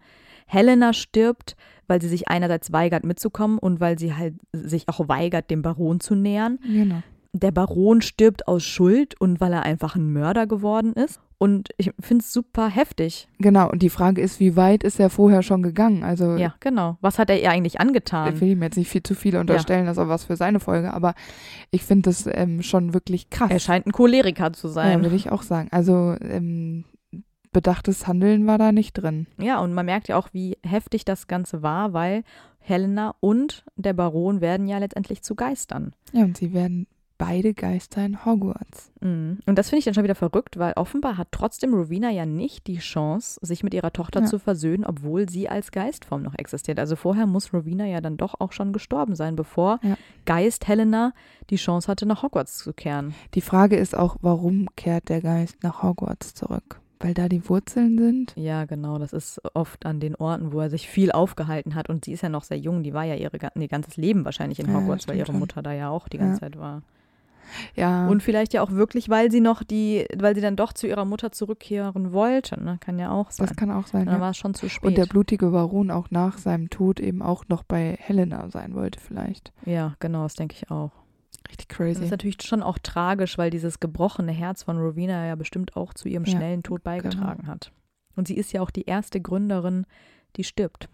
Helena 0.47 0.93
stirbt, 0.93 1.55
weil 1.87 2.01
sie 2.01 2.07
sich 2.07 2.27
einerseits 2.27 2.71
weigert 2.71 3.03
mitzukommen 3.03 3.57
und 3.57 3.79
weil 3.79 3.97
sie 3.97 4.13
halt 4.15 4.35
sich 4.53 4.87
auch 4.87 5.07
weigert, 5.07 5.49
dem 5.49 5.61
Baron 5.61 5.99
zu 5.99 6.15
nähern. 6.15 6.59
Genau. 6.63 7.01
Der 7.37 7.51
Baron 7.51 8.01
stirbt 8.01 8.47
aus 8.47 8.63
Schuld 8.63 9.19
und 9.19 9.41
weil 9.41 9.51
er 9.51 9.63
einfach 9.63 9.95
ein 9.95 10.13
Mörder 10.13 10.47
geworden 10.47 10.93
ist. 10.93 11.19
Und 11.37 11.69
ich 11.75 11.91
finde 11.99 12.23
es 12.23 12.31
super 12.31 12.69
heftig. 12.69 13.27
Genau, 13.39 13.69
und 13.69 13.81
die 13.81 13.89
Frage 13.89 14.21
ist, 14.21 14.39
wie 14.39 14.55
weit 14.55 14.85
ist 14.85 15.01
er 15.01 15.09
vorher 15.09 15.43
schon 15.43 15.61
gegangen? 15.61 16.03
Also 16.03 16.37
Ja, 16.37 16.55
genau. 16.61 16.97
Was 17.01 17.19
hat 17.19 17.29
er 17.29 17.41
ihr 17.41 17.51
eigentlich 17.51 17.73
ich 17.75 17.81
angetan? 17.81 18.39
will 18.39 18.51
ihm 18.51 18.63
jetzt 18.63 18.77
nicht 18.77 18.89
viel 18.89 19.03
zu 19.03 19.15
viel 19.15 19.35
unterstellen, 19.35 19.85
das 19.85 19.97
ist 19.97 20.03
auch 20.03 20.07
was 20.07 20.23
für 20.23 20.37
seine 20.37 20.61
Folge, 20.61 20.93
aber 20.93 21.13
ich 21.71 21.83
finde 21.83 22.09
das 22.09 22.25
ähm, 22.31 22.61
schon 22.61 22.93
wirklich 22.93 23.29
krass. 23.29 23.51
Er 23.51 23.59
scheint 23.59 23.85
ein 23.85 23.91
Choleriker 23.91 24.53
zu 24.53 24.67
ja, 24.67 24.73
sein. 24.73 25.01
würde 25.03 25.15
ich 25.15 25.29
auch 25.29 25.43
sagen. 25.43 25.67
Also 25.71 26.15
ähm, 26.21 26.85
bedachtes 27.51 28.07
Handeln 28.07 28.47
war 28.47 28.57
da 28.57 28.71
nicht 28.71 28.93
drin. 28.93 29.27
Ja, 29.37 29.59
und 29.59 29.73
man 29.73 29.85
merkt 29.85 30.07
ja 30.07 30.15
auch, 30.15 30.29
wie 30.31 30.57
heftig 30.63 31.03
das 31.03 31.27
Ganze 31.27 31.61
war, 31.61 31.91
weil 31.91 32.23
Helena 32.59 33.13
und 33.19 33.65
der 33.75 33.93
Baron 33.93 34.39
werden 34.39 34.67
ja 34.67 34.77
letztendlich 34.77 35.21
zu 35.21 35.35
Geistern. 35.35 35.93
Ja, 36.13 36.23
und 36.23 36.37
sie 36.37 36.53
werden 36.53 36.87
beide 37.17 37.53
Geister 37.53 38.05
in 38.05 38.25
Hogwarts. 38.25 38.91
Mhm. 39.01 39.39
Und 39.45 39.57
das 39.57 39.69
finde 39.69 39.79
ich 39.79 39.85
dann 39.85 39.93
schon 39.93 40.03
wieder 40.03 40.15
verrückt, 40.15 40.57
weil 40.57 40.73
offenbar 40.75 41.17
hat 41.17 41.29
trotzdem 41.31 41.73
Rowena 41.73 42.09
ja 42.09 42.25
nicht 42.25 42.67
die 42.67 42.77
Chance, 42.77 43.39
sich 43.41 43.63
mit 43.63 43.73
ihrer 43.73 43.93
Tochter 43.93 44.21
Ja. 44.21 44.25
zu 44.25 44.39
versöhnen, 44.39 44.83
obwohl 44.85 45.29
sie 45.29 45.47
als 45.49 45.71
Geistform 45.71 46.23
noch 46.23 46.35
existiert. 46.37 46.79
Also 46.79 46.95
vorher 46.95 47.25
muss 47.25 47.53
Rowena 47.53 47.85
ja 47.85 48.01
dann 48.01 48.17
doch 48.17 48.35
auch 48.39 48.51
schon 48.51 48.73
gestorben 48.73 49.15
sein, 49.15 49.35
bevor 49.35 49.79
Ja. 49.83 49.97
Geist 50.25 50.67
Helena 50.67 51.13
die 51.49 51.55
Chance 51.57 51.87
hatte, 51.87 52.05
nach 52.05 52.23
Hogwarts 52.23 52.57
zu 52.57 52.73
kehren. 52.73 53.13
Die 53.33 53.41
Frage 53.41 53.75
ist 53.77 53.95
auch, 53.97 54.17
warum 54.21 54.67
kehrt 54.75 55.09
der 55.09 55.21
Geist 55.21 55.63
nach 55.63 55.83
Hogwarts 55.83 56.33
zurück? 56.33 56.81
Weil 57.01 57.13
da 57.13 57.27
die 57.27 57.47
Wurzeln 57.49 57.97
sind? 57.97 58.33
Ja, 58.37 58.63
genau. 58.65 58.97
Das 58.97 59.11
ist 59.13 59.41
oft 59.53 59.85
an 59.85 59.99
den 59.99 60.15
Orten, 60.15 60.53
wo 60.53 60.61
er 60.61 60.69
sich 60.69 60.87
viel 60.87 61.11
aufgehalten 61.11 61.75
hat. 61.75 61.89
Und 61.89 62.05
sie 62.05 62.13
ist 62.13 62.21
ja 62.23 62.29
noch 62.29 62.43
sehr 62.43 62.57
jung. 62.57 62.83
Die 62.83 62.93
war 62.93 63.03
ja 63.03 63.15
ihre, 63.15 63.37
ihr 63.53 63.67
ganzes 63.67 63.97
Leben 63.97 64.23
wahrscheinlich 64.23 64.59
in 64.59 64.67
Ja, 64.67 64.75
Hogwarts, 64.75 65.05
weil 65.07 65.15
stimmt 65.15 65.29
ihre. 65.29 65.37
Mutter 65.37 65.61
da 65.61 65.73
ja 65.73 65.89
auch 65.89 66.07
die 66.07 66.17
Ja. 66.17 66.23
ganze 66.23 66.39
Zeit 66.39 66.57
war. 66.57 66.81
Ja. 67.75 68.07
Und 68.07 68.23
vielleicht 68.23 68.53
ja 68.53 68.61
auch 68.61 68.71
wirklich, 68.71 69.09
weil 69.09 69.31
sie 69.31 69.41
noch 69.41 69.63
die, 69.63 70.05
weil 70.17 70.35
sie 70.35 70.41
dann 70.41 70.55
doch 70.55 70.73
zu 70.73 70.87
ihrer 70.87 71.05
Mutter 71.05 71.31
zurückkehren 71.31 72.11
wollte. 72.13 72.61
Ne? 72.63 72.77
Kann 72.79 72.99
ja 72.99 73.11
auch 73.11 73.31
sein. 73.31 73.47
das 73.47 73.55
kann 73.55 73.71
auch 73.71 73.87
sein. 73.87 74.05
dann 74.05 74.15
Ja. 74.15 74.21
war 74.21 74.31
es 74.31 74.37
schon 74.37 74.53
zu 74.53 74.69
spät. 74.69 74.83
Und 74.87 74.97
der 74.97 75.05
blutige 75.05 75.49
Baron 75.51 75.91
auch 75.91 76.11
nach 76.11 76.37
seinem 76.37 76.69
Tod 76.69 76.99
eben 76.99 77.21
auch 77.21 77.45
noch 77.47 77.63
bei 77.63 77.95
Helena 77.99 78.49
sein 78.49 78.73
wollte, 78.75 78.99
vielleicht. 78.99 79.51
ja, 79.65 79.95
genau, 79.99 80.23
das 80.23 80.35
denke 80.35 80.55
ich 80.55 80.71
auch. 80.71 80.91
Richtig 81.47 81.67
Das 81.67 81.77
crazy. 81.77 82.03
ist 82.03 82.11
natürlich 82.11 82.41
schon 82.41 82.63
auch 82.63 82.79
tragisch, 82.79 83.37
weil 83.37 83.51
dieses 83.51 83.79
gebrochene 83.79 84.31
Herz 84.31 84.63
von 84.63 84.77
Rowena 84.79 85.27
ja 85.27 85.35
bestimmt 85.35 85.75
auch 85.75 85.93
zu 85.93 86.07
ihrem 86.09 86.23
Ja, 86.23 86.31
genau. 86.31 86.37
schnellen 86.39 86.63
Tod 86.63 86.83
beigetragen 86.83 87.45
hat. 87.47 87.71
Und 88.15 88.27
sie 88.27 88.35
ist 88.35 88.51
ja 88.53 88.61
auch 88.61 88.71
die 88.71 88.85
erste 88.85 89.21
Gründerin, 89.21 89.85
die 90.37 90.43
stirbt 90.43 90.89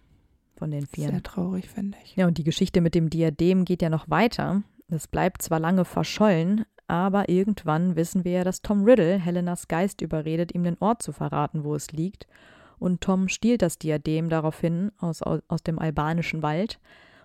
von 0.58 0.70
den 0.72 0.86
Vieren. 0.88 1.12
Sehr 1.12 1.24
traurig, 1.24 1.70
finde 1.70 1.98
ich. 2.04 2.16
Ja, 2.18 2.28
und 2.28 2.38
die 2.38 2.44
Geschichte 2.44 2.82
mit 2.82 2.96
dem 2.96 3.10
Diadem 3.10 3.64
geht 3.64 3.82
ja 3.82 3.90
noch 3.90 4.10
weiter. 4.10 4.62
Es 4.92 5.08
bleibt 5.08 5.42
zwar 5.42 5.60
lange 5.60 5.86
verschollen, 5.86 6.66
aber 6.88 7.30
irgendwann 7.30 7.96
wissen 7.96 8.26
wir 8.26 8.32
ja, 8.34 8.44
dass 8.44 8.62
Tom 8.62 8.84
Riddle 8.84 9.18
Helenas 9.18 9.68
Geist 9.68 10.02
überredet, 10.02 10.54
ihm 10.54 10.64
den 10.64 10.78
Ort 10.80 11.02
zu 11.02 11.14
verraten, 11.14 11.64
wo 11.64 11.74
es 11.76 11.92
liegt. 11.92 12.28
Und 12.80 13.02
Tom 13.02 13.30
stiehlt 13.30 13.62
das 13.62 13.78
Diadem 13.78 14.30
daraufhin 14.30 14.92
aus, 15.00 15.22
aus, 15.22 15.40
aus 15.48 15.64
dem 15.64 15.80
albanischen 15.80 16.42
Wald 16.42 16.80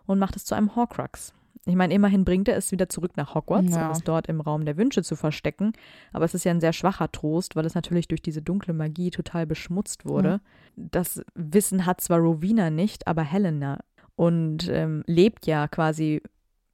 und 0.06 0.18
macht 0.18 0.36
es 0.36 0.44
zu 0.44 0.54
einem 0.54 0.76
Horcrux. 0.76 1.34
Ich 1.68 1.74
meine, 1.74 1.94
immerhin 1.94 2.24
bringt 2.24 2.46
er 2.46 2.56
es 2.56 2.70
wieder 2.70 2.88
zurück 2.88 3.16
nach 3.16 3.34
Hogwarts, 3.34 3.74
Ja. 3.74 3.86
um 3.86 3.90
es 3.92 4.04
dort 4.04 4.28
im 4.28 4.40
Raum 4.40 4.64
der 4.64 4.76
Wünsche 4.76 5.02
zu 5.02 5.16
verstecken. 5.16 5.72
Aber 6.12 6.24
es 6.24 6.34
ist 6.34 6.44
ja 6.44 6.52
ein 6.52 6.60
sehr 6.60 6.72
schwacher 6.72 7.10
Trost, 7.10 7.56
weil 7.56 7.64
es 7.66 7.74
natürlich 7.74 8.06
durch 8.06 8.22
diese 8.22 8.40
dunkle 8.40 8.72
Magie 8.72 9.10
total 9.10 9.46
beschmutzt 9.46 10.04
wurde. 10.06 10.28
Ja. 10.28 10.40
Das 10.76 11.24
Wissen 11.34 11.84
hat 11.84 12.00
zwar 12.00 12.18
Rowena 12.20 12.70
nicht, 12.70 13.08
aber 13.08 13.22
Helena. 13.22 13.80
Und 14.14 14.68
ähm, 14.70 15.02
lebt 15.06 15.46
ja 15.46 15.66
quasi 15.66 16.22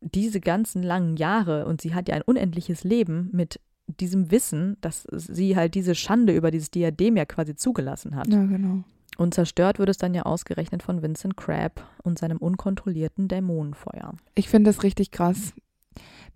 diese 0.03 0.41
ganzen 0.41 0.83
langen 0.83 1.17
Jahre 1.17 1.67
und 1.67 1.81
sie 1.81 1.95
hat 1.95 2.09
ja 2.09 2.15
ein 2.17 2.23
unendliches 2.23 2.85
Leben 2.85 3.31
mit 3.33 3.61
diesem 3.87 4.31
Wissen, 4.31 4.77
dass 4.81 5.07
sie 5.11 5.57
halt 5.57 5.75
diese 5.75 5.95
Schande 5.95 6.35
über 6.35 6.51
dieses 6.51 6.71
Diadem 6.71 7.17
ja 7.17 7.25
quasi 7.25 7.55
zugelassen 7.57 8.17
hat. 8.17 8.29
Ja, 8.29 8.45
genau. 8.45 8.85
Und 9.19 9.35
zerstört 9.35 9.79
wird 9.79 9.91
es 9.91 9.99
dann 9.99 10.15
ja 10.15 10.23
ausgerechnet 10.23 10.83
von 10.83 11.03
Vincent 11.03 11.37
Crabbe 11.37 11.83
und 12.03 12.19
seinem 12.19 12.39
unkontrollierten 12.39 13.29
Dämonenfeuer. 13.29 14.15
Ich 14.35 14.49
finde 14.49 14.71
es 14.71 14.83
richtig 14.83 15.11
krass, 15.11 15.53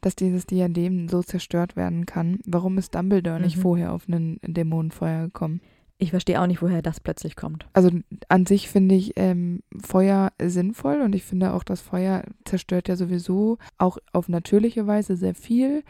dass 0.02 0.14
dieses 0.14 0.46
Diadem 0.46 1.08
so 1.08 1.22
zerstört 1.22 1.74
werden 1.76 2.04
kann. 2.04 2.38
Warum 2.44 2.76
ist 2.76 2.94
Dumbledore 2.94 3.40
nicht 3.40 3.56
Mhm. 3.56 3.62
vorher 3.62 3.92
auf 3.92 4.06
einen 4.08 4.38
Dämonenfeuer 4.42 5.24
gekommen? 5.24 5.60
Ich 5.98 6.10
verstehe 6.10 6.40
auch 6.42 6.46
nicht, 6.46 6.60
woher 6.60 6.82
das 6.82 7.00
plötzlich 7.00 7.36
kommt. 7.36 7.66
Also 7.72 7.90
an 8.28 8.44
sich 8.44 8.68
finde 8.68 8.94
ich 8.94 9.14
ähm, 9.16 9.62
Feuer 9.82 10.30
sinnvoll 10.40 11.00
und 11.00 11.14
ich 11.14 11.24
finde 11.24 11.54
auch, 11.54 11.64
das 11.64 11.80
Feuer 11.80 12.22
zerstört 12.44 12.88
ja 12.88 12.96
sowieso 12.96 13.56
auch 13.78 13.96
auf 14.12 14.28
natürliche 14.28 14.86
Weise 14.86 15.16
sehr 15.16 15.34
viel. 15.34 15.82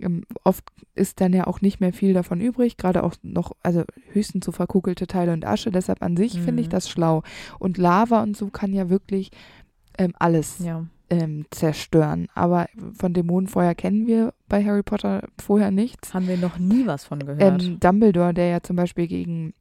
Ähm, 0.00 0.24
oft 0.44 0.64
ist 0.94 1.20
dann 1.22 1.32
ja 1.32 1.46
auch 1.46 1.60
nicht 1.62 1.80
mehr 1.80 1.92
viel 1.94 2.12
davon 2.12 2.40
übrig, 2.40 2.76
gerade 2.76 3.02
auch 3.02 3.14
noch, 3.22 3.52
also 3.62 3.84
höchstens 4.12 4.44
so 4.44 4.52
verkugelte 4.52 5.06
Teile 5.06 5.32
und 5.32 5.46
Asche. 5.46 5.70
Deshalb 5.70 6.02
an 6.02 6.16
sich 6.16 6.38
finde 6.40 6.60
ich 6.60 6.68
Mhm. 6.68 6.72
das 6.72 6.88
schlau. 6.90 7.22
Und 7.58 7.78
Lava 7.78 8.22
und 8.22 8.36
so 8.36 8.48
kann 8.50 8.72
ja 8.74 8.90
wirklich 8.90 9.30
ähm, 9.96 10.12
alles 10.18 10.58
Ja. 10.60 10.84
Ähm, 11.10 11.46
zerstören. 11.50 12.28
Aber 12.34 12.66
von 12.94 13.12
Dämonenfeuer 13.12 13.74
kennen 13.74 14.06
wir 14.06 14.34
bei 14.48 14.64
Harry 14.64 14.82
Potter 14.82 15.28
vorher 15.40 15.70
nichts. 15.70 16.14
Haben 16.14 16.28
wir 16.28 16.36
noch 16.36 16.58
nie 16.58 16.86
was 16.86 17.04
von 17.04 17.20
gehört. 17.20 17.62
Ähm, 17.62 17.80
Dumbledore, 17.80 18.34
der 18.34 18.48
ja 18.48 18.62
zum 18.62 18.76
Beispiel 18.76 19.06
gegen 19.06 19.54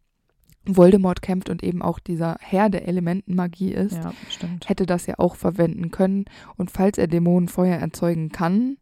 Voldemort 0.66 1.22
kämpft 1.22 1.50
und 1.50 1.64
eben 1.64 1.82
auch 1.82 2.00
dieser 2.00 2.38
Herr 2.40 2.70
der 2.70 2.88
Elementenmagie 2.88 3.72
ist, 3.72 3.96
ja, 3.96 4.12
hätte 4.66 4.86
das 4.86 5.06
ja 5.06 5.16
auch 5.18 5.36
verwenden 5.36 5.92
können. 5.92 6.26
Und 6.58 6.72
falls 6.72 6.98
er 6.98 7.08
Dämonenfeuer 7.08 7.78
erzeugen 7.78 8.30
kann, 8.30 8.78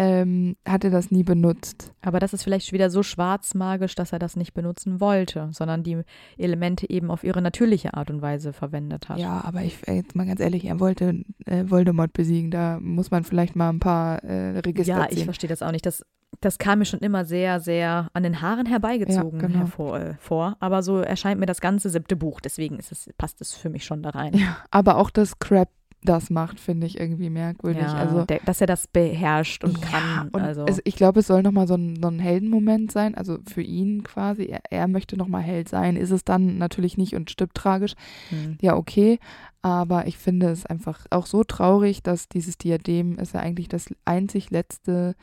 ähm, 0.00 0.56
hat 0.64 0.84
er 0.84 0.90
das 0.90 1.10
nie 1.10 1.24
benutzt. 1.24 1.92
Aber 2.02 2.20
das 2.20 2.32
ist 2.32 2.44
vielleicht 2.44 2.72
wieder 2.72 2.88
so 2.88 3.02
schwarzmagisch, 3.02 3.96
dass 3.96 4.12
er 4.12 4.20
das 4.20 4.36
nicht 4.36 4.54
benutzen 4.54 5.00
wollte, 5.00 5.48
sondern 5.52 5.82
die 5.82 6.02
Elemente 6.36 6.88
eben 6.88 7.10
auf 7.10 7.24
ihre 7.24 7.42
natürliche 7.42 7.94
Art 7.94 8.08
und 8.10 8.22
Weise 8.22 8.52
verwendet 8.52 9.08
hat. 9.08 9.18
Ja, 9.18 9.42
aber 9.44 9.62
ich 9.62 9.80
jetzt 9.88 10.14
mal 10.14 10.24
ganz 10.26 10.38
ehrlich, 10.40 10.64
er 10.66 10.78
wollte 10.78 11.24
äh, 11.46 11.64
Voldemort 11.68 12.12
besiegen. 12.12 12.52
Da 12.52 12.78
muss 12.80 13.10
man 13.10 13.24
vielleicht 13.24 13.56
mal 13.56 13.70
ein 13.70 13.80
paar 13.80 14.22
äh, 14.22 14.60
Register 14.60 14.98
Ja, 14.98 15.06
ich 15.10 15.16
ziehen. 15.16 15.24
verstehe 15.24 15.50
das 15.50 15.62
auch 15.62 15.72
nicht. 15.72 15.84
Das, 15.84 16.04
das 16.40 16.58
kam 16.58 16.78
mir 16.78 16.84
schon 16.84 17.00
immer 17.00 17.24
sehr, 17.24 17.58
sehr 17.58 18.08
an 18.12 18.22
den 18.22 18.40
Haaren 18.40 18.66
herbeigezogen 18.66 19.40
Ja, 19.40 19.46
genau. 19.48 19.58
hervor, 19.60 19.98
äh, 19.98 20.14
vor. 20.20 20.56
Aber 20.60 20.84
so 20.84 20.98
erscheint 20.98 21.40
mir 21.40 21.46
das 21.46 21.60
ganze 21.60 21.90
siebte 21.90 22.14
Buch. 22.14 22.40
Deswegen 22.40 22.78
ist 22.78 22.92
es, 22.92 23.10
passt 23.18 23.40
es 23.40 23.54
für 23.54 23.68
mich 23.68 23.84
schon 23.84 24.04
da 24.04 24.10
rein. 24.10 24.32
Ja, 24.34 24.58
aber 24.70 24.96
auch 24.98 25.10
das 25.10 25.40
Crap 25.40 25.68
das 26.02 26.30
macht, 26.30 26.60
finde 26.60 26.86
ich 26.86 26.98
irgendwie 26.98 27.28
merkwürdig. 27.28 27.82
Ja, 27.82 27.94
also 27.94 28.24
der, 28.24 28.40
dass 28.44 28.60
er 28.60 28.66
das 28.68 28.86
beherrscht 28.86 29.64
und 29.64 29.80
Ja, 29.82 29.90
kann. 29.90 30.28
und 30.28 30.40
also, 30.40 30.64
es, 30.66 30.80
ich 30.84 30.94
glaube, 30.94 31.20
es 31.20 31.26
soll 31.26 31.42
nochmal 31.42 31.66
so 31.66 31.74
ein, 31.74 31.98
so 32.00 32.08
ein 32.08 32.20
Heldenmoment 32.20 32.92
sein, 32.92 33.14
also 33.16 33.38
für 33.52 33.62
ihn 33.62 34.04
quasi. 34.04 34.44
Er, 34.44 34.60
er 34.70 34.88
möchte 34.88 35.16
nochmal 35.16 35.42
Held 35.42 35.68
sein, 35.68 35.96
ist 35.96 36.10
es 36.10 36.24
dann 36.24 36.56
natürlich 36.58 36.96
nicht 36.96 37.14
und 37.14 37.30
stirbt 37.30 37.56
tragisch. 37.56 37.94
hm. 38.28 38.58
Ja, 38.60 38.76
okay, 38.76 39.18
aber 39.60 40.06
ich 40.06 40.16
finde 40.18 40.50
es 40.50 40.64
einfach 40.66 41.06
auch 41.10 41.26
so 41.26 41.42
traurig, 41.44 42.02
dass 42.02 42.28
dieses 42.28 42.58
Diadem 42.58 43.18
ist 43.18 43.34
ja 43.34 43.40
eigentlich 43.40 43.68
das 43.68 43.86
einzig 44.04 44.50
letzte 44.50 45.14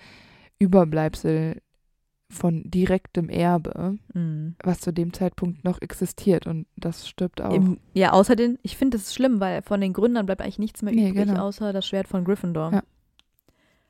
Überbleibsel 0.59 1.61
von 2.29 2.63
direktem 2.69 3.29
Erbe, 3.29 3.97
Hm. 4.13 4.55
was 4.63 4.79
zu 4.79 4.91
dem 4.91 5.13
Zeitpunkt 5.13 5.63
noch 5.63 5.81
existiert 5.81 6.47
und 6.47 6.65
das 6.75 7.07
stirbt 7.07 7.39
auch. 7.41 7.53
Im, 7.53 7.79
ja, 7.93 8.11
außerdem, 8.13 8.57
ich 8.63 8.77
finde 8.77 8.97
es 8.97 9.13
schlimm, 9.13 9.39
weil 9.39 9.61
von 9.61 9.79
den 9.79 9.93
Gründern 9.93 10.25
bleibt 10.25 10.41
eigentlich 10.41 10.59
nichts 10.59 10.81
mehr 10.81 10.93
Nee, 10.93 11.09
übrig, 11.09 11.27
genau. 11.27 11.43
außer 11.45 11.71
das 11.71 11.85
Schwert 11.87 12.07
von 12.07 12.23
Gryffindor. 12.25 12.71
Ja. 12.73 12.83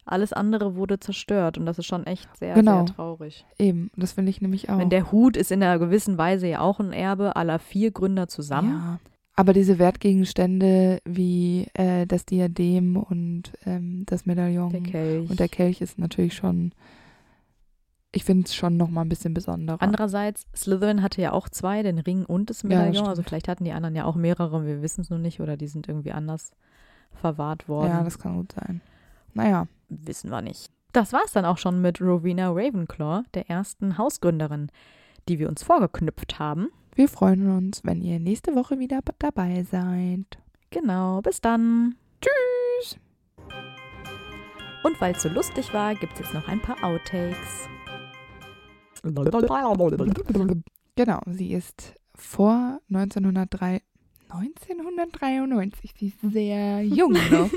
Alles 0.07 0.33
andere 0.33 0.75
wurde 0.75 0.99
zerstört 0.99 1.57
und 1.57 1.65
das 1.65 1.79
ist 1.79 1.87
schon 1.87 2.05
echt 2.05 2.29
sehr, 2.37 2.53
Genau. 2.53 2.85
sehr 2.85 2.95
traurig. 2.95 3.45
Eben, 3.57 3.89
das 3.95 4.11
finde 4.11 4.29
ich 4.29 4.39
nämlich 4.39 4.69
auch. 4.69 4.77
Wenn 4.77 4.91
der 4.91 5.11
Hut 5.11 5.35
ist 5.35 5.51
in 5.51 5.63
einer 5.63 5.79
gewissen 5.79 6.17
Weise 6.19 6.47
ja 6.47 6.59
auch 6.59 6.79
ein 6.79 6.91
Erbe 6.93 7.35
aller 7.35 7.57
vier 7.57 7.89
Gründer 7.91 8.27
zusammen. 8.27 8.69
Ja. 8.73 8.99
Aber 9.37 9.51
diese 9.51 9.79
Wertgegenstände 9.79 10.99
wie 11.05 11.67
äh, 11.73 12.05
das 12.05 12.25
Diadem 12.25 12.97
und 12.97 13.51
ähm, 13.65 14.03
das 14.05 14.25
Medaillon 14.25 14.83
Der 14.83 15.21
und 15.29 15.39
der 15.39 15.49
Kelch 15.49 15.81
ist 15.81 15.97
natürlich 15.97 16.35
schon, 16.35 16.71
ich 18.15 18.23
finde 18.23 18.45
es 18.45 18.55
schon 18.55 18.77
nochmal 18.77 19.03
ein 19.05 19.09
bisschen 19.09 19.33
besonderer. 19.33 19.81
Andererseits, 19.81 20.45
Slytherin 20.55 21.01
hatte 21.01 21.21
ja 21.21 21.33
auch 21.33 21.49
zwei, 21.49 21.83
den 21.83 21.99
Ring 21.99 22.23
und 22.25 22.49
das 22.49 22.61
Ja, 22.61 22.69
Medaillon. 22.69 22.93
stimmt. 22.93 23.07
also 23.09 23.23
vielleicht 23.23 23.47
hatten 23.49 23.65
die 23.65 23.73
anderen 23.73 23.93
ja 23.95 24.05
auch 24.05 24.15
mehrere, 24.15 24.65
wir 24.65 24.81
wissen 24.81 25.01
es 25.01 25.09
nur 25.09 25.19
nicht, 25.19 25.41
oder 25.41 25.57
die 25.57 25.67
sind 25.67 25.87
irgendwie 25.89 26.13
anders 26.13 26.51
verwahrt 27.11 27.67
worden. 27.67 27.89
ja, 27.89 28.03
das 28.03 28.17
kann 28.17 28.37
gut 28.37 28.53
sein. 28.53 28.79
Naja, 29.33 29.67
wissen 29.89 30.29
wir 30.31 30.41
nicht. 30.41 30.71
Das 30.93 31.11
war's 31.11 31.33
dann 31.33 31.43
auch 31.43 31.57
schon 31.57 31.81
mit 31.81 31.99
Rowena 31.99 32.51
Ravenclaw, 32.51 33.23
der 33.33 33.49
ersten 33.49 33.97
Hausgründerin, 33.97 34.69
die 35.27 35.37
wir 35.39 35.49
uns 35.49 35.61
vorgeknüpft 35.63 36.39
haben. 36.39 36.69
wir 36.95 37.09
freuen 37.09 37.49
uns, 37.57 37.81
wenn 37.83 38.01
ihr 38.01 38.19
nächste 38.21 38.55
Woche 38.55 38.79
wieder 38.79 39.01
dabei 39.19 39.63
seid. 39.63 40.37
Genau, 40.69 41.21
bis 41.21 41.41
dann. 41.41 41.95
Tschüss! 42.21 42.97
Und 44.83 45.01
weil 45.01 45.15
es 45.15 45.23
so 45.23 45.27
lustig 45.29 45.73
war, 45.73 45.95
gibt 45.95 46.13
es 46.13 46.19
jetzt 46.19 46.33
noch 46.33 46.47
ein 46.47 46.61
paar 46.61 46.81
Outtakes. 46.83 47.67
Genau, 50.97 51.19
sie 51.27 51.51
ist 51.53 51.93
vor 52.15 52.79
1903, 52.89 53.81
1993, 54.29 55.93
sie 55.97 56.07
ist 56.07 56.21
sehr 56.21 56.81
jung 56.83 57.11
noch. 57.11 57.49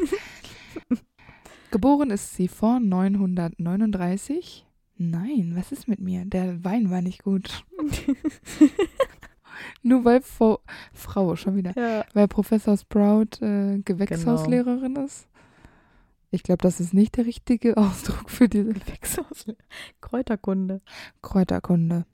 Geboren 1.71 2.11
ist 2.11 2.35
sie 2.35 2.49
vor 2.49 2.81
939. 2.81 4.67
Nein, 4.97 5.53
was 5.55 5.71
ist 5.71 5.87
mit 5.87 6.01
mir? 6.01 6.25
Der 6.25 6.65
Wein 6.65 6.91
war 6.91 7.01
nicht 7.01 7.23
gut. 7.23 7.65
Nur 9.83 10.05
weil 10.05 10.21
Frau, 10.21 10.61
Frau 10.93 11.37
schon 11.37 11.55
wieder, 11.57 11.73
Ja. 11.77 12.05
weil 12.15 12.27
Professor 12.27 12.77
Sprout 12.77 13.41
äh, 13.41 13.79
Gewächshauslehrerin 13.85 14.97
ist. 14.97 15.28
Ich 16.31 16.43
glaube, 16.43 16.63
das 16.63 16.81
ist 16.81 16.93
nicht 16.95 17.17
der 17.17 17.27
richtige 17.27 17.77
Ausdruck 17.77 18.31
für 18.31 18.49
diese 18.49 18.73
Gewächshaus. 18.73 19.47
Kräuterkunde. 20.01 20.81
Kräuterkunde. 21.23 22.07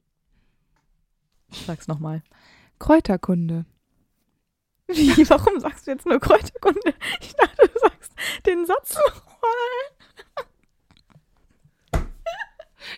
Sag's 1.66 1.88
nochmal. 1.88 2.22
Kräuterkunde. 2.78 3.66
Wie? 4.88 5.10
Warum 5.28 5.60
sagst 5.60 5.86
du 5.86 5.92
jetzt 5.92 6.06
nur 6.06 6.20
Kräuterkunde? 6.20 6.94
Ich 7.20 7.34
dachte, 7.34 7.68
du 7.72 7.78
sagst 7.80 8.12
den 8.46 8.66
Satz 8.66 8.94
nochmal. 8.94 9.24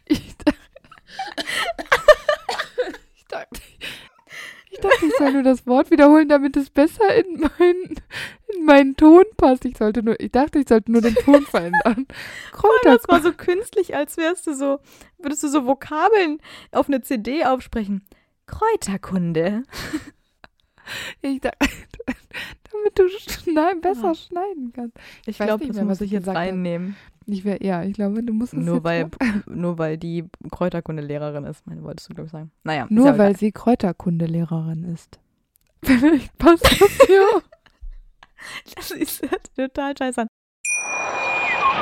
Ich 0.06 0.36
dachte, 0.36 0.58
ich 3.14 3.24
dachte, 3.26 3.60
ich 4.70 4.78
dachte, 4.80 5.06
ich 5.06 5.16
soll 5.16 5.32
nur 5.32 5.42
das 5.42 5.66
Wort 5.66 5.90
wiederholen, 5.90 6.28
damit 6.28 6.56
es 6.56 6.70
besser 6.70 7.14
in 7.14 7.40
meinen, 7.40 8.00
in 8.54 8.64
meinen 8.64 8.96
Ton 8.96 9.24
passt. 9.36 9.64
Ich 9.64 9.76
sollte 9.76 10.02
nur, 10.02 10.18
ich 10.20 10.30
dachte, 10.32 10.58
ich 10.58 10.68
sollte 10.68 10.92
nur 10.92 11.00
den 11.02 11.14
Ton 11.14 11.42
verändern. 11.46 12.06
Das 12.84 13.08
war 13.08 13.20
so 13.22 13.32
künstlich, 13.32 13.96
als 13.96 14.16
wärst 14.16 14.46
du 14.46 14.54
so, 14.54 14.78
würdest 15.18 15.42
du 15.42 15.48
so 15.48 15.66
Vokabeln 15.66 16.38
auf 16.72 16.88
eine 16.88 17.00
CD 17.02 17.44
aufsprechen. 17.44 18.04
Kräuterkunde. 18.46 19.62
Ich 21.20 21.40
dachte, 21.40 21.58
damit 22.70 22.96
du 22.96 23.08
schneiden, 23.08 23.80
besser 23.80 24.10
Ah. 24.10 24.14
schneiden 24.14 24.72
kannst. 24.72 24.96
Ich 25.26 25.40
weiß 25.40 25.46
glaube, 25.48 25.64
nicht 25.64 25.70
das 25.70 25.76
mehr, 25.78 25.84
muss 25.84 26.00
ich 26.00 26.06
ich 26.06 26.12
jetzt 26.12 26.28
reinnehmen. 26.28 26.94
Ich 27.26 27.44
wäre, 27.44 27.58
ja, 27.64 27.82
ich 27.82 27.94
glaube, 27.94 28.22
du 28.22 28.32
musst 28.32 28.52
es 28.54 28.60
Nur 28.64 28.76
jetzt 28.76 28.84
weil, 28.84 29.10
nur 29.46 29.78
weil 29.78 29.98
die 29.98 30.26
Kräuterkundelehrerin 30.48 31.42
ist, 31.42 31.66
meine 31.66 31.82
wolltest 31.82 32.08
du, 32.08 32.14
glaube 32.14 32.26
ich, 32.26 32.30
sagen. 32.32 32.52
Naja. 32.62 32.86
Nur 32.88 33.06
ja 33.06 33.18
weil 33.18 33.30
egal. 33.30 33.38
sie 33.40 33.50
Kräuterkundelehrerin 33.50 34.84
ist. 34.84 35.18
Vielleicht 35.82 36.38
passt 36.38 36.64
das 36.64 37.08
ja. 37.08 37.42
Das 38.74 38.90
ist 38.90 39.22
total 39.56 39.96
scheiße 39.96 40.22
an. 40.22 40.28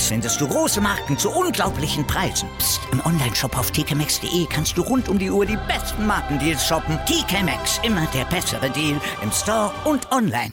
findest 0.00 0.40
du 0.40 0.48
große 0.48 0.80
Marken 0.80 1.18
zu 1.18 1.30
unglaublichen 1.30 2.06
Preisen. 2.06 2.48
Psst. 2.58 2.80
im 2.92 3.04
Onlineshop 3.04 3.58
auf 3.58 3.70
tkmaxx.de 3.70 4.46
kannst 4.48 4.76
du 4.76 4.82
rund 4.82 5.08
um 5.08 5.18
die 5.18 5.30
Uhr 5.30 5.44
die 5.44 5.58
besten 5.68 6.06
Markendeals 6.06 6.66
shoppen. 6.66 6.98
Maxx, 7.44 7.80
immer 7.82 8.06
der 8.14 8.24
bessere 8.26 8.70
Deal 8.70 9.00
im 9.22 9.32
Store 9.32 9.72
und 9.84 10.10
online. 10.12 10.52